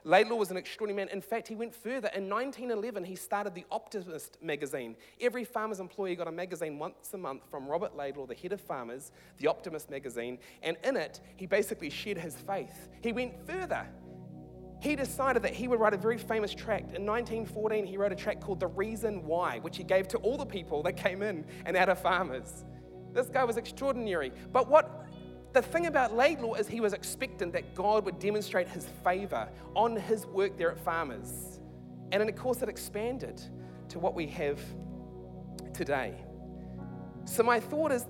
Laidlaw 0.04 0.37
was 0.37 0.50
an 0.50 0.57
extraordinary 0.57 1.04
man. 1.04 1.12
In 1.12 1.20
fact, 1.20 1.48
he 1.48 1.54
went 1.54 1.74
further. 1.74 2.09
In 2.14 2.28
1911, 2.28 3.04
he 3.04 3.16
started 3.16 3.54
the 3.54 3.64
Optimist 3.70 4.38
magazine. 4.40 4.96
Every 5.20 5.44
farmer's 5.44 5.81
employee 5.81 6.14
got 6.14 6.28
a 6.28 6.33
magazine 6.33 6.78
once 6.78 7.12
a 7.14 7.18
month 7.18 7.42
from 7.50 7.66
Robert 7.66 7.96
Laidlaw, 7.96 8.26
the 8.26 8.35
head 8.35 8.52
of 8.52 8.61
farmers, 8.61 9.11
the 9.38 9.48
Optimist 9.48 9.90
magazine. 9.90 10.38
And 10.62 10.76
in 10.85 10.96
it, 10.96 11.20
he 11.37 11.46
basically 11.46 11.90
shared 11.90 12.18
his 12.18 12.37
faith. 12.37 12.88
He 13.02 13.12
went 13.12 13.35
further. 13.46 13.87
He 14.80 14.94
decided 14.94 15.42
that 15.42 15.54
he 15.54 15.66
would 15.66 15.80
write 15.80 15.94
a 15.94 15.96
very 15.96 16.18
famous 16.18 16.54
tract. 16.54 16.94
In 16.94 17.04
1914, 17.04 17.84
he 17.84 17.96
wrote 17.96 18.12
a 18.12 18.16
tract 18.16 18.40
called 18.40 18.60
The 18.60 18.68
Reason 18.68 19.24
Why, 19.26 19.58
which 19.58 19.76
he 19.76 19.82
gave 19.82 20.06
to 20.08 20.18
all 20.18 20.36
the 20.36 20.46
people 20.46 20.82
that 20.84 20.96
came 20.96 21.22
in 21.22 21.44
and 21.66 21.76
out 21.76 21.88
of 21.88 22.00
farmers. 22.00 22.64
This 23.12 23.28
guy 23.28 23.44
was 23.44 23.56
extraordinary. 23.56 24.32
But 24.52 24.68
what 24.68 25.06
the 25.52 25.62
thing 25.62 25.86
about 25.86 26.14
Laidlaw 26.14 26.54
is 26.54 26.68
he 26.68 26.80
was 26.80 26.92
expectant 26.92 27.52
that 27.54 27.74
God 27.74 28.04
would 28.04 28.18
demonstrate 28.18 28.68
his 28.68 28.86
favor 29.02 29.48
on 29.74 29.96
his 29.96 30.26
work 30.26 30.56
there 30.56 30.70
at 30.70 30.78
Farmers. 30.78 31.60
And 32.12 32.22
of 32.22 32.36
course, 32.36 32.62
it 32.62 32.68
expanded 32.68 33.40
to 33.88 33.98
what 33.98 34.14
we 34.14 34.26
have 34.28 34.60
today. 35.72 36.14
So, 37.24 37.42
my 37.42 37.60
thought 37.60 37.92
is 37.92 38.06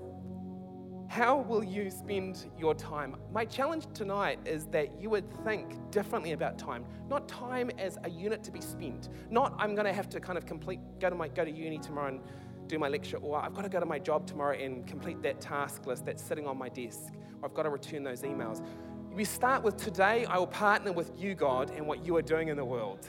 how 1.09 1.37
will 1.37 1.63
you 1.63 1.89
spend 1.89 2.45
your 2.55 2.75
time? 2.75 3.15
My 3.33 3.43
challenge 3.43 3.87
tonight 3.95 4.37
is 4.45 4.67
that 4.67 5.01
you 5.01 5.09
would 5.09 5.27
think 5.43 5.73
differently 5.89 6.33
about 6.33 6.59
time. 6.59 6.85
Not 7.09 7.27
time 7.27 7.71
as 7.79 7.97
a 8.03 8.09
unit 8.11 8.43
to 8.43 8.51
be 8.51 8.61
spent. 8.61 9.09
Not 9.31 9.55
I'm 9.57 9.73
going 9.73 9.87
to 9.87 9.91
have 9.91 10.07
to 10.09 10.19
kind 10.19 10.37
of 10.37 10.45
complete, 10.45 10.79
go 10.99 11.09
to 11.09 11.15
my 11.15 11.27
go 11.27 11.43
to 11.43 11.51
uni 11.51 11.79
tomorrow 11.79 12.09
and 12.09 12.21
do 12.67 12.77
my 12.77 12.87
lecture, 12.87 13.17
or 13.17 13.43
I've 13.43 13.55
got 13.55 13.63
to 13.63 13.69
go 13.69 13.79
to 13.79 13.87
my 13.87 13.97
job 13.97 14.27
tomorrow 14.27 14.55
and 14.55 14.85
complete 14.85 15.19
that 15.23 15.41
task 15.41 15.87
list 15.87 16.05
that's 16.05 16.21
sitting 16.21 16.45
on 16.45 16.59
my 16.59 16.69
desk. 16.69 17.13
I've 17.43 17.55
got 17.55 17.63
to 17.63 17.71
return 17.71 18.03
those 18.03 18.21
emails. 18.21 18.63
We 19.11 19.25
start 19.25 19.63
with 19.63 19.77
today, 19.77 20.25
I 20.25 20.37
will 20.37 20.45
partner 20.45 20.91
with 20.91 21.11
you, 21.17 21.33
God, 21.33 21.71
and 21.71 21.87
what 21.87 22.05
you 22.05 22.15
are 22.17 22.21
doing 22.21 22.49
in 22.49 22.55
the 22.55 22.65
world. 22.65 23.07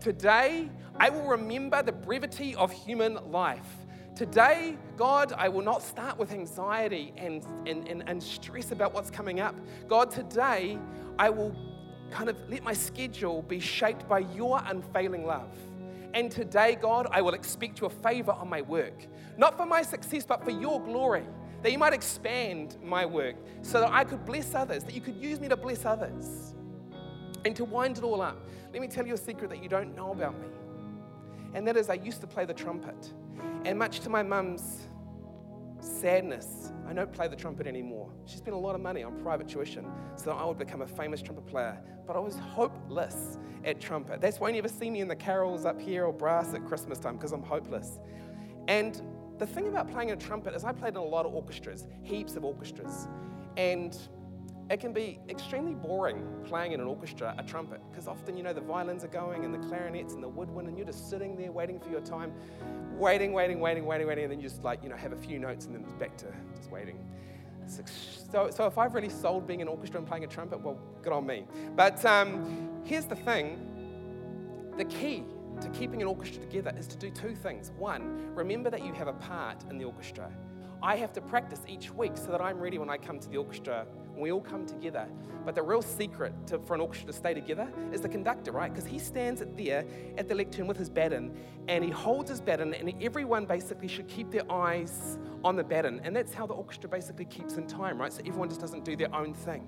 Today, 0.00 0.68
I 1.00 1.08
will 1.08 1.26
remember 1.26 1.82
the 1.82 1.92
brevity 1.92 2.54
of 2.56 2.70
human 2.70 3.14
life. 3.32 3.81
Today, 4.14 4.76
God, 4.98 5.32
I 5.32 5.48
will 5.48 5.62
not 5.62 5.82
start 5.82 6.18
with 6.18 6.32
anxiety 6.32 7.14
and, 7.16 7.42
and, 7.66 7.88
and, 7.88 8.06
and 8.06 8.22
stress 8.22 8.70
about 8.70 8.92
what's 8.92 9.10
coming 9.10 9.40
up. 9.40 9.54
God, 9.88 10.10
today, 10.10 10.78
I 11.18 11.30
will 11.30 11.56
kind 12.10 12.28
of 12.28 12.36
let 12.50 12.62
my 12.62 12.74
schedule 12.74 13.40
be 13.40 13.58
shaped 13.58 14.06
by 14.06 14.18
your 14.18 14.60
unfailing 14.66 15.24
love. 15.24 15.48
And 16.12 16.30
today, 16.30 16.76
God, 16.78 17.06
I 17.10 17.22
will 17.22 17.32
expect 17.32 17.80
your 17.80 17.88
favor 17.88 18.32
on 18.32 18.50
my 18.50 18.60
work, 18.60 19.06
not 19.38 19.56
for 19.56 19.64
my 19.64 19.80
success, 19.80 20.26
but 20.26 20.44
for 20.44 20.50
your 20.50 20.78
glory 20.82 21.24
that 21.62 21.72
you 21.72 21.78
might 21.78 21.94
expand 21.94 22.76
my 22.82 23.06
work 23.06 23.36
so 23.62 23.80
that 23.80 23.92
I 23.92 24.04
could 24.04 24.26
bless 24.26 24.54
others, 24.54 24.84
that 24.84 24.94
you 24.94 25.00
could 25.00 25.16
use 25.16 25.40
me 25.40 25.48
to 25.48 25.56
bless 25.56 25.86
others. 25.86 26.54
And 27.46 27.56
to 27.56 27.64
wind 27.64 27.96
it 27.96 28.04
all 28.04 28.20
up, 28.20 28.36
let 28.72 28.82
me 28.82 28.88
tell 28.88 29.06
you 29.06 29.14
a 29.14 29.18
secret 29.18 29.48
that 29.50 29.62
you 29.62 29.70
don't 29.70 29.96
know 29.96 30.12
about 30.12 30.38
me. 30.38 30.48
And 31.54 31.66
that 31.66 31.78
is, 31.78 31.88
I 31.88 31.94
used 31.94 32.20
to 32.20 32.26
play 32.26 32.44
the 32.44 32.54
trumpet. 32.54 33.12
And 33.64 33.78
much 33.78 34.00
to 34.00 34.10
my 34.10 34.22
mum's 34.22 34.88
sadness, 35.80 36.72
I 36.86 36.92
don't 36.92 37.12
play 37.12 37.28
the 37.28 37.36
trumpet 37.36 37.66
anymore. 37.66 38.10
She 38.26 38.36
spent 38.36 38.54
a 38.54 38.58
lot 38.58 38.74
of 38.74 38.80
money 38.80 39.02
on 39.02 39.20
private 39.22 39.48
tuition 39.48 39.86
so 40.16 40.26
that 40.26 40.36
I 40.36 40.44
would 40.44 40.58
become 40.58 40.82
a 40.82 40.86
famous 40.86 41.22
trumpet 41.22 41.46
player. 41.46 41.78
But 42.06 42.16
I 42.16 42.18
was 42.18 42.36
hopeless 42.36 43.38
at 43.64 43.80
trumpet. 43.80 44.20
That's 44.20 44.40
why 44.40 44.48
you 44.48 44.54
never 44.54 44.68
see 44.68 44.90
me 44.90 45.00
in 45.00 45.08
the 45.08 45.16
carols 45.16 45.64
up 45.64 45.80
here 45.80 46.04
or 46.04 46.12
brass 46.12 46.54
at 46.54 46.66
Christmas 46.66 46.98
time, 46.98 47.16
because 47.16 47.32
I'm 47.32 47.42
hopeless. 47.42 47.98
And 48.68 49.00
the 49.38 49.46
thing 49.46 49.68
about 49.68 49.90
playing 49.90 50.10
a 50.10 50.16
trumpet 50.16 50.54
is 50.54 50.64
I 50.64 50.72
played 50.72 50.90
in 50.90 50.96
a 50.96 51.04
lot 51.04 51.26
of 51.26 51.34
orchestras, 51.34 51.86
heaps 52.02 52.36
of 52.36 52.44
orchestras. 52.44 53.08
And 53.56 53.96
it 54.72 54.80
can 54.80 54.92
be 54.92 55.18
extremely 55.28 55.74
boring 55.74 56.24
playing 56.44 56.72
in 56.72 56.80
an 56.80 56.86
orchestra 56.86 57.34
a 57.38 57.42
trumpet 57.42 57.80
because 57.90 58.08
often 58.08 58.36
you 58.36 58.42
know 58.42 58.54
the 58.54 58.60
violins 58.60 59.04
are 59.04 59.08
going 59.08 59.44
and 59.44 59.52
the 59.52 59.68
clarinets 59.68 60.14
and 60.14 60.22
the 60.22 60.28
woodwind 60.28 60.66
and 60.66 60.78
you're 60.78 60.86
just 60.86 61.10
sitting 61.10 61.36
there 61.36 61.52
waiting 61.52 61.78
for 61.78 61.90
your 61.90 62.00
time 62.00 62.32
waiting 62.96 63.32
waiting 63.32 63.60
waiting 63.60 63.84
waiting 63.84 64.06
waiting 64.06 64.24
and 64.24 64.32
then 64.32 64.40
you 64.40 64.48
just 64.48 64.64
like 64.64 64.82
you 64.82 64.88
know 64.88 64.96
have 64.96 65.12
a 65.12 65.16
few 65.16 65.38
notes 65.38 65.66
and 65.66 65.74
then 65.74 65.82
it's 65.82 65.92
back 65.94 66.16
to 66.16 66.26
just 66.56 66.70
waiting 66.70 66.98
so, 67.66 68.50
so 68.50 68.66
if 68.66 68.78
i've 68.78 68.94
really 68.94 69.10
sold 69.10 69.46
being 69.46 69.62
an 69.62 69.68
orchestra 69.68 69.98
and 69.98 70.08
playing 70.08 70.24
a 70.24 70.26
trumpet 70.26 70.58
well 70.60 70.78
good 71.02 71.12
on 71.12 71.26
me 71.26 71.44
but 71.76 72.02
um, 72.04 72.80
here's 72.84 73.04
the 73.04 73.16
thing 73.16 73.68
the 74.78 74.84
key 74.86 75.22
to 75.60 75.68
keeping 75.68 76.00
an 76.00 76.08
orchestra 76.08 76.40
together 76.40 76.74
is 76.78 76.86
to 76.86 76.96
do 76.96 77.10
two 77.10 77.34
things. 77.34 77.72
One, 77.78 78.34
remember 78.34 78.70
that 78.70 78.84
you 78.84 78.92
have 78.94 79.06
a 79.06 79.12
part 79.12 79.62
in 79.70 79.78
the 79.78 79.84
orchestra. 79.84 80.30
I 80.82 80.96
have 80.96 81.12
to 81.12 81.20
practice 81.20 81.60
each 81.68 81.92
week 81.92 82.16
so 82.16 82.32
that 82.32 82.40
I'm 82.40 82.58
ready 82.58 82.78
when 82.78 82.90
I 82.90 82.96
come 82.96 83.20
to 83.20 83.28
the 83.28 83.36
orchestra, 83.36 83.86
when 84.12 84.22
we 84.22 84.32
all 84.32 84.40
come 84.40 84.66
together. 84.66 85.06
But 85.44 85.54
the 85.54 85.62
real 85.62 85.82
secret 85.82 86.32
to, 86.48 86.58
for 86.58 86.74
an 86.74 86.80
orchestra 86.80 87.06
to 87.06 87.12
stay 87.12 87.34
together 87.34 87.68
is 87.92 88.00
the 88.00 88.08
conductor, 88.08 88.50
right? 88.50 88.72
Because 88.72 88.88
he 88.88 88.98
stands 88.98 89.44
there 89.56 89.84
at 90.18 90.28
the 90.28 90.34
lectern 90.34 90.66
with 90.66 90.76
his 90.76 90.90
baton 90.90 91.36
and 91.68 91.84
he 91.84 91.90
holds 91.90 92.30
his 92.30 92.40
baton, 92.40 92.74
and 92.74 93.00
everyone 93.00 93.46
basically 93.46 93.86
should 93.86 94.08
keep 94.08 94.30
their 94.32 94.50
eyes 94.50 95.18
on 95.44 95.54
the 95.54 95.64
baton. 95.64 96.00
And 96.02 96.16
that's 96.16 96.34
how 96.34 96.46
the 96.46 96.54
orchestra 96.54 96.88
basically 96.90 97.26
keeps 97.26 97.54
in 97.54 97.66
time, 97.68 98.00
right? 98.00 98.12
So 98.12 98.22
everyone 98.26 98.48
just 98.48 98.60
doesn't 98.60 98.84
do 98.84 98.96
their 98.96 99.14
own 99.14 99.34
thing. 99.34 99.64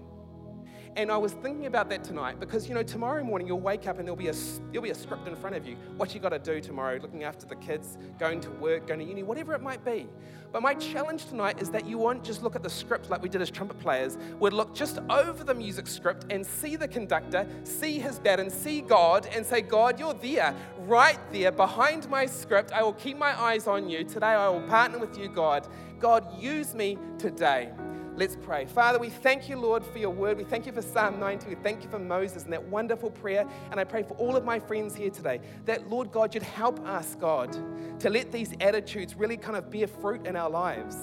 And 0.96 1.11
I 1.11 1.16
was 1.16 1.33
thinking 1.33 1.66
about 1.66 1.88
that 1.90 2.04
tonight 2.04 2.38
because, 2.38 2.68
you 2.68 2.74
know, 2.74 2.85
tomorrow 2.85 3.24
morning 3.24 3.48
you'll 3.48 3.59
wake 3.59 3.88
up 3.88 3.98
and 3.98 4.07
there'll 4.07 4.14
be 4.14 4.28
a, 4.28 4.35
there'll 4.70 4.83
be 4.83 4.90
a 4.90 4.94
script 4.94 5.26
in 5.26 5.35
front 5.35 5.57
of 5.57 5.66
you, 5.66 5.76
what 5.96 6.14
you 6.14 6.20
got 6.20 6.28
to 6.28 6.38
do 6.38 6.61
tomorrow, 6.61 7.00
looking 7.02 7.24
after 7.24 7.46
the 7.46 7.57
kids, 7.57 7.98
going 8.16 8.40
to 8.40 8.50
work, 8.52 8.87
going 8.87 9.00
to 9.00 9.04
uni, 9.04 9.24
whatever 9.24 9.54
it 9.54 9.61
might 9.61 9.85
be. 9.85 10.07
But 10.52 10.62
my 10.62 10.74
challenge 10.74 11.26
tonight 11.26 11.61
is 11.61 11.68
that 11.70 11.85
you 11.85 11.98
won't 11.98 12.22
just 12.22 12.44
look 12.44 12.54
at 12.54 12.62
the 12.62 12.70
script 12.70 13.11
like 13.11 13.20
we 13.22 13.28
did 13.28 13.42
as 13.42 13.50
trumpet 13.50 13.80
players. 13.80 14.16
We'd 14.38 14.52
look 14.52 14.72
just 14.72 15.00
over 15.11 15.42
the 15.42 15.54
music 15.54 15.88
script 15.88 16.26
and 16.30 16.46
see 16.46 16.76
the 16.76 16.87
conductor, 16.87 17.44
see 17.64 17.98
his 17.98 18.20
baton, 18.20 18.48
see 18.48 18.80
God, 18.80 19.26
and 19.35 19.44
say, 19.44 19.62
God, 19.62 19.98
you're 19.98 20.14
there, 20.14 20.54
right 20.87 21.18
there, 21.33 21.50
behind 21.50 22.09
my 22.09 22.24
script. 22.24 22.70
I 22.70 22.85
will 22.85 22.92
keep 22.92 23.18
my 23.18 23.37
eyes 23.40 23.66
on 23.66 23.90
you. 23.90 24.04
Today 24.04 24.26
I 24.26 24.48
will 24.48 24.62
partner 24.68 24.98
with 25.00 25.18
you, 25.18 25.28
God. 25.28 25.66
God, 25.98 26.40
use 26.40 26.72
me 26.72 26.98
today. 27.18 27.72
Let's 28.16 28.37
pray. 28.37 28.64
Father, 28.66 29.00
we 29.00 29.11
thank 29.11 29.48
you, 29.48 29.59
Lord, 29.59 29.85
for 29.85 29.98
your 29.98 30.11
word. 30.11 30.37
We 30.37 30.44
thank 30.44 30.66
you 30.66 30.72
for 30.72 30.83
Psalm 30.83 31.18
90. 31.18 31.48
We 31.48 31.57
thank 31.57 31.83
you 31.83 31.90
for 31.90 31.98
Moses 31.98 32.44
and 32.44 32.53
that 32.53 32.62
wonderful 32.62 33.11
prayer. 33.11 33.44
And 33.72 33.81
I 33.81 33.85
pray 33.85 34.05
for 34.05 34.14
all 34.14 34.37
of 34.37 34.44
my 34.44 34.61
friends 34.61 34.94
here 34.94 35.11
today 35.11 35.40
that, 35.64 35.90
Lord 35.90 36.12
God, 36.12 36.33
you'd 36.33 36.44
help 36.44 36.79
us, 36.87 37.16
God, 37.16 37.53
to 37.98 38.11
let 38.11 38.31
these 38.31 38.55
attitudes 38.61 39.16
really 39.16 39.37
kind 39.37 39.57
of 39.57 39.68
bear 39.68 39.88
fruit 39.88 40.29
in 40.29 40.37
our 40.37 40.48
lives. 40.48 40.96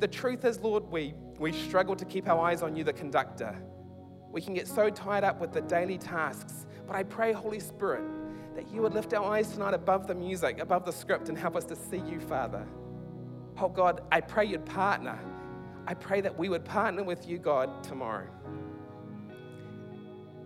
The 0.00 0.08
truth 0.08 0.44
is, 0.44 0.58
Lord, 0.58 0.82
we, 0.90 1.14
we 1.38 1.52
struggle 1.52 1.94
to 1.94 2.04
keep 2.04 2.28
our 2.28 2.40
eyes 2.44 2.60
on 2.60 2.74
you, 2.74 2.82
the 2.82 2.92
conductor. 2.92 3.56
We 4.32 4.40
can 4.40 4.52
get 4.52 4.66
so 4.66 4.90
tied 4.90 5.22
up 5.22 5.40
with 5.40 5.52
the 5.52 5.60
daily 5.60 5.96
tasks. 5.96 6.66
But 6.88 6.96
I 6.96 7.04
pray, 7.04 7.32
Holy 7.32 7.60
Spirit, 7.60 8.02
that 8.56 8.68
you 8.68 8.82
would 8.82 8.94
lift 8.94 9.14
our 9.14 9.24
eyes 9.24 9.52
tonight 9.52 9.74
above 9.74 10.08
the 10.08 10.14
music, 10.16 10.58
above 10.58 10.86
the 10.86 10.92
script, 10.92 11.28
and 11.28 11.38
help 11.38 11.54
us 11.54 11.64
to 11.66 11.76
see 11.76 11.98
you, 11.98 12.18
Father. 12.18 12.66
Oh 13.58 13.68
God, 13.68 14.00
I 14.10 14.20
pray 14.20 14.46
you'd 14.46 14.66
partner 14.66 15.20
I 15.86 15.94
pray 15.94 16.20
that 16.20 16.38
we 16.38 16.48
would 16.48 16.64
partner 16.64 17.02
with 17.02 17.26
you, 17.28 17.38
God, 17.38 17.82
tomorrow. 17.82 18.28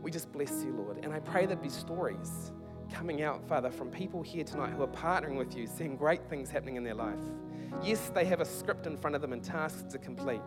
We 0.01 0.11
just 0.11 0.33
bless 0.33 0.63
you, 0.65 0.73
Lord. 0.73 1.05
And 1.05 1.13
I 1.13 1.21
pray 1.21 1.47
there'd 1.47 1.61
be 1.61 1.69
stories 1.69 2.53
coming 2.93 3.23
out, 3.23 3.47
Father, 3.49 3.71
from 3.71 3.91
people 3.91 4.23
here 4.23 4.45
tonight 4.45 4.73
who 4.73 4.83
are 4.83 4.89
partnering 4.89 5.37
with 5.37 5.57
you, 5.57 5.67
seeing 5.67 5.97
great 5.97 6.29
things 6.29 6.51
happening 6.51 6.77
in 6.77 6.85
their 6.85 6.95
life. 6.95 7.19
Yes, 7.83 8.11
they 8.15 8.25
have 8.25 8.41
a 8.41 8.45
script 8.45 8.87
in 8.87 8.97
front 8.97 9.17
of 9.17 9.23
them 9.23 9.33
and 9.33 9.43
tasks 9.43 9.93
to 9.93 9.99
complete. 9.99 10.41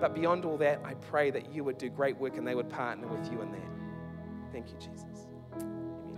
But 0.00 0.14
beyond 0.14 0.44
all 0.44 0.56
that, 0.58 0.80
I 0.84 0.94
pray 0.94 1.30
that 1.30 1.52
you 1.52 1.64
would 1.64 1.78
do 1.78 1.88
great 1.88 2.16
work 2.16 2.36
and 2.36 2.46
they 2.46 2.54
would 2.54 2.68
partner 2.68 3.08
with 3.08 3.32
you 3.32 3.40
in 3.40 3.50
that. 3.50 3.70
Thank 4.52 4.68
you, 4.68 4.76
Jesus. 4.78 5.26
Amen. 5.56 6.12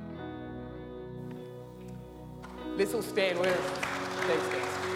Let's 2.77 2.93
all 2.93 3.03
stand. 3.03 3.39
Where? 3.39 3.55
Thanks, 3.55 4.49
guys. 4.49 4.94